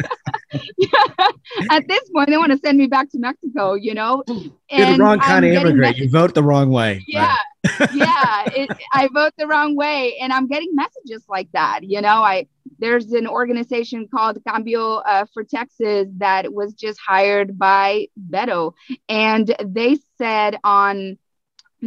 [1.72, 4.24] at this point, they want to send me back to Mexico, you know?
[4.28, 5.98] And You're the wrong kind I'm of immigrant.
[5.98, 7.04] You vote the wrong way.
[7.08, 7.36] Yeah.
[7.94, 8.44] yeah.
[8.48, 10.18] It, I vote the wrong way.
[10.22, 11.82] And I'm getting messages like that.
[11.84, 12.48] You know, I,
[12.80, 18.74] there's an organization called Cambio uh, for Texas that was just hired by Beto.
[19.10, 21.18] And they said on,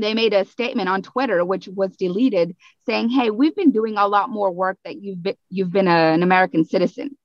[0.00, 2.56] they made a statement on Twitter, which was deleted,
[2.86, 6.12] saying, "Hey, we've been doing a lot more work that you've been, you've been a,
[6.14, 7.16] an American citizen.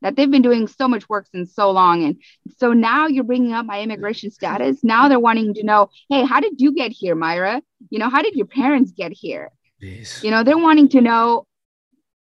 [0.00, 2.16] That they've been doing so much work since so long, and
[2.58, 4.84] so now you're bringing up my immigration status.
[4.84, 7.62] Now they're wanting to know, hey, how did you get here, Mayra?
[7.90, 9.50] You know, how did your parents get here?
[9.82, 10.22] Jeez.
[10.22, 11.46] You know, they're wanting to know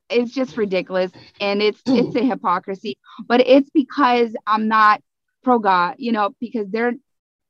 [0.10, 2.98] it's just ridiculous and it's it's a hypocrisy
[3.28, 5.02] but it's because i'm not
[5.44, 6.94] pro god you know because they're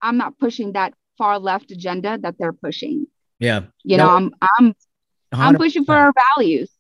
[0.02, 3.08] i'm not pushing that far left agenda that they're pushing.
[3.40, 3.64] Yeah.
[3.84, 4.76] You know i'm i'm 100%.
[5.34, 6.72] i'm pushing for our values.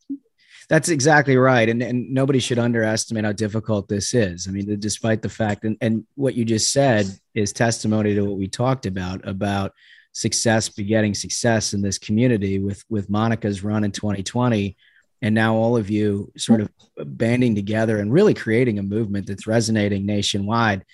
[0.67, 1.69] That's exactly right.
[1.69, 4.47] And and nobody should underestimate how difficult this is.
[4.47, 8.37] I mean despite the fact and, and what you just said is testimony to what
[8.37, 9.73] we talked about about
[10.13, 14.77] success begetting success in this community with with monica's run in 2020
[15.21, 19.47] and now all of you sort of banding together and really creating a movement that's
[19.47, 20.85] resonating nationwide.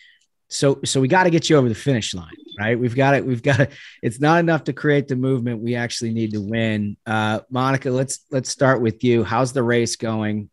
[0.47, 2.29] So so we got to get you over the finish line
[2.59, 2.77] right?
[2.79, 3.25] We've got it.
[3.25, 3.71] We've got it.
[4.03, 5.61] It's not enough to create the movement.
[5.61, 6.97] We actually need to win.
[7.05, 9.23] Uh, Monica, let's let's start with you.
[9.23, 10.50] How's the race going?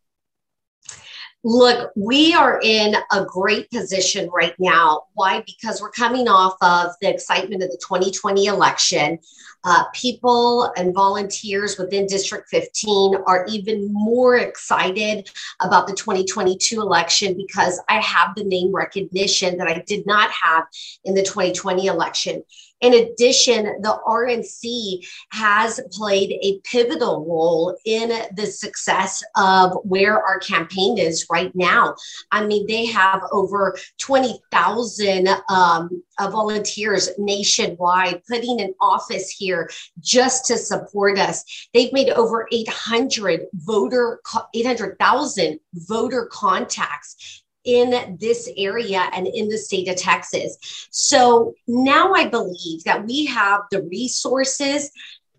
[1.49, 5.05] Look, we are in a great position right now.
[5.15, 5.43] Why?
[5.47, 9.19] Because we're coming off of the excitement of the 2020 election.
[9.65, 15.31] Uh, people and volunteers within District 15 are even more excited
[15.61, 20.65] about the 2022 election because I have the name recognition that I did not have
[21.05, 22.43] in the 2020 election.
[22.81, 30.39] In addition, the RNC has played a pivotal role in the success of where our
[30.39, 31.97] campaign is right now.
[32.31, 39.69] I mean, they have over 20,000 um, uh, volunteers nationwide putting an office here
[39.99, 41.69] just to support us.
[41.75, 44.21] They've made over 800 voter,
[44.55, 50.57] 800,000 voter contacts in this area and in the state of Texas.
[50.90, 54.90] So now I believe that we have the resources.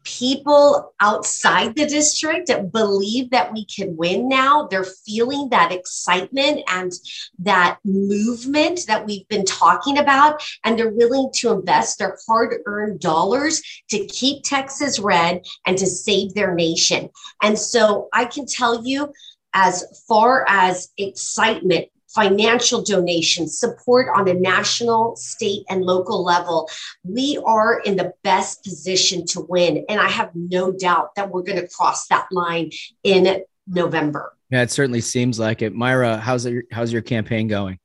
[0.04, 4.68] People outside the district believe that we can win now.
[4.68, 6.92] They're feeling that excitement and
[7.40, 13.00] that movement that we've been talking about, and they're willing to invest their hard earned
[13.00, 17.10] dollars to keep Texas red and to save their nation.
[17.42, 19.12] And so I can tell you,
[19.54, 21.88] as far as excitement
[22.20, 26.70] financial donations, support on a national, state, and local level,
[27.04, 29.86] we are in the best position to win.
[29.88, 32.72] And I have no doubt that we're going to cross that line
[33.04, 34.34] in November.
[34.50, 35.74] Yeah, it certainly seems like it.
[35.74, 37.80] Mayra, how's your how's your campaign going?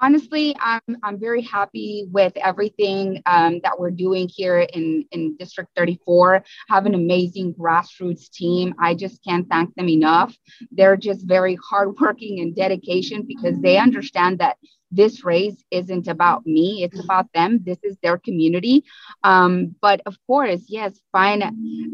[0.00, 5.70] Honestly, I'm I'm very happy with everything um, that we're doing here in in District
[5.76, 6.44] 34.
[6.68, 8.74] Have an amazing grassroots team.
[8.80, 10.36] I just can't thank them enough.
[10.70, 14.56] They're just very hardworking and dedication because they understand that
[14.90, 17.60] this race isn't about me it's about them.
[17.64, 18.84] This is their community.
[19.22, 21.42] Um, but of course yes fine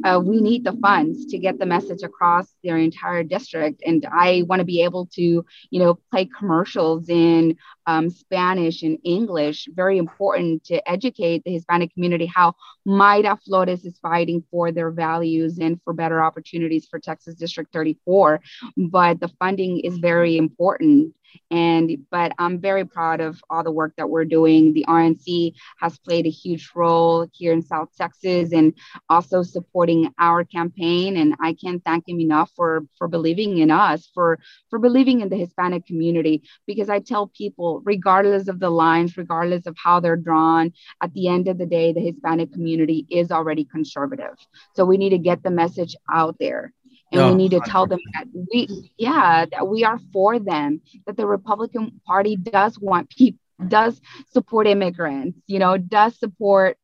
[0.05, 3.83] uh, we need the funds to get the message across their entire district.
[3.85, 7.57] And i want to be able to you know play commercials in
[7.87, 9.69] um, spanish and english.
[9.75, 12.55] Very important to educate the hispanic community how
[12.87, 18.41] Mayra Flores is fighting for their values and for better opportunities for texas district 34
[18.77, 21.15] but the funding is very important
[21.51, 24.73] and but i'm very proud of all the work that we're doing.
[24.73, 28.75] The rnc has played a huge role here in south texas and
[29.09, 31.17] also supporting our campaign.
[31.17, 34.39] And i can't thank him enough for for believing in us for
[34.71, 36.43] for believing in the hispanic community.
[36.67, 40.73] Because i tell people regardless of the lines regardless of how they're drawn
[41.03, 44.37] at the end of the day the hispanic community is already conservative.
[44.75, 46.73] So we need to get the message out there
[47.13, 50.81] and no, we need to tell them that we yeah that we are for them
[51.07, 53.39] that the republican party does want people
[53.69, 54.01] does
[54.31, 56.77] support immigrants you know does support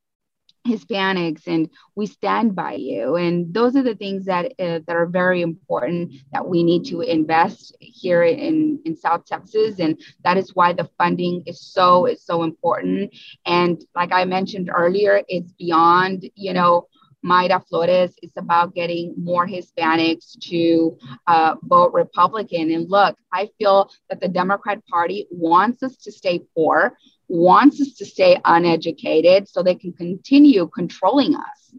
[0.66, 3.16] hispanics and we stand by you.
[3.16, 7.00] And those are the things that uh, that are very important that we need to
[7.00, 9.80] invest here in in south texas.
[9.80, 13.14] And that is why the funding is so is so important.
[13.44, 16.86] And like i mentioned earlier it's beyond you know
[17.24, 18.14] Mayra Flores.
[18.22, 20.96] It's about getting more Hispanics to
[21.26, 22.70] uh, vote Republican.
[22.70, 26.96] And look, I feel that the Democrat Party wants us to stay poor,
[27.28, 31.74] wants us to stay uneducated so they can continue controlling us,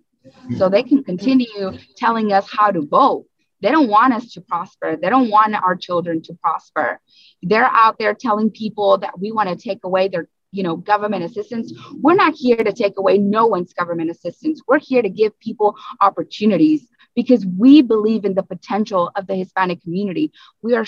[0.57, 3.25] so they can continue telling us how to vote.
[3.61, 4.97] They don't want us to prosper.
[4.97, 6.99] They don't want our children to prosper.
[7.41, 11.23] They're out there telling people that we want to take away their you know government
[11.25, 11.73] assistance.
[12.01, 14.61] We're not here to take away no one's government assistance.
[14.67, 19.81] We're here to give people opportunities because we believe in the potential of the hispanic
[19.81, 20.31] community.
[20.61, 20.85] We are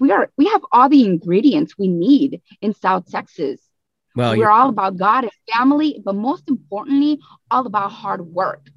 [0.00, 3.60] we are we have all the ingredients we need in south texas.
[4.14, 7.20] Well we're all about god and family but most importantly
[7.50, 8.68] all about hard work.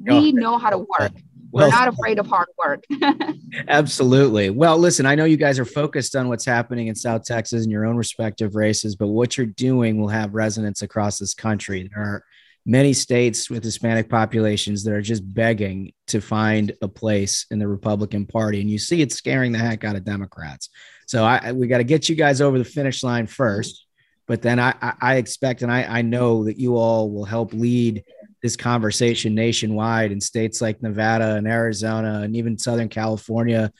[0.00, 1.12] We know how to work
[1.52, 2.84] well, We're not afraid of hard work.
[3.68, 4.48] absolutely.
[4.48, 7.70] Well, listen, I know you guys are focused on what's happening in South Texas in
[7.70, 11.90] your own respective races, but what you're doing will have resonance across this country.
[11.92, 12.24] There are
[12.64, 17.68] many states with Hispanic populations that are just begging to find a place in the
[17.68, 20.70] Republican Party, and you see it scaring the heck out of Democrats.
[21.06, 23.84] So I, we got to get you guys over the finish line first,
[24.26, 28.04] but then I, I expect and I, I know that you all will help lead
[28.42, 33.72] this conversation nationwide in states like Nevada and Arizona and even Southern California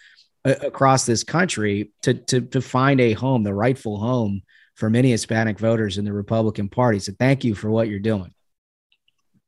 [0.44, 4.42] across this country to, to, to find a home, the rightful home
[4.74, 6.98] for many Hispanic voters in the Republican Party.
[6.98, 8.32] So thank you for what you're doing.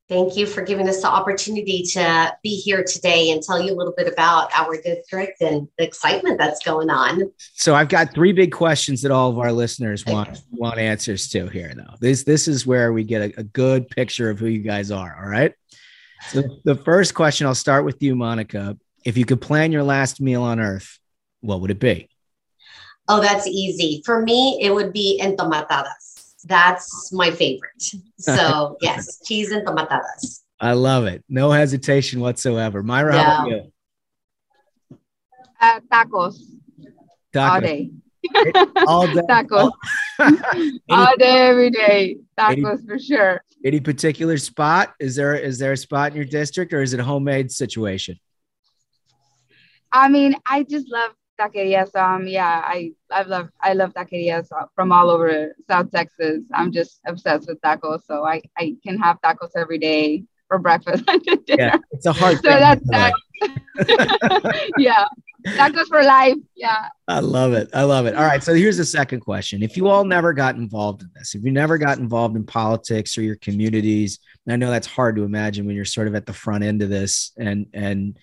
[0.07, 3.77] Thank you for giving us the opportunity to be here today and tell you a
[3.77, 7.33] little bit about our district and the excitement that's going on.
[7.55, 11.47] So I've got three big questions that all of our listeners want want answers to
[11.49, 11.73] here.
[11.75, 14.91] Though this this is where we get a, a good picture of who you guys
[14.91, 15.17] are.
[15.19, 15.55] All right.
[16.29, 18.77] So the first question, I'll start with you, Monica.
[19.07, 20.99] If you could plan your last meal on Earth,
[21.41, 22.11] what would it be?
[23.09, 24.03] Oh, that's easy.
[24.05, 26.14] For me, it would be entomatadas.
[26.47, 27.71] That's my favorite.
[28.19, 30.41] So yes, cheese and tomatadas.
[30.59, 31.23] I love it.
[31.29, 32.83] No hesitation whatsoever.
[32.83, 33.73] Mayra, how about you?
[35.61, 36.37] Uh, tacos.
[37.35, 37.51] Tacos.
[37.51, 37.91] All day.
[38.87, 39.21] All day.
[39.29, 39.73] tacos.
[40.91, 42.17] All day, every day.
[42.39, 43.43] Tacos for sure.
[43.65, 44.95] Any particular spot?
[45.01, 48.19] Is there is there a spot in your district or is it a homemade situation?
[49.93, 51.95] I mean, I just love taquerias.
[51.95, 56.43] Um, yeah, I I love I love taquerias from all over South Texas.
[56.53, 61.05] I'm just obsessed with tacos, so I I can have tacos every day for breakfast
[61.09, 61.63] and dinner.
[61.63, 62.37] Yeah, it's a hard.
[62.37, 63.13] so that's that.
[64.79, 65.05] yeah,
[65.47, 66.37] tacos for life.
[66.55, 66.89] Yeah.
[67.09, 67.69] I love it.
[67.75, 68.15] I love it.
[68.15, 68.43] All right.
[68.43, 69.63] So here's the second question.
[69.63, 73.19] If you all never got involved in this, if you never got involved in politics
[73.19, 76.33] or your communities, I know that's hard to imagine when you're sort of at the
[76.33, 78.19] front end of this and and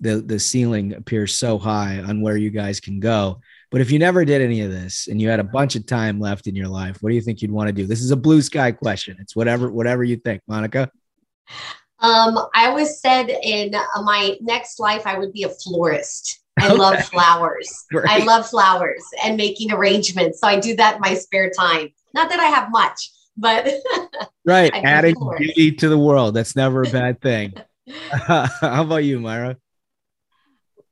[0.00, 3.40] the the ceiling appears so high on where you guys can go.
[3.70, 6.20] But if you never did any of this and you had a bunch of time
[6.20, 7.86] left in your life, what do you think you'd want to do?
[7.86, 9.16] This is a blue sky question.
[9.20, 10.90] It's whatever whatever you think, Monica.
[11.98, 16.40] Um, I always said in my next life I would be a florist.
[16.58, 16.76] I okay.
[16.76, 17.84] love flowers.
[17.90, 18.08] Great.
[18.08, 20.40] I love flowers and making arrangements.
[20.40, 21.88] So I do that in my spare time.
[22.14, 23.68] Not that I have much, but
[24.44, 26.34] right, adding beauty to the world.
[26.34, 27.54] That's never a bad thing.
[28.10, 29.56] How about you, Mayra?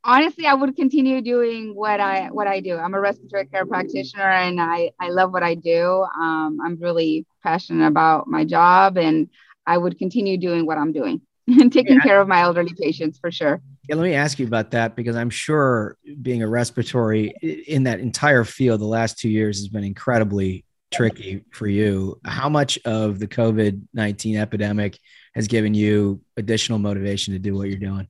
[0.04, 2.76] Honestly i would continue doing what i what i do.
[2.76, 6.06] I'm a respiratory care practitioner and i i love what i do.
[6.20, 9.28] Um, i'm really passionate about my job and
[9.66, 12.02] i would continue doing what i'm doing and taking yeah.
[12.02, 13.60] care of my elderly patients for sure.
[13.88, 17.34] Yeah, let me ask you about that because i'm sure being a respiratory
[17.66, 22.20] in that entire field the last two years has been incredibly tricky for you.
[22.24, 24.98] How much of the covid-19 epidemic
[25.34, 28.08] has given you additional motivation to do what you're doing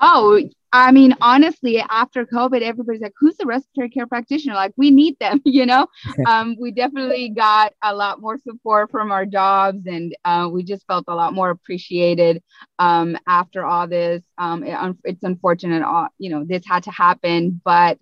[0.00, 0.40] Oh,
[0.72, 4.54] I mean, honestly, after COVID, everybody's like, who's the respiratory care practitioner?
[4.54, 5.86] Like, we need them, you know?
[6.26, 10.86] um, we definitely got a lot more support from our jobs and uh, we just
[10.86, 12.42] felt a lot more appreciated
[12.78, 14.22] um, after all this.
[14.36, 17.98] Um, it, it's unfortunate, uh, you know, this had to happen, but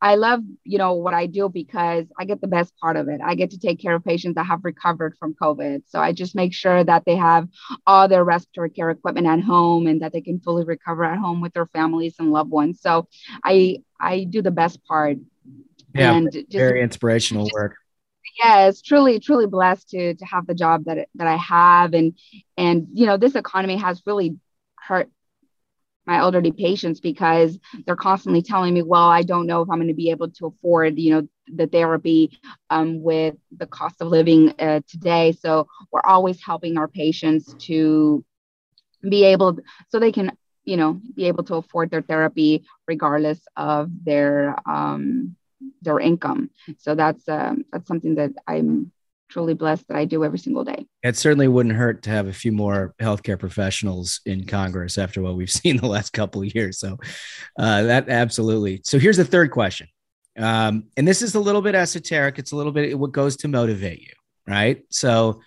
[0.00, 3.20] I love, you know, what I do because I get the best part of it.
[3.24, 5.82] I get to take care of patients that have recovered from COVID.
[5.86, 7.48] So I just make sure that they have
[7.86, 11.40] all their respiratory care equipment at home and that they can fully recover at home
[11.40, 12.80] with their families and loved ones.
[12.80, 13.08] So
[13.44, 15.18] I I do the best part.
[15.94, 17.76] Yeah, and just, very inspirational just, work.
[18.42, 22.18] Yes, truly, truly blessed to to have the job that that I have, and
[22.56, 24.36] and you know this economy has really
[24.74, 25.10] hurt
[26.06, 29.88] my elderly patients because they're constantly telling me, well, I don't know if I'm going
[29.88, 32.38] to be able to afford, you know, the therapy
[32.70, 35.32] um, with the cost of living uh, today.
[35.32, 38.24] So we're always helping our patients to
[39.08, 39.58] be able,
[39.88, 40.32] so they can,
[40.64, 45.36] you know, be able to afford their therapy regardless of their um,
[45.82, 46.50] their income.
[46.78, 48.92] So that's um, that's something that I'm
[49.28, 50.86] truly blessed that I do every single day.
[51.02, 55.36] It certainly wouldn't hurt to have a few more healthcare professionals in Congress after what
[55.36, 56.78] we've seen the last couple of years.
[56.78, 56.98] So
[57.58, 58.80] uh, that absolutely.
[58.84, 59.88] So here's the third question.
[60.38, 62.38] Um, and this is a little bit esoteric.
[62.38, 64.12] It's a little bit what goes to motivate you,
[64.46, 64.82] right?
[64.90, 65.40] So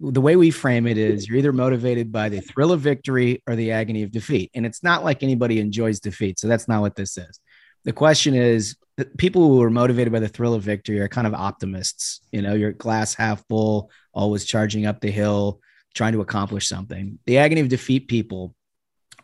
[0.00, 3.54] the way we frame it is you're either motivated by the thrill of victory or
[3.54, 4.50] the agony of defeat.
[4.54, 6.38] And it's not like anybody enjoys defeat.
[6.38, 7.40] So that's not what this is.
[7.84, 8.76] The question is
[9.18, 12.20] people who are motivated by the thrill of victory are kind of optimists.
[12.32, 15.60] You know, you're glass half full, always charging up the hill,
[15.94, 17.18] trying to accomplish something.
[17.26, 18.54] The agony of defeat people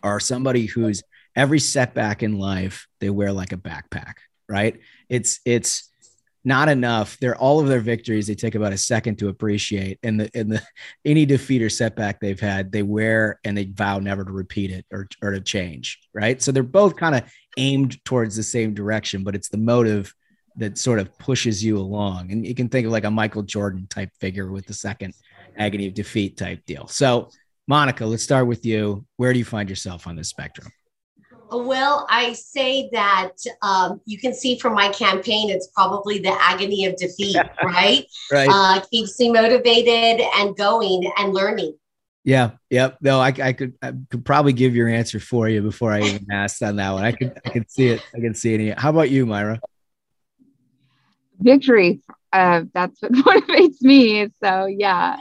[0.02, 1.02] are somebody who's
[1.36, 4.14] every setback in life they wear like a backpack,
[4.48, 4.80] right?
[5.08, 5.88] It's it's
[6.42, 7.18] not enough.
[7.18, 8.26] They're all of their victories.
[8.26, 10.62] They take about a second to appreciate, and the and the
[11.04, 14.86] any defeat or setback they've had, they wear and they vow never to repeat it
[14.90, 16.00] or or to change.
[16.14, 16.40] Right.
[16.40, 17.24] So they're both kind of
[17.56, 20.14] aimed towards the same direction, but it's the motive
[20.56, 22.32] that sort of pushes you along.
[22.32, 25.14] And you can think of like a Michael Jordan type figure with the second
[25.56, 26.86] agony of defeat type deal.
[26.88, 27.30] So,
[27.66, 29.06] Monica, let's start with you.
[29.16, 30.70] Where do you find yourself on this spectrum?
[31.52, 33.32] Well, I say that
[33.62, 38.04] um, you can see from my campaign, it's probably the agony of defeat, right?
[38.30, 38.48] right.
[38.50, 41.76] Uh, keeps me motivated and going and learning.
[42.24, 42.52] Yeah.
[42.68, 42.98] Yep.
[43.00, 46.26] No, I, I could I could probably give your answer for you before I even
[46.30, 47.04] asked on that one.
[47.04, 48.02] I could I can see it.
[48.14, 48.78] I can see it.
[48.78, 49.58] How about you, Mayra?
[51.38, 52.02] Victory.
[52.32, 54.28] Uh, that's what motivates me.
[54.42, 55.16] So yeah,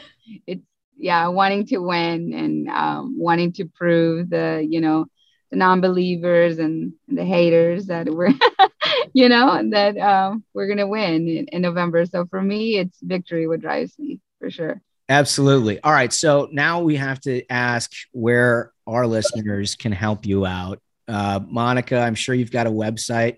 [0.46, 0.62] it's
[1.00, 5.06] yeah, wanting to win and um, wanting to prove the, you know,
[5.50, 8.34] the non-believers and the haters that we're,
[9.14, 12.06] you know, that um, we're gonna win in, in November.
[12.06, 14.82] So for me, it's victory what drives me for sure.
[15.10, 15.82] Absolutely.
[15.82, 16.14] All right.
[16.14, 20.80] So now we have to ask where our listeners can help you out.
[21.08, 23.38] Uh, Monica, I'm sure you've got a website.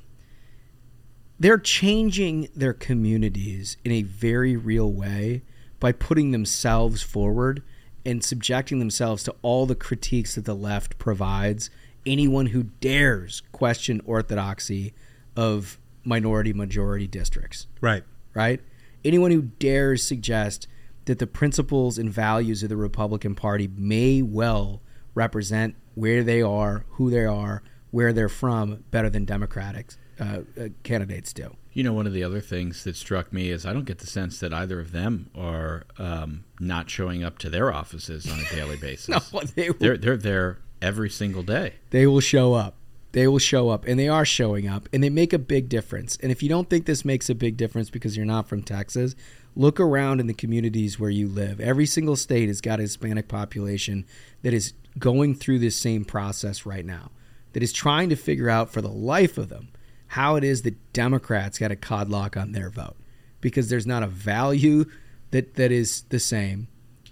[1.39, 5.43] they're changing their communities in a very real way
[5.79, 7.63] by putting themselves forward
[8.05, 11.69] and subjecting themselves to all the critiques that the left provides
[12.05, 14.93] anyone who dares question orthodoxy
[15.35, 17.67] of minority majority districts.
[17.79, 18.03] Right.
[18.33, 18.61] Right?
[19.05, 20.67] Anyone who dares suggest
[21.05, 24.81] that the principles and values of the Republican Party may well
[25.13, 30.67] represent where they are, who they are, where they're from better than Democratic uh, uh,
[30.83, 31.55] candidates do.
[31.73, 34.07] You know, one of the other things that struck me is I don't get the
[34.07, 38.55] sense that either of them are um, not showing up to their offices on a
[38.55, 39.09] daily basis.
[39.09, 41.75] no, they will, they're they're there every single day.
[41.91, 42.75] They will show up.
[43.11, 46.17] They will show up, and they are showing up, and they make a big difference.
[46.21, 49.15] And if you don't think this makes a big difference because you're not from Texas,
[49.55, 51.59] look around in the communities where you live.
[51.59, 54.05] Every single state has got a Hispanic population
[54.41, 57.11] that is going through this same process right now,
[57.53, 59.69] that is trying to figure out for the life of them
[60.07, 62.97] how it is that Democrats got a codlock on their vote
[63.41, 64.85] because there's not a value
[65.31, 66.67] that that is the same.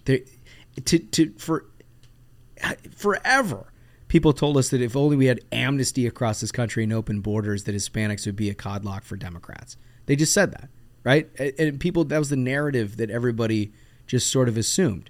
[0.06, 0.20] There,
[0.86, 1.66] to to for
[2.96, 3.72] forever,
[4.08, 7.66] people told us that if only we had amnesty across this country and open borders,
[7.66, 9.78] that Hispanics would be a codlock for Democrats.
[10.06, 10.70] They just said that,
[11.04, 11.30] right?
[11.60, 13.74] And people that was the narrative that everybody
[14.08, 15.10] just sort of assumed.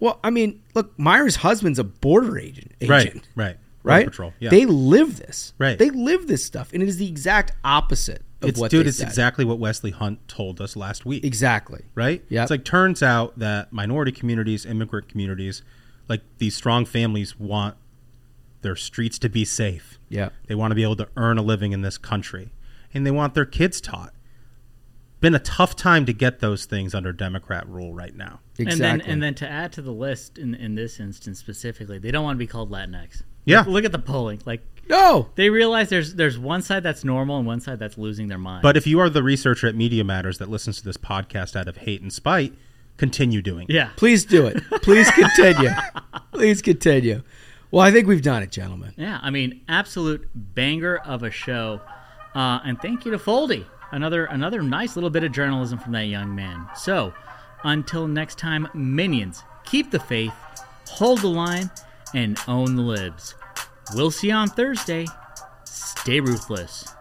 [0.00, 2.72] Well, I mean, look, Mayra's husband's a border agent.
[2.80, 3.56] agent right, right
[3.86, 4.06] right?
[4.06, 4.34] Patrol.
[4.40, 4.50] Yeah.
[4.50, 5.54] They live this.
[5.58, 5.78] Right.
[5.78, 8.86] They live this stuff, and it is the exact opposite of it's, what dude.
[8.86, 9.06] it's said.
[9.06, 11.24] exactly what Wesley Hunt told us last week.
[11.24, 11.84] Exactly.
[11.94, 12.22] Right.
[12.28, 12.42] Yeah.
[12.42, 15.62] It's like turns out that minority communities, immigrant communities,
[16.08, 17.76] like these strong families want
[18.62, 19.98] their streets to be safe.
[20.08, 20.30] Yeah.
[20.46, 22.50] They want to be able to earn a living in this country,
[22.92, 24.12] and they want their kids taught.
[25.26, 28.38] Been a tough time to get those things under Democrat rule right now.
[28.60, 28.72] Exactly.
[28.72, 32.12] And then, and then to add to the list in in this instance specifically, they
[32.12, 33.24] don't want to be called Latinx.
[33.44, 33.58] Yeah.
[33.62, 34.40] Look, look at the polling.
[34.46, 38.28] Like no, they realize there's there's one side that's normal and one side that's losing
[38.28, 38.62] their mind.
[38.62, 41.66] But if you are the researcher at Media Matters that listens to this podcast out
[41.66, 42.52] of hate and spite,
[42.96, 43.66] continue doing.
[43.68, 43.74] it.
[43.74, 43.90] Yeah.
[43.96, 44.62] Please do it.
[44.82, 45.70] Please continue.
[46.32, 47.22] Please continue.
[47.72, 48.94] Well, I think we've done it, gentlemen.
[48.96, 51.80] Yeah, I mean, absolute banger of a show.
[52.32, 53.64] Uh, and thank you to Foldy.
[53.96, 56.68] Another another nice little bit of journalism from that young man.
[56.76, 57.14] So,
[57.64, 60.34] until next time, minions, keep the faith,
[60.86, 61.70] hold the line,
[62.12, 63.34] and own the libs.
[63.94, 65.06] We'll see you on Thursday.
[65.64, 66.95] Stay ruthless.